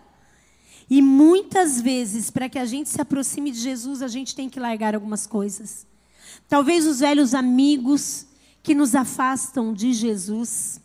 E 0.89 1.01
muitas 1.01 1.81
vezes, 1.81 2.31
para 2.31 2.47
que 2.47 2.57
a 2.57 2.65
gente 2.65 2.89
se 2.89 3.01
aproxime 3.01 3.51
de 3.51 3.59
Jesus, 3.59 4.01
a 4.01 4.07
gente 4.07 4.33
tem 4.33 4.49
que 4.49 4.59
largar 4.59 4.95
algumas 4.95 5.27
coisas. 5.27 5.85
Talvez 6.47 6.87
os 6.87 6.99
velhos 6.99 7.33
amigos 7.33 8.25
que 8.63 8.73
nos 8.73 8.95
afastam 8.95 9.73
de 9.73 9.93
Jesus. 9.93 10.81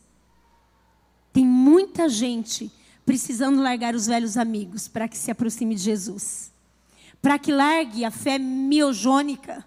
Tem 1.32 1.44
muita 1.44 2.08
gente 2.08 2.70
precisando 3.04 3.60
largar 3.60 3.94
os 3.94 4.06
velhos 4.06 4.36
amigos 4.36 4.88
para 4.88 5.08
que 5.08 5.16
se 5.16 5.30
aproxime 5.30 5.74
de 5.74 5.82
Jesus. 5.82 6.52
Para 7.20 7.38
que 7.38 7.52
largue 7.52 8.04
a 8.04 8.10
fé 8.10 8.38
miogônica 8.38 9.64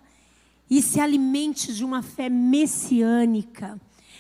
e 0.70 0.82
se 0.82 1.00
alimente 1.00 1.74
de 1.74 1.84
uma 1.84 2.02
fé 2.02 2.30
messiânica. 2.30 3.80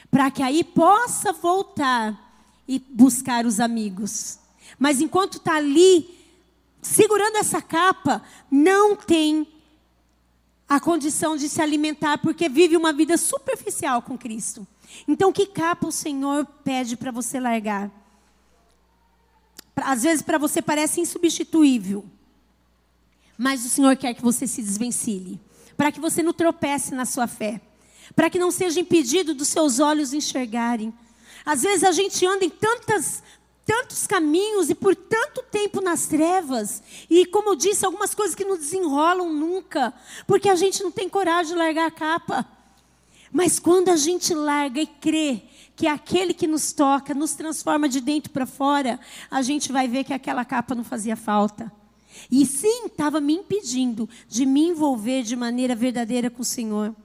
Para 0.10 0.32
que 0.32 0.44
aí 0.44 0.64
possa 0.64 1.34
voltar 1.34 2.22
e 2.68 2.80
buscar 2.80 3.46
os 3.46 3.60
amigos. 3.60 4.40
Mas 4.78 5.02
enquanto 5.02 5.38
está 5.38 5.56
ali, 5.56 6.10
segurando 6.82 7.38
essa 7.38 7.62
capa, 7.62 8.22
não 8.50 8.96
tem 8.96 9.48
a 10.68 10.80
condição 10.80 11.38
de 11.38 11.48
se 11.48 11.62
alimentar, 11.62 12.18
porque 12.18 12.50
vive 12.50 12.76
uma 12.76 12.92
vida 12.92 13.18
superficial 13.18 14.02
com 14.02 14.18
Cristo. 14.18 14.68
Então, 15.08 15.32
que 15.32 15.46
capa 15.46 15.88
o 15.88 15.92
Senhor 15.92 16.46
pede 16.64 16.96
para 16.96 17.12
você 17.12 17.40
largar? 17.40 17.92
às 19.84 20.04
vezes 20.04 20.22
para 20.22 20.38
você 20.38 20.62
parece 20.62 21.02
insubstituível. 21.02 22.06
Mas 23.38 23.66
o 23.66 23.70
Senhor 23.70 23.96
quer 23.98 24.14
que 24.14 24.22
você 24.22 24.48
se 24.48 24.62
desvencilhe, 24.62 25.40
para 25.76 25.92
que 25.92 26.00
você 26.00 26.24
não 26.24 26.34
tropece 26.34 26.96
na 26.96 27.06
sua 27.06 27.28
fé, 27.28 27.60
para 28.16 28.30
que 28.30 28.40
não 28.40 28.52
seja 28.52 28.80
impedido 28.80 29.34
dos 29.34 29.50
seus 29.50 29.80
olhos 29.80 30.14
enxergarem. 30.14 30.94
Às 31.46 31.64
vezes 31.64 31.84
a 31.84 31.92
gente 31.92 32.26
anda 32.26 32.46
em 32.46 32.50
tantas, 32.50 33.22
tantos 33.66 34.06
caminhos 34.06 34.70
e 34.70 34.76
por 34.76 34.96
tanto 34.96 35.42
tempo 35.52 35.82
nas 35.82 36.06
trevas, 36.06 36.84
e 37.10 37.26
como 37.26 37.50
eu 37.50 37.56
disse, 37.56 37.86
algumas 37.86 38.14
coisas 38.14 38.36
que 38.36 38.46
não 38.46 38.58
desenrolam 38.58 39.34
nunca, 39.34 39.94
porque 40.28 40.48
a 40.48 40.56
gente 40.56 40.84
não 40.84 40.92
tem 40.92 41.10
coragem 41.10 41.54
de 41.54 41.58
largar 41.58 41.88
a 41.88 41.92
capa. 41.92 42.48
Mas 43.32 43.60
quando 43.60 43.90
a 43.90 43.98
gente 43.98 44.34
larga 44.34 44.80
e 44.80 44.88
crê 44.88 45.42
que 45.76 45.88
aquele 45.88 46.34
que 46.34 46.48
nos 46.48 46.72
toca 46.72 47.14
nos 47.14 47.34
transforma 47.34 47.90
de 47.90 48.00
dentro 48.00 48.32
para 48.32 48.46
fora, 48.46 49.00
a 49.30 49.42
gente 49.42 49.72
vai 49.72 49.88
ver 49.88 50.04
que 50.04 50.14
aquela 50.14 50.46
capa 50.46 50.74
não 50.74 50.84
fazia 50.84 51.18
falta. 51.18 51.72
E 52.32 52.46
sim, 52.46 52.86
estava 52.86 53.20
me 53.20 53.34
impedindo 53.34 54.08
de 54.30 54.46
me 54.46 54.68
envolver 54.68 55.24
de 55.24 55.36
maneira 55.36 55.76
verdadeira 55.76 56.30
com 56.30 56.44
o 56.44 56.46
Senhor. 56.46 56.96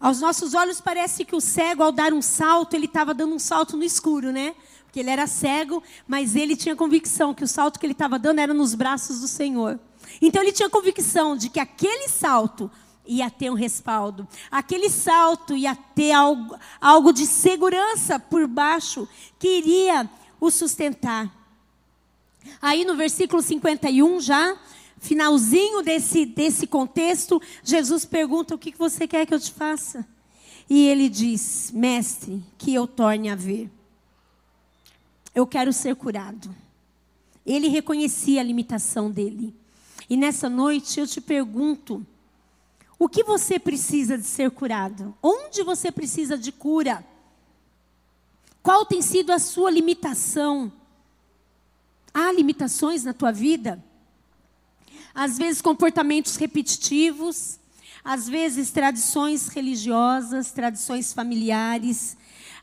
Aos 0.00 0.20
nossos 0.20 0.52
olhos 0.52 0.80
parece 0.80 1.24
que 1.24 1.36
o 1.36 1.40
cego, 1.40 1.82
ao 1.82 1.92
dar 1.92 2.12
um 2.12 2.20
salto, 2.20 2.74
ele 2.74 2.86
estava 2.86 3.14
dando 3.14 3.34
um 3.34 3.38
salto 3.38 3.76
no 3.76 3.84
escuro, 3.84 4.32
né? 4.32 4.54
Porque 4.96 5.02
ele 5.02 5.10
era 5.10 5.26
cego, 5.26 5.82
mas 6.08 6.34
ele 6.34 6.56
tinha 6.56 6.74
convicção 6.74 7.34
que 7.34 7.44
o 7.44 7.46
salto 7.46 7.78
que 7.78 7.84
ele 7.84 7.92
estava 7.92 8.18
dando 8.18 8.38
era 8.38 8.54
nos 8.54 8.74
braços 8.74 9.20
do 9.20 9.28
Senhor. 9.28 9.78
Então 10.22 10.40
ele 10.42 10.52
tinha 10.52 10.70
convicção 10.70 11.36
de 11.36 11.50
que 11.50 11.60
aquele 11.60 12.08
salto 12.08 12.70
ia 13.06 13.28
ter 13.28 13.50
um 13.50 13.54
respaldo, 13.54 14.26
aquele 14.50 14.88
salto 14.88 15.54
ia 15.54 15.76
ter 15.94 16.12
algo, 16.12 16.58
algo 16.80 17.12
de 17.12 17.26
segurança 17.26 18.18
por 18.18 18.46
baixo 18.46 19.06
que 19.38 19.58
iria 19.58 20.08
o 20.40 20.50
sustentar. 20.50 21.30
Aí 22.62 22.82
no 22.86 22.96
versículo 22.96 23.42
51 23.42 24.18
já, 24.20 24.56
finalzinho 24.98 25.82
desse, 25.82 26.24
desse 26.24 26.66
contexto, 26.66 27.38
Jesus 27.62 28.06
pergunta: 28.06 28.54
O 28.54 28.58
que 28.58 28.72
você 28.78 29.06
quer 29.06 29.26
que 29.26 29.34
eu 29.34 29.40
te 29.40 29.52
faça? 29.52 30.08
E 30.70 30.86
ele 30.88 31.10
diz: 31.10 31.70
Mestre, 31.70 32.42
que 32.56 32.72
eu 32.72 32.86
torne 32.86 33.28
a 33.28 33.34
ver. 33.34 33.75
Eu 35.36 35.46
quero 35.46 35.70
ser 35.70 35.94
curado. 35.94 36.48
Ele 37.44 37.68
reconhecia 37.68 38.40
a 38.40 38.42
limitação 38.42 39.10
dele. 39.10 39.54
E 40.08 40.16
nessa 40.16 40.48
noite 40.48 40.98
eu 40.98 41.06
te 41.06 41.20
pergunto: 41.20 42.04
o 42.98 43.06
que 43.06 43.22
você 43.22 43.58
precisa 43.58 44.16
de 44.16 44.24
ser 44.24 44.50
curado? 44.50 45.14
Onde 45.22 45.62
você 45.62 45.92
precisa 45.92 46.38
de 46.38 46.50
cura? 46.50 47.04
Qual 48.62 48.86
tem 48.86 49.02
sido 49.02 49.30
a 49.30 49.38
sua 49.38 49.70
limitação? 49.70 50.72
Há 52.14 52.32
limitações 52.32 53.04
na 53.04 53.12
tua 53.12 53.30
vida? 53.30 53.84
Às 55.14 55.36
vezes 55.36 55.60
comportamentos 55.60 56.36
repetitivos, 56.36 57.60
às 58.02 58.26
vezes 58.26 58.70
tradições 58.70 59.48
religiosas, 59.48 60.50
tradições 60.50 61.12
familiares, 61.12 62.16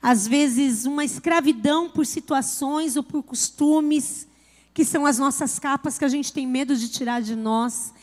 às 0.04 0.28
vezes 0.28 0.86
uma 0.86 1.06
escravidão 1.06 1.90
por 1.90 2.06
situações 2.06 2.98
ou 2.98 3.04
por 3.04 3.24
costumes, 3.24 4.28
que 4.74 4.84
são 4.84 5.06
as 5.06 5.18
nossas 5.18 5.58
capas 5.58 5.98
que 5.98 6.04
a 6.04 6.10
gente 6.10 6.34
tem 6.34 6.46
medo 6.46 6.76
de 6.76 6.90
tirar 6.90 7.22
de 7.22 7.38
nós 7.38 7.94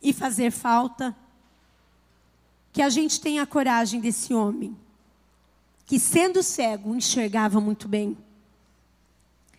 e 0.00 0.12
fazer 0.12 0.52
falta. 0.52 1.16
Que 2.72 2.80
a 2.80 2.88
gente 2.88 3.20
tenha 3.20 3.42
a 3.42 3.46
coragem 3.46 4.00
desse 4.00 4.32
homem, 4.32 4.76
que 5.84 5.98
sendo 5.98 6.40
cego, 6.40 6.94
enxergava 6.94 7.60
muito 7.60 7.88
bem. 7.88 8.16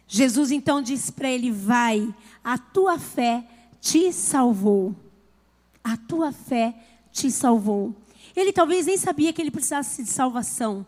Jesus 0.08 0.50
então 0.50 0.82
disse 0.82 1.12
para 1.12 1.30
ele: 1.30 1.52
Vai, 1.52 2.16
a 2.42 2.58
tua 2.58 2.98
fé 2.98 3.46
te 3.82 4.14
salvou. 4.14 4.96
A 5.84 5.98
tua 5.98 6.32
fé 6.32 6.74
te 7.12 7.30
salvou. 7.30 7.94
Ele 8.34 8.54
talvez 8.54 8.86
nem 8.86 8.98
sabia 8.98 9.34
que 9.34 9.42
ele 9.42 9.52
precisasse 9.52 10.04
de 10.04 10.10
salvação. 10.10 10.88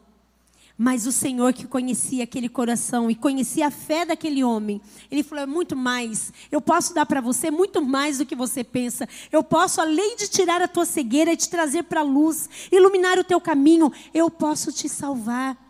Mas 0.78 1.07
o 1.07 1.11
Senhor 1.11 1.53
que 1.53 1.65
conhecia 1.65 2.26
aquele 2.26 2.49
coração 2.49 3.09
e 3.09 3.15
conhecia 3.15 3.67
a 3.67 3.71
fé 3.71 4.05
daquele 4.05 4.43
homem, 4.43 4.82
ele 5.09 5.23
falou: 5.23 5.43
é 5.43 5.47
muito 5.47 5.76
mais. 5.76 6.34
Eu 6.51 6.59
posso 6.59 6.93
dar 6.93 7.05
para 7.05 7.21
você 7.21 7.49
muito 7.49 7.82
mais 7.82 8.17
do 8.17 8.26
que 8.26 8.36
você 8.36 8.61
pensa. 8.61 9.07
Eu 9.32 9.41
posso, 9.41 9.80
além 9.80 10.17
de 10.17 10.28
tirar 10.28 10.61
a 10.61 10.67
tua 10.67 10.86
cegueira 10.86 11.32
e 11.32 11.38
te 11.38 11.49
trazer 11.49 11.84
para 11.84 12.01
a 12.01 12.03
luz, 12.03 12.49
iluminar 12.71 13.17
o 13.17 13.23
teu 13.23 13.39
caminho, 13.39 13.91
eu 14.13 14.30
posso 14.30 14.71
te 14.71 14.89
salvar. 14.89 15.64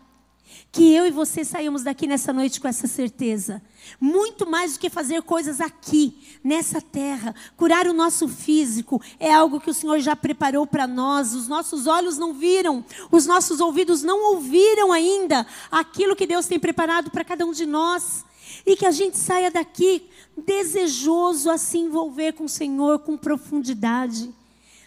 Que 0.76 0.92
eu 0.92 1.06
e 1.06 1.10
você 1.10 1.42
saímos 1.42 1.82
daqui 1.82 2.06
nessa 2.06 2.34
noite 2.34 2.60
com 2.60 2.68
essa 2.68 2.86
certeza. 2.86 3.62
Muito 3.98 4.46
mais 4.46 4.74
do 4.74 4.78
que 4.78 4.90
fazer 4.90 5.22
coisas 5.22 5.58
aqui, 5.58 6.22
nessa 6.44 6.82
terra. 6.82 7.34
Curar 7.56 7.86
o 7.86 7.94
nosso 7.94 8.28
físico 8.28 9.00
é 9.18 9.32
algo 9.32 9.58
que 9.58 9.70
o 9.70 9.74
Senhor 9.74 9.98
já 10.00 10.14
preparou 10.14 10.66
para 10.66 10.86
nós. 10.86 11.32
Os 11.32 11.48
nossos 11.48 11.86
olhos 11.86 12.18
não 12.18 12.34
viram, 12.34 12.84
os 13.10 13.24
nossos 13.24 13.58
ouvidos 13.58 14.02
não 14.02 14.34
ouviram 14.34 14.92
ainda 14.92 15.46
aquilo 15.70 16.14
que 16.14 16.26
Deus 16.26 16.44
tem 16.44 16.60
preparado 16.60 17.10
para 17.10 17.24
cada 17.24 17.46
um 17.46 17.52
de 17.52 17.64
nós. 17.64 18.22
E 18.66 18.76
que 18.76 18.84
a 18.84 18.90
gente 18.90 19.16
saia 19.16 19.50
daqui 19.50 20.02
desejoso 20.36 21.48
a 21.48 21.56
se 21.56 21.78
envolver 21.78 22.34
com 22.34 22.44
o 22.44 22.50
Senhor 22.50 22.98
com 22.98 23.16
profundidade. 23.16 24.30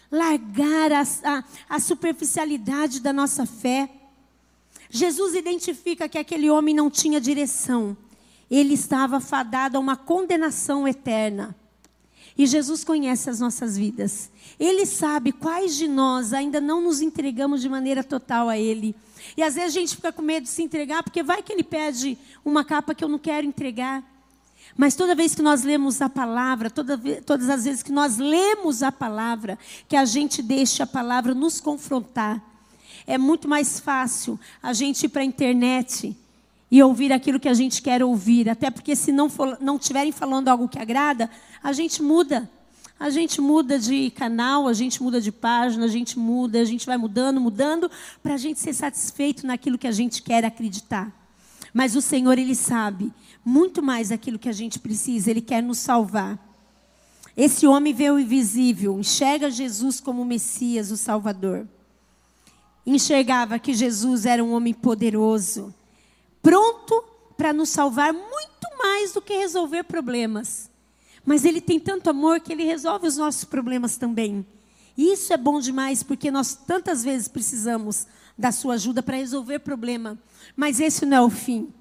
Largar 0.08 0.92
a, 0.92 1.02
a, 1.24 1.44
a 1.68 1.80
superficialidade 1.80 3.00
da 3.00 3.12
nossa 3.12 3.44
fé. 3.44 3.90
Jesus 4.90 5.34
identifica 5.34 6.08
que 6.08 6.18
aquele 6.18 6.50
homem 6.50 6.74
não 6.74 6.90
tinha 6.90 7.20
direção 7.20 7.96
ele 8.50 8.74
estava 8.74 9.20
fadado 9.20 9.76
a 9.76 9.80
uma 9.80 9.96
condenação 9.96 10.88
eterna. 10.88 11.54
E 12.36 12.46
Jesus 12.46 12.82
conhece 12.82 13.30
as 13.30 13.38
nossas 13.38 13.76
vidas. 13.76 14.30
Ele 14.58 14.84
sabe 14.86 15.30
quais 15.30 15.76
de 15.76 15.86
nós 15.86 16.32
ainda 16.32 16.60
não 16.60 16.80
nos 16.80 17.00
entregamos 17.00 17.60
de 17.60 17.68
maneira 17.68 18.02
total 18.02 18.48
a 18.48 18.58
Ele. 18.58 18.96
E 19.36 19.42
às 19.42 19.54
vezes 19.54 19.76
a 19.76 19.80
gente 19.80 19.96
fica 19.96 20.12
com 20.12 20.22
medo 20.22 20.44
de 20.44 20.48
se 20.48 20.62
entregar, 20.62 21.02
porque 21.02 21.22
vai 21.22 21.42
que 21.42 21.52
Ele 21.52 21.62
pede 21.62 22.18
uma 22.44 22.64
capa 22.64 22.94
que 22.94 23.04
eu 23.04 23.08
não 23.08 23.18
quero 23.18 23.46
entregar. 23.46 24.02
Mas 24.76 24.94
toda 24.94 25.14
vez 25.14 25.34
que 25.34 25.42
nós 25.42 25.62
lemos 25.62 26.00
a 26.00 26.08
palavra, 26.08 26.70
toda, 26.70 26.98
todas 27.24 27.50
as 27.50 27.64
vezes 27.64 27.82
que 27.82 27.92
nós 27.92 28.16
lemos 28.16 28.82
a 28.82 28.90
palavra, 28.90 29.58
que 29.88 29.96
a 29.96 30.04
gente 30.04 30.42
deixa 30.42 30.84
a 30.84 30.86
palavra 30.86 31.34
nos 31.34 31.60
confrontar. 31.60 32.49
É 33.06 33.18
muito 33.18 33.48
mais 33.48 33.80
fácil 33.80 34.38
a 34.62 34.72
gente 34.72 35.04
ir 35.04 35.08
para 35.08 35.22
a 35.22 35.24
internet 35.24 36.16
e 36.70 36.82
ouvir 36.82 37.12
aquilo 37.12 37.40
que 37.40 37.48
a 37.48 37.54
gente 37.54 37.82
quer 37.82 38.02
ouvir. 38.02 38.48
Até 38.48 38.70
porque 38.70 38.94
se 38.94 39.10
não, 39.10 39.28
for, 39.28 39.58
não 39.60 39.78
tiverem 39.78 40.12
falando 40.12 40.48
algo 40.48 40.68
que 40.68 40.78
agrada, 40.78 41.28
a 41.62 41.72
gente 41.72 42.02
muda. 42.02 42.48
A 42.98 43.08
gente 43.08 43.40
muda 43.40 43.78
de 43.78 44.10
canal, 44.10 44.68
a 44.68 44.74
gente 44.74 45.02
muda 45.02 45.20
de 45.20 45.32
página, 45.32 45.86
a 45.86 45.88
gente 45.88 46.18
muda, 46.18 46.60
a 46.60 46.64
gente 46.64 46.84
vai 46.84 46.98
mudando, 46.98 47.40
mudando, 47.40 47.90
para 48.22 48.34
a 48.34 48.36
gente 48.36 48.60
ser 48.60 48.74
satisfeito 48.74 49.46
naquilo 49.46 49.78
que 49.78 49.86
a 49.86 49.92
gente 49.92 50.22
quer 50.22 50.44
acreditar. 50.44 51.10
Mas 51.72 51.96
o 51.96 52.02
Senhor, 52.02 52.38
Ele 52.38 52.54
sabe 52.54 53.10
muito 53.42 53.82
mais 53.82 54.10
daquilo 54.10 54.38
que 54.38 54.50
a 54.50 54.52
gente 54.52 54.78
precisa, 54.78 55.30
Ele 55.30 55.40
quer 55.40 55.62
nos 55.62 55.78
salvar. 55.78 56.38
Esse 57.34 57.66
homem 57.66 57.94
vê 57.94 58.10
o 58.10 58.18
invisível, 58.18 58.98
enxerga 59.00 59.50
Jesus 59.50 59.98
como 59.98 60.20
o 60.20 60.26
Messias, 60.26 60.90
o 60.90 60.96
Salvador. 60.96 61.66
Enxergava 62.86 63.58
que 63.58 63.74
Jesus 63.74 64.26
era 64.26 64.42
um 64.42 64.52
homem 64.52 64.72
poderoso, 64.72 65.74
pronto 66.42 67.04
para 67.36 67.52
nos 67.52 67.68
salvar 67.68 68.12
muito 68.12 68.68
mais 68.78 69.12
do 69.12 69.22
que 69.22 69.34
resolver 69.34 69.84
problemas. 69.84 70.70
Mas 71.24 71.44
Ele 71.44 71.60
tem 71.60 71.78
tanto 71.78 72.10
amor 72.10 72.40
que 72.40 72.52
Ele 72.52 72.64
resolve 72.64 73.06
os 73.06 73.16
nossos 73.16 73.44
problemas 73.44 73.96
também. 73.96 74.44
E 74.96 75.12
isso 75.12 75.32
é 75.32 75.36
bom 75.36 75.60
demais, 75.60 76.02
porque 76.02 76.30
nós 76.30 76.54
tantas 76.54 77.02
vezes 77.02 77.28
precisamos 77.28 78.06
da 78.36 78.52
Sua 78.52 78.74
ajuda 78.74 79.02
para 79.02 79.16
resolver 79.16 79.60
problema. 79.60 80.18
Mas 80.56 80.80
esse 80.80 81.06
não 81.06 81.16
é 81.16 81.20
o 81.20 81.30
fim. 81.30 81.72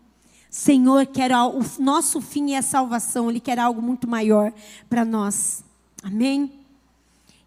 Senhor 0.50 1.06
quer 1.06 1.32
o 1.32 1.60
nosso 1.80 2.20
fim 2.22 2.54
é 2.54 2.58
a 2.58 2.62
salvação, 2.62 3.30
Ele 3.30 3.40
quer 3.40 3.60
algo 3.60 3.82
muito 3.82 4.08
maior 4.08 4.54
para 4.90 5.06
nós. 5.06 5.64
Amém? 6.02 6.59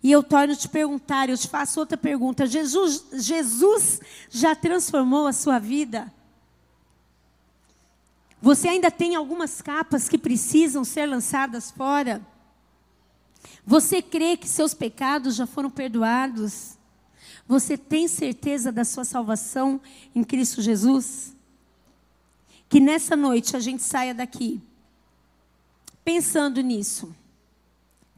E 0.03 0.11
eu 0.11 0.23
torno 0.23 0.57
te 0.57 0.69
perguntar, 0.69 1.29
eu 1.29 1.39
te 1.39 1.47
faço 1.47 1.79
outra 1.79 1.97
pergunta. 1.97 2.47
Jesus, 2.47 3.05
Jesus 3.13 4.01
já 4.29 4.55
transformou 4.55 5.27
a 5.27 5.33
sua 5.33 5.59
vida? 5.59 6.13
Você 8.41 8.69
ainda 8.69 8.91
tem 8.91 9.15
algumas 9.15 9.63
capas 9.63 10.09
que 10.09 10.19
precisam 10.19 10.83
ser 10.83 11.07
lançadas 11.07 11.71
fora? 11.71 12.21
Você 13.65 14.03
crê 14.03 14.37
que 14.37 14.49
seus 14.49 14.75
pecados 14.75 15.37
já 15.37 15.47
foram 15.47 15.71
perdoados? 15.71 16.77
Você 17.47 17.79
tem 17.79 18.09
certeza 18.09 18.73
da 18.73 18.85
sua 18.85 19.05
salvação 19.05 19.81
em 20.13 20.25
Cristo 20.25 20.61
Jesus? 20.61 21.37
Que 22.69 22.81
nessa 22.81 23.15
noite 23.15 23.57
a 23.57 23.61
gente 23.61 23.83
saia 23.85 24.13
daqui 24.13 24.61
pensando 26.05 26.61
nisso. 26.61 27.15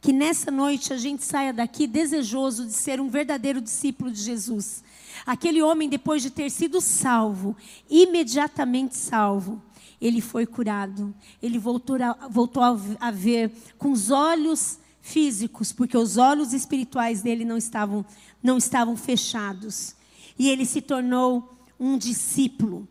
Que 0.05 0.13
nessa 0.13 0.51
noite 0.51 0.93
a 0.93 0.99
gente 0.99 1.25
saia 1.25 1.51
daqui 1.51 1.87
desejoso 1.87 2.67
de 2.67 2.75
ser 2.75 3.01
um 3.01 3.09
verdadeiro 3.09 3.59
discípulo 3.59 4.11
de 4.11 4.21
Jesus. 4.21 4.85
Aquele 5.25 5.63
homem, 5.63 5.89
depois 5.89 6.21
de 6.21 6.29
ter 6.29 6.51
sido 6.51 6.79
salvo, 6.79 7.57
imediatamente 7.89 8.99
salvo, 8.99 9.63
ele 9.99 10.21
foi 10.21 10.45
curado. 10.45 11.15
Ele 11.43 11.59
voltou 11.59 11.97
a, 12.03 12.29
voltou 12.29 12.63
a 13.01 13.11
ver 13.11 13.51
com 13.79 13.93
os 13.93 14.11
olhos 14.11 14.79
físicos, 15.01 15.73
porque 15.73 15.97
os 15.97 16.19
olhos 16.19 16.53
espirituais 16.53 17.23
dele 17.23 17.47
não 17.47 17.57
estavam, 17.57 18.05
não 18.43 18.59
estavam 18.59 18.99
fechados. 18.99 19.97
E 20.39 20.51
ele 20.51 20.67
se 20.67 20.83
tornou 20.83 21.57
um 21.81 21.97
discípulo. 21.97 22.87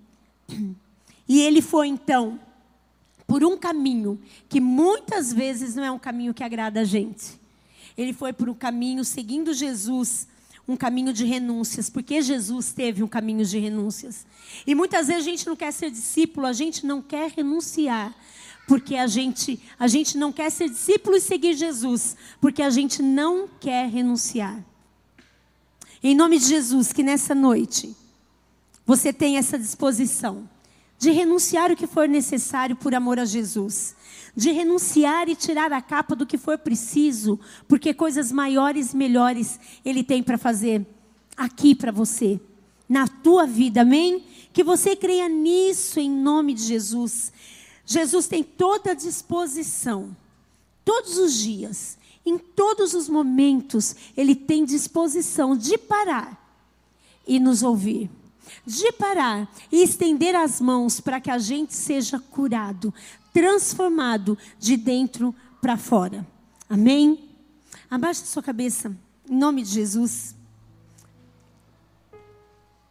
E 1.30 1.40
ele 1.42 1.62
foi 1.62 1.90
então 1.90 2.40
por 3.28 3.44
um 3.44 3.58
caminho 3.58 4.20
que 4.50 4.60
muitas 4.60 5.32
vezes 5.32 5.76
não 5.76 5.84
é 5.84 5.92
um 5.92 6.00
caminho 6.00 6.34
que 6.34 6.44
agrada 6.44 6.82
a 6.82 6.84
gente. 6.84 7.40
Ele 7.98 8.14
foi 8.14 8.34
por 8.34 8.50
um 8.50 8.54
caminho 8.54 9.04
seguindo 9.04 9.54
Jesus, 9.54 10.28
um 10.68 10.76
caminho 10.76 11.14
de 11.14 11.26
renúncias, 11.26 11.90
porque 11.90 12.22
Jesus 12.22 12.72
teve 12.72 13.04
um 13.04 13.08
caminho 13.08 13.46
de 13.46 13.60
renúncias. 13.60 14.26
E 14.66 14.74
muitas 14.74 15.08
vezes 15.08 15.22
a 15.22 15.30
gente 15.30 15.46
não 15.46 15.56
quer 15.56 15.72
ser 15.72 15.92
discípulo, 15.92 16.48
a 16.48 16.54
gente 16.54 16.86
não 16.86 17.02
quer 17.02 17.32
renunciar, 17.32 18.14
porque 18.68 18.96
a 18.96 19.08
gente, 19.08 19.60
a 19.78 19.88
gente 19.88 20.18
não 20.18 20.32
quer 20.32 20.50
ser 20.50 20.70
discípulo 20.70 21.18
e 21.18 21.22
seguir 21.22 21.54
Jesus, 21.54 22.16
porque 22.40 22.62
a 22.62 22.70
gente 22.70 23.02
não 23.02 23.48
quer 23.60 23.90
renunciar. 23.90 24.64
Em 26.02 26.16
nome 26.16 26.38
de 26.40 26.46
Jesus, 26.46 26.92
que 26.92 27.04
nessa 27.04 27.36
noite 27.36 27.96
você 28.86 29.14
tenha 29.14 29.40
essa 29.40 29.58
disposição 29.58 30.50
de 30.98 31.12
renunciar 31.12 31.72
o 31.72 31.76
que 31.76 31.88
for 31.88 32.08
necessário 32.08 32.76
por 32.76 32.96
amor 32.96 33.20
a 33.20 33.26
Jesus, 33.26 33.96
de 34.36 34.52
renunciar 34.52 35.28
e 35.30 35.36
tirar 35.36 35.72
a 35.74 35.82
capa 35.82 36.16
do 36.16 36.26
que 36.26 36.38
for 36.38 36.58
preciso, 36.58 37.40
porque 37.68 37.94
coisas 37.94 38.32
maiores 38.32 38.94
melhores 38.94 39.60
Ele 39.84 40.04
tem 40.04 40.24
para 40.24 40.38
fazer 40.38 40.86
aqui 41.36 41.76
para 41.76 41.92
você, 41.92 42.40
na 42.88 43.08
tua 43.08 43.46
vida, 43.46 43.82
amém? 43.82 44.24
Que 44.52 44.64
você 44.64 44.96
creia 44.96 45.28
nisso 45.28 46.00
em 46.00 46.10
nome 46.10 46.54
de 46.54 46.64
Jesus. 46.64 47.34
Jesus 47.86 48.28
tem 48.28 48.44
toda 48.44 48.92
a 48.92 48.96
disposição, 48.96 50.16
todos 50.86 51.18
os 51.18 51.34
dias, 51.34 51.98
em 52.26 52.38
todos 52.38 52.94
os 52.94 53.10
momentos, 53.10 53.96
Ele 54.16 54.36
tem 54.36 54.64
disposição 54.64 55.56
de 55.58 55.78
parar 55.78 56.40
e 57.28 57.40
nos 57.40 57.62
ouvir 57.62 58.10
de 58.66 58.92
parar 58.94 59.52
e 59.72 59.84
estender 59.84 60.36
as 60.36 60.62
mãos 60.62 61.00
para 61.00 61.20
que 61.20 61.30
a 61.30 61.38
gente 61.38 61.74
seja 61.74 62.20
curado, 62.20 62.94
transformado 63.34 64.38
de 64.60 64.78
dentro 64.78 65.36
para 65.62 65.78
fora. 65.78 66.26
Amém? 66.70 67.30
Abaixe 67.90 68.24
a 68.24 68.26
sua 68.26 68.44
cabeça, 68.44 68.96
em 69.30 69.36
nome 69.36 69.64
de 69.64 69.70
Jesus. 69.70 70.36